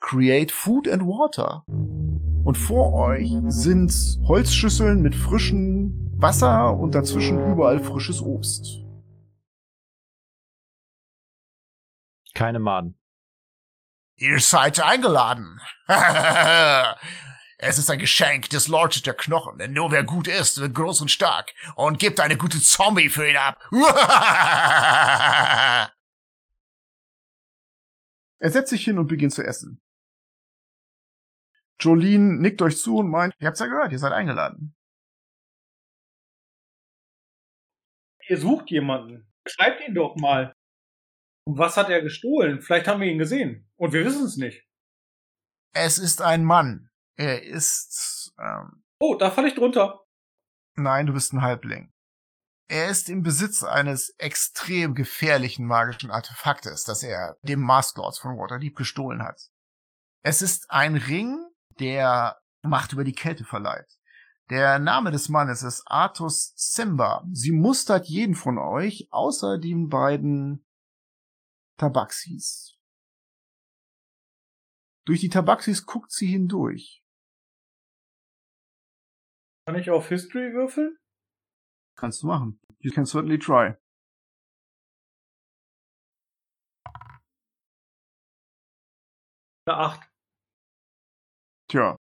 [0.00, 1.64] Create Food and Water.
[2.44, 3.92] Und vor euch sind
[4.26, 8.82] Holzschüsseln mit frischem Wasser und dazwischen überall frisches Obst.
[12.42, 12.96] keine Maden.
[14.16, 15.60] Ihr seid eingeladen.
[17.58, 21.00] es ist ein Geschenk des Lords der Knochen, denn nur wer gut ist, wird groß
[21.00, 23.58] und stark und gibt eine gute Zombie für ihn ab.
[28.38, 29.80] er setzt sich hin und beginnt zu essen.
[31.80, 34.74] Jolene nickt euch zu und meint, ihr habt's ja gehört, ihr seid eingeladen.
[38.28, 39.26] Ihr sucht jemanden.
[39.46, 40.51] Schreibt ihn doch mal.
[41.44, 42.60] Und was hat er gestohlen?
[42.60, 43.68] Vielleicht haben wir ihn gesehen.
[43.76, 44.64] Und wir wissen es nicht.
[45.74, 46.90] Es ist ein Mann.
[47.16, 50.00] Er ist, ähm, Oh, da falle ich drunter.
[50.76, 51.92] nein, du bist ein Halbling.
[52.68, 58.76] Er ist im Besitz eines extrem gefährlichen magischen Artefaktes, das er dem Masklords von Waterdeep
[58.76, 59.50] gestohlen hat.
[60.24, 61.38] Es ist ein Ring,
[61.80, 63.98] der Macht über die Kälte verleiht.
[64.50, 67.24] Der Name des Mannes ist Artus Simba.
[67.32, 70.64] Sie mustert jeden von euch, außer den beiden
[71.82, 72.78] Tabaxis.
[75.04, 77.02] Durch die Tabaxis guckt sie hindurch.
[79.66, 80.96] Kann ich auf History würfeln?
[81.98, 82.60] Kannst du machen.
[82.78, 83.74] You can certainly try.
[89.66, 90.08] Eine 8.
[91.68, 91.96] Tja,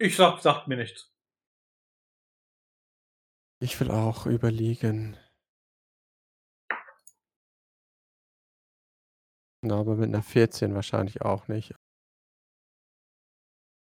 [0.00, 1.12] Ich sag, sagt mir nichts.
[3.60, 5.16] Ich will auch überlegen.
[9.62, 11.74] Na, aber mit einer 14 wahrscheinlich auch nicht.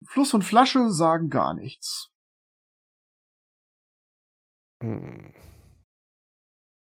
[0.05, 2.09] Fluss und Flasche sagen gar nichts.
[4.81, 5.33] Hm.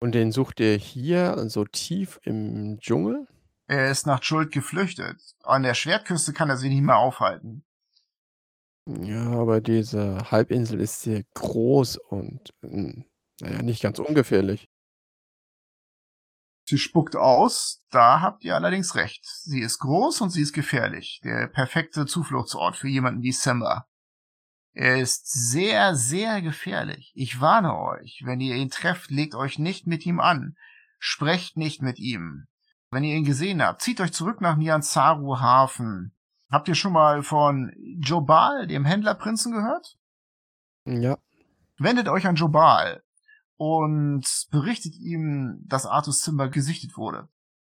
[0.02, 3.28] Und den sucht ihr hier so tief im Dschungel?
[3.68, 5.20] Er ist nach Schuld geflüchtet.
[5.44, 7.66] An der Schwertküste kann er sich nicht mehr aufhalten.
[8.88, 13.06] Ja, aber diese Halbinsel ist sehr groß und hm,
[13.41, 14.68] naja, nicht ganz ungefährlich.
[16.68, 19.24] Sie spuckt aus, da habt ihr allerdings recht.
[19.24, 21.22] Sie ist groß und sie ist gefährlich.
[21.24, 23.88] Der perfekte Zufluchtsort für jemanden wie Simba.
[24.74, 27.12] Er ist sehr, sehr gefährlich.
[27.16, 30.58] Ich warne euch, wenn ihr ihn trefft, legt euch nicht mit ihm an.
[30.98, 32.48] Sprecht nicht mit ihm.
[32.90, 36.16] Wenn ihr ihn gesehen habt, zieht euch zurück nach Nyanzaru Hafen.
[36.52, 39.98] Habt ihr schon mal von Jobal, dem Händlerprinzen, gehört?
[40.86, 41.18] Ja,
[41.78, 43.05] wendet euch an Jobal
[43.57, 47.30] und berichtet ihm, dass Artus Zimmer gesichtet wurde.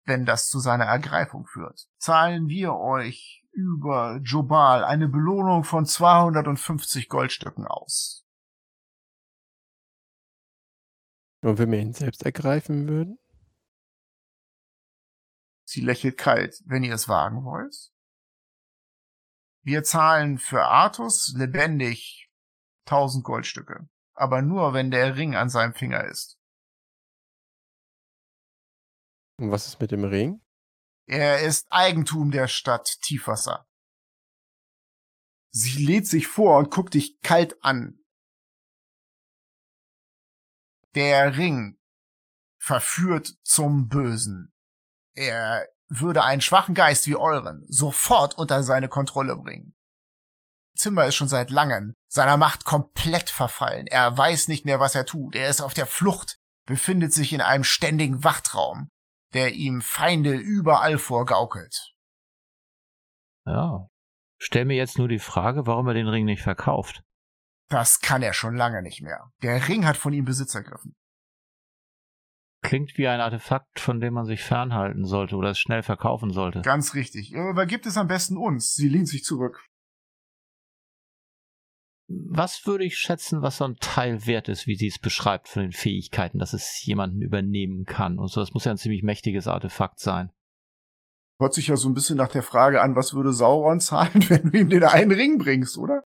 [0.06, 7.10] Wenn das zu seiner Ergreifung führt, zahlen wir euch über Jobal eine Belohnung von 250
[7.10, 8.28] Goldstücken aus.
[11.48, 13.20] und wenn wir ihn selbst ergreifen würden?
[15.66, 17.92] Sie lächelt kalt, wenn ihr es wagen wollt.
[19.64, 22.30] Wir zahlen für Artus lebendig
[22.86, 26.38] 1000 Goldstücke, aber nur, wenn der Ring an seinem Finger ist.
[29.40, 30.42] Und was ist mit dem Ring?
[31.08, 33.68] Er ist Eigentum der Stadt Tiefwasser.
[35.52, 38.00] Sie lädt sich vor und guckt dich kalt an.
[40.96, 41.80] Der Ring
[42.60, 44.54] verführt zum Bösen.
[45.14, 49.76] Er würde einen schwachen Geist wie euren sofort unter seine Kontrolle bringen.
[50.76, 53.88] Zimmer ist schon seit langem seiner Macht komplett verfallen.
[53.88, 55.36] Er weiß nicht mehr, was er tut.
[55.36, 58.90] Er ist auf der Flucht, befindet sich in einem ständigen Wachtraum,
[59.34, 61.94] der ihm Feinde überall vorgaukelt.
[63.46, 63.88] Ja.
[64.40, 67.02] Stell mir jetzt nur die Frage, warum er den Ring nicht verkauft.
[67.70, 69.32] Das kann er schon lange nicht mehr.
[69.42, 70.96] Der Ring hat von ihm Besitz ergriffen.
[72.62, 76.62] Klingt wie ein Artefakt, von dem man sich fernhalten sollte oder es schnell verkaufen sollte.
[76.62, 77.32] Ganz richtig.
[77.32, 78.74] Übergibt es am besten uns.
[78.74, 79.66] Sie lehnt sich zurück.
[82.10, 85.64] Was würde ich schätzen, was so ein Teil wert ist, wie sie es beschreibt von
[85.64, 88.40] den Fähigkeiten, dass es jemanden übernehmen kann und so?
[88.40, 90.32] Das muss ja ein ziemlich mächtiges Artefakt sein.
[91.40, 94.52] Hört sich ja so ein bisschen nach der Frage an, was würde Sauron zahlen, wenn
[94.52, 96.02] du ihm den einen Ring bringst, oder?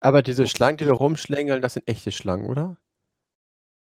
[0.00, 2.76] Aber diese Schlangen, die da rumschlängeln, das sind echte Schlangen, oder?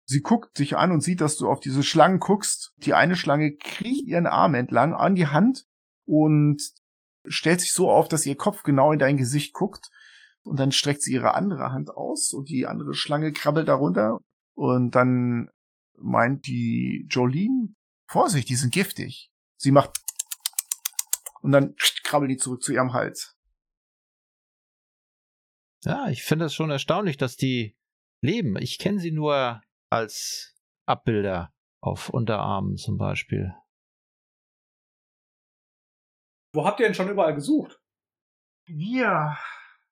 [0.07, 2.73] Sie guckt sich an und sieht, dass du auf diese Schlangen guckst.
[2.77, 5.65] Die eine Schlange kriecht ihren Arm entlang an die Hand
[6.11, 6.61] und
[7.25, 9.89] stellt sich so auf, dass ihr Kopf genau in dein Gesicht guckt.
[10.43, 14.19] Und dann streckt sie ihre andere Hand aus und die andere Schlange krabbelt darunter.
[14.53, 15.49] Und dann
[15.97, 17.73] meint die Jolene,
[18.09, 19.31] Vorsicht, die sind giftig.
[19.55, 20.01] Sie macht
[21.41, 23.37] und dann krabbelt die zurück zu ihrem Hals.
[25.85, 27.77] Ja, ich finde es schon erstaunlich, dass die
[28.21, 28.57] leben.
[28.57, 30.55] Ich kenne sie nur als
[30.85, 33.53] Abbilder auf Unterarmen zum Beispiel.
[36.53, 37.79] Wo habt ihr denn schon überall gesucht?
[38.65, 39.37] Wir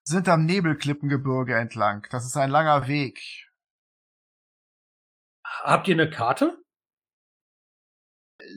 [0.04, 2.06] sind am Nebelklippengebirge entlang.
[2.12, 3.50] Das ist ein langer Weg.
[5.46, 6.64] Habt ihr eine Karte?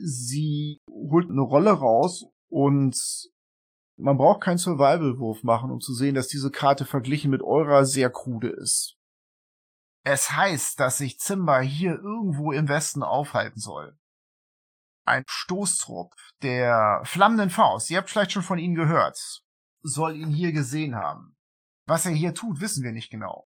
[0.03, 2.95] Sie holt eine Rolle raus und
[3.97, 8.09] man braucht keinen Survival-Wurf machen, um zu sehen, dass diese Karte verglichen mit eurer sehr
[8.09, 8.97] krude ist.
[10.05, 13.97] Es heißt, dass sich Zimba hier irgendwo im Westen aufhalten soll.
[15.05, 19.43] Ein Stoßtrupp der flammenden Faust, ihr habt vielleicht schon von ihnen gehört,
[19.81, 21.35] soll ihn hier gesehen haben.
[21.85, 23.47] Was er hier tut, wissen wir nicht genau.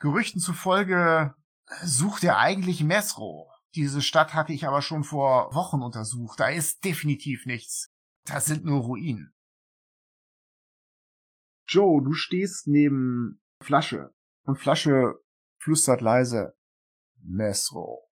[0.00, 1.34] Gerüchten zufolge
[1.82, 3.50] sucht er eigentlich Mesro.
[3.74, 6.38] Diese Stadt hatte ich aber schon vor Wochen untersucht.
[6.40, 7.90] Da ist definitiv nichts.
[8.24, 9.34] Das sind nur Ruinen.
[11.66, 14.14] Joe, du stehst neben Flasche.
[14.42, 15.14] Und Flasche
[15.58, 16.56] flüstert leise.
[17.22, 18.10] Mesro.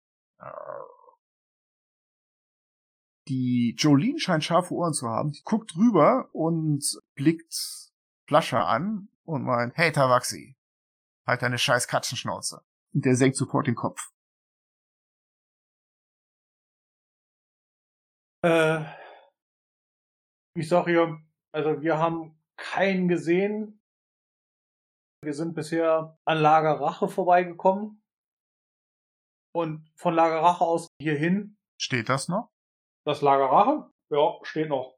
[3.31, 5.31] Die Jolene scheint scharfe Ohren zu haben.
[5.31, 6.83] Die guckt rüber und
[7.15, 7.93] blickt
[8.27, 10.57] Flascher an und meint, hey Tawaxi,
[11.25, 12.61] halt deine scheiß Katzenschnauze.
[12.93, 14.11] Und der senkt sofort den Kopf.
[18.43, 18.83] Äh,
[20.57, 21.17] ich sag hier,
[21.53, 23.81] also wir haben keinen gesehen.
[25.23, 28.03] Wir sind bisher an Lager Rache vorbeigekommen.
[29.55, 31.57] Und von Lager Rache aus hierhin.
[31.79, 32.50] Steht das noch?
[33.05, 33.89] Das Lager Rache?
[34.09, 34.97] Ja, steht noch.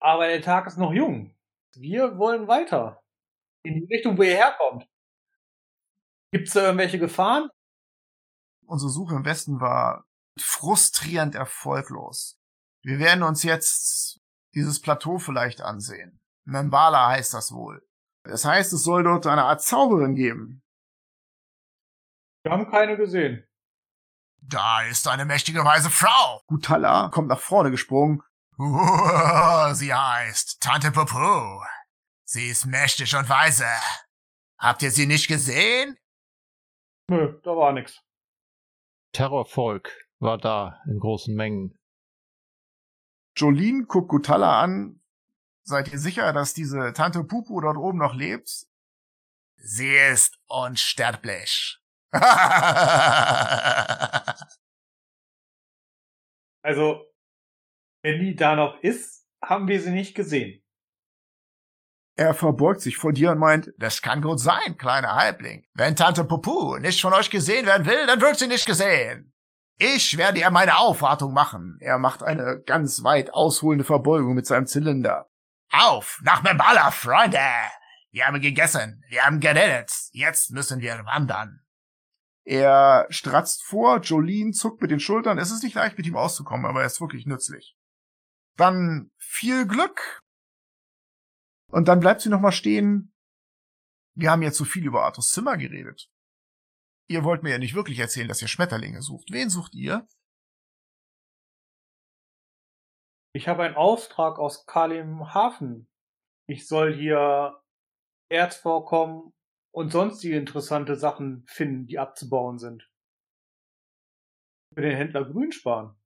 [0.00, 1.34] Aber der Tag ist noch jung.
[1.74, 3.02] Wir wollen weiter.
[3.64, 4.88] In die Richtung, wo ihr herkommt.
[6.32, 7.50] Gibt's da irgendwelche Gefahren?
[8.66, 10.04] Unsere Suche im Westen war
[10.40, 12.38] frustrierend erfolglos.
[12.82, 14.20] Wir werden uns jetzt
[14.54, 16.20] dieses Plateau vielleicht ansehen.
[16.44, 17.86] Membala heißt das wohl.
[18.24, 20.62] Das heißt, es soll dort eine Art Zauberin geben.
[22.44, 23.46] Wir haben keine gesehen.
[24.42, 26.42] Da ist eine mächtige weise Frau.
[26.46, 28.22] Gutalla kommt nach vorne gesprungen.
[28.58, 31.62] Uh, sie heißt Tante Popo.
[32.24, 33.66] Sie ist mächtig und weise.
[34.58, 35.96] Habt ihr sie nicht gesehen?
[37.08, 38.00] Nö, da war nix.
[39.12, 41.78] Terrorvolk war da in großen Mengen.
[43.36, 45.00] Jolene guckt Gutalla an.
[45.64, 48.66] Seid ihr sicher, dass diese Tante Pupu dort oben noch lebt?
[49.56, 51.81] Sie ist unsterblich.
[56.64, 57.04] Also,
[58.02, 60.62] wenn die da noch ist, haben wir sie nicht gesehen.
[62.16, 65.64] Er verbeugt sich vor dir und meint, das kann gut sein, kleiner Halbling.
[65.74, 69.32] Wenn Tante Pupu nicht von euch gesehen werden will, dann wird sie nicht gesehen.
[69.78, 71.78] Ich werde ihr meine Aufwartung machen.
[71.80, 75.30] er macht eine ganz weit ausholende Verbeugung mit seinem Zylinder.
[75.72, 77.38] Auf, nach Membala, Freunde!
[78.10, 81.61] Wir haben gegessen, wir haben geredet, jetzt müssen wir wandern.
[82.44, 85.38] Er stratzt vor, Jolene zuckt mit den Schultern.
[85.38, 87.76] Es ist nicht leicht, mit ihm auszukommen, aber er ist wirklich nützlich.
[88.56, 90.22] Dann viel Glück.
[91.70, 93.14] Und dann bleibt sie nochmal stehen.
[94.14, 96.10] Wir haben jetzt so viel über Arthurs Zimmer geredet.
[97.08, 99.30] Ihr wollt mir ja nicht wirklich erzählen, dass ihr Schmetterlinge sucht.
[99.30, 100.06] Wen sucht ihr?
[103.34, 105.88] Ich habe einen Auftrag aus Kalim Hafen.
[106.46, 107.62] Ich soll hier
[108.28, 109.32] Erzvorkommen
[109.72, 112.88] und sonstige interessante Sachen finden, die abzubauen sind.
[114.74, 115.96] Für den Händler Grünspan.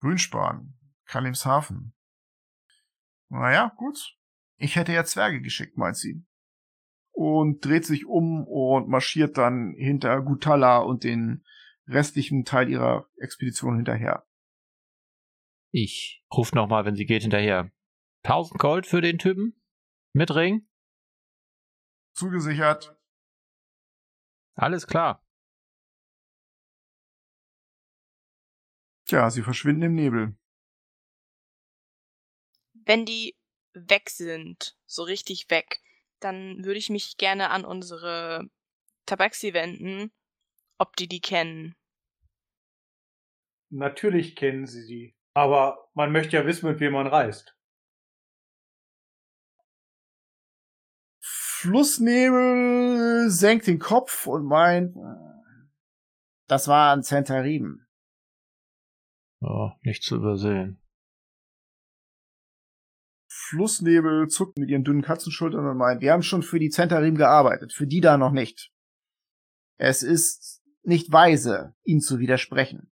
[0.00, 0.74] Grünspan.
[1.04, 1.94] Kalimshafen.
[3.28, 4.16] Naja, gut.
[4.56, 6.24] Ich hätte ja Zwerge geschickt, meint sie.
[7.10, 11.44] Und dreht sich um und marschiert dann hinter Gutalla und den
[11.86, 14.26] restlichen Teil ihrer Expedition hinterher.
[15.70, 17.72] Ich ruf nochmal, wenn sie geht, hinterher.
[18.24, 19.60] 1000 Gold für den Typen?
[20.12, 20.68] Mit Ring?
[22.18, 22.98] Zugesichert.
[24.56, 25.24] Alles klar.
[29.04, 30.36] Tja, sie verschwinden im Nebel.
[32.72, 33.36] Wenn die
[33.72, 35.80] weg sind, so richtig weg,
[36.18, 38.50] dann würde ich mich gerne an unsere
[39.06, 40.10] Tabaxi wenden,
[40.76, 41.76] ob die die kennen.
[43.70, 45.14] Natürlich kennen sie sie.
[45.34, 47.57] Aber man möchte ja wissen, mit wem man reist.
[51.60, 54.94] Flussnebel senkt den Kopf und meint,
[56.46, 57.84] das war ein Zentarim.
[59.40, 60.80] Oh, nicht zu übersehen.
[63.28, 67.72] Flussnebel zuckt mit ihren dünnen Katzenschultern und meint, wir haben schon für die Zentarim gearbeitet,
[67.72, 68.70] für die da noch nicht.
[69.78, 72.92] Es ist nicht weise, ihnen zu widersprechen.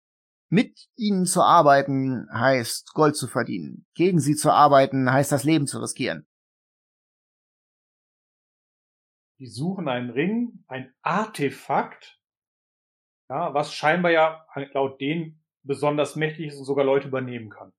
[0.50, 3.86] Mit ihnen zu arbeiten heißt Gold zu verdienen.
[3.94, 6.26] Gegen sie zu arbeiten heißt das Leben zu riskieren.
[9.40, 12.20] Die suchen einen Ring, ein Artefakt,
[13.30, 17.72] ja, was scheinbar ja laut denen besonders mächtig ist und sogar Leute übernehmen kann.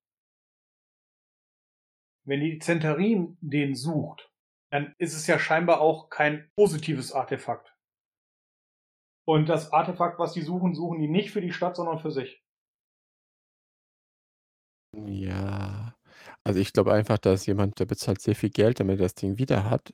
[2.25, 4.31] Wenn die Zentarin den sucht,
[4.71, 7.75] dann ist es ja scheinbar auch kein positives Artefakt.
[9.27, 12.43] Und das Artefakt, was die suchen, suchen die nicht für die Stadt, sondern für sich.
[14.93, 15.95] Ja.
[16.43, 19.37] Also ich glaube einfach, dass jemand, der bezahlt sehr viel Geld, damit er das Ding
[19.37, 19.91] wieder hat.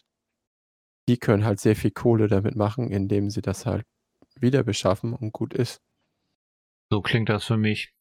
[1.07, 3.85] Die können halt sehr viel Kohle damit machen, indem sie das halt
[4.35, 5.81] wieder beschaffen und gut ist.
[6.91, 7.93] So klingt das für mich.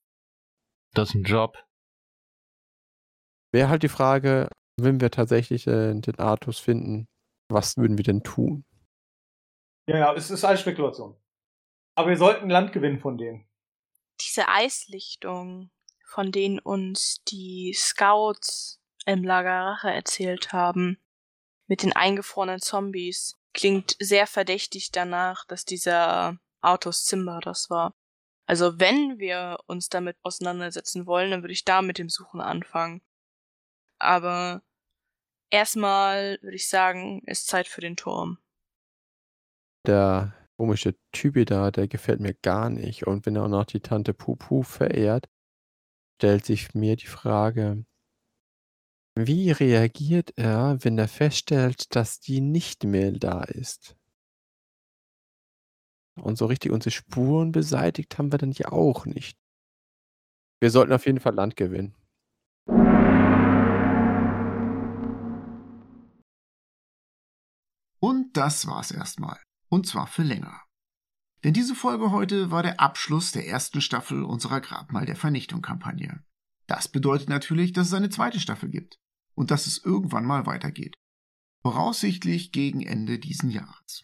[0.95, 1.63] Das ist ein Job.
[3.53, 7.07] Wäre halt die Frage, wenn wir tatsächlich äh, den Artus finden,
[7.49, 8.65] was würden wir denn tun?
[9.89, 11.17] Ja, ja, es ist alles Spekulation.
[11.97, 13.49] Aber wir sollten Land gewinnen von denen.
[14.21, 15.71] Diese Eislichtung,
[16.05, 20.99] von denen uns die Scouts im Lager Rache erzählt haben,
[21.67, 27.95] mit den eingefrorenen Zombies, klingt sehr verdächtig danach, dass dieser Autos Zimmer das war.
[28.47, 33.03] Also wenn wir uns damit auseinandersetzen wollen, dann würde ich da mit dem Suchen anfangen.
[33.99, 34.63] Aber
[35.51, 38.39] erstmal würde ich sagen, ist Zeit für den Turm.
[39.87, 43.07] Der komische Typ da, der gefällt mir gar nicht.
[43.07, 45.29] Und wenn er auch noch die Tante Pupu verehrt,
[46.19, 47.85] stellt sich mir die Frage,
[49.19, 53.97] wie reagiert er, wenn er feststellt, dass die nicht mehr da ist?
[56.17, 59.39] Und so richtig unsere Spuren beseitigt haben wir dann ja auch nicht.
[60.61, 61.95] Wir sollten auf jeden Fall Land gewinnen.
[68.01, 69.39] Und das war's erstmal.
[69.69, 70.61] Und zwar für länger.
[71.43, 76.23] Denn diese Folge heute war der Abschluss der ersten Staffel unserer Grabmal der Vernichtung-Kampagne.
[76.67, 78.99] Das bedeutet natürlich, dass es eine zweite Staffel gibt
[79.37, 80.97] und dass es irgendwann mal weitergeht.
[81.63, 84.03] Voraussichtlich gegen Ende diesen Jahres.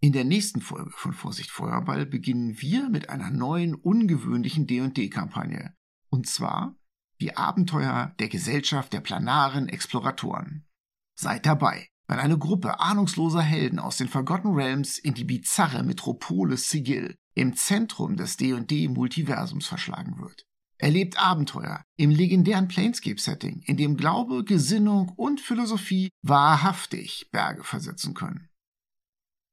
[0.00, 5.74] In der nächsten Folge von Vorsicht Feuerball beginnen wir mit einer neuen, ungewöhnlichen D&D-Kampagne.
[6.08, 6.76] Und zwar
[7.20, 10.66] die Abenteuer der Gesellschaft der planaren Exploratoren.
[11.14, 16.56] Seid dabei, wenn eine Gruppe ahnungsloser Helden aus den Forgotten Realms in die bizarre Metropole
[16.56, 20.46] Sigil im Zentrum des D&D-Multiversums verschlagen wird.
[20.82, 28.48] Erlebt Abenteuer im legendären Planescape-Setting, in dem Glaube, Gesinnung und Philosophie wahrhaftig Berge versetzen können.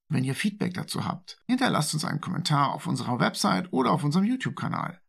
[0.07, 4.26] Wenn ihr Feedback dazu habt, hinterlasst uns einen Kommentar auf unserer Website oder auf unserem
[4.26, 4.99] YouTube-Kanal.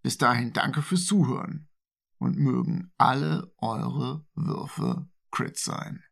[0.00, 1.68] Bis dahin danke fürs Zuhören
[2.18, 6.04] und mögen alle eure Würfe Crit sein.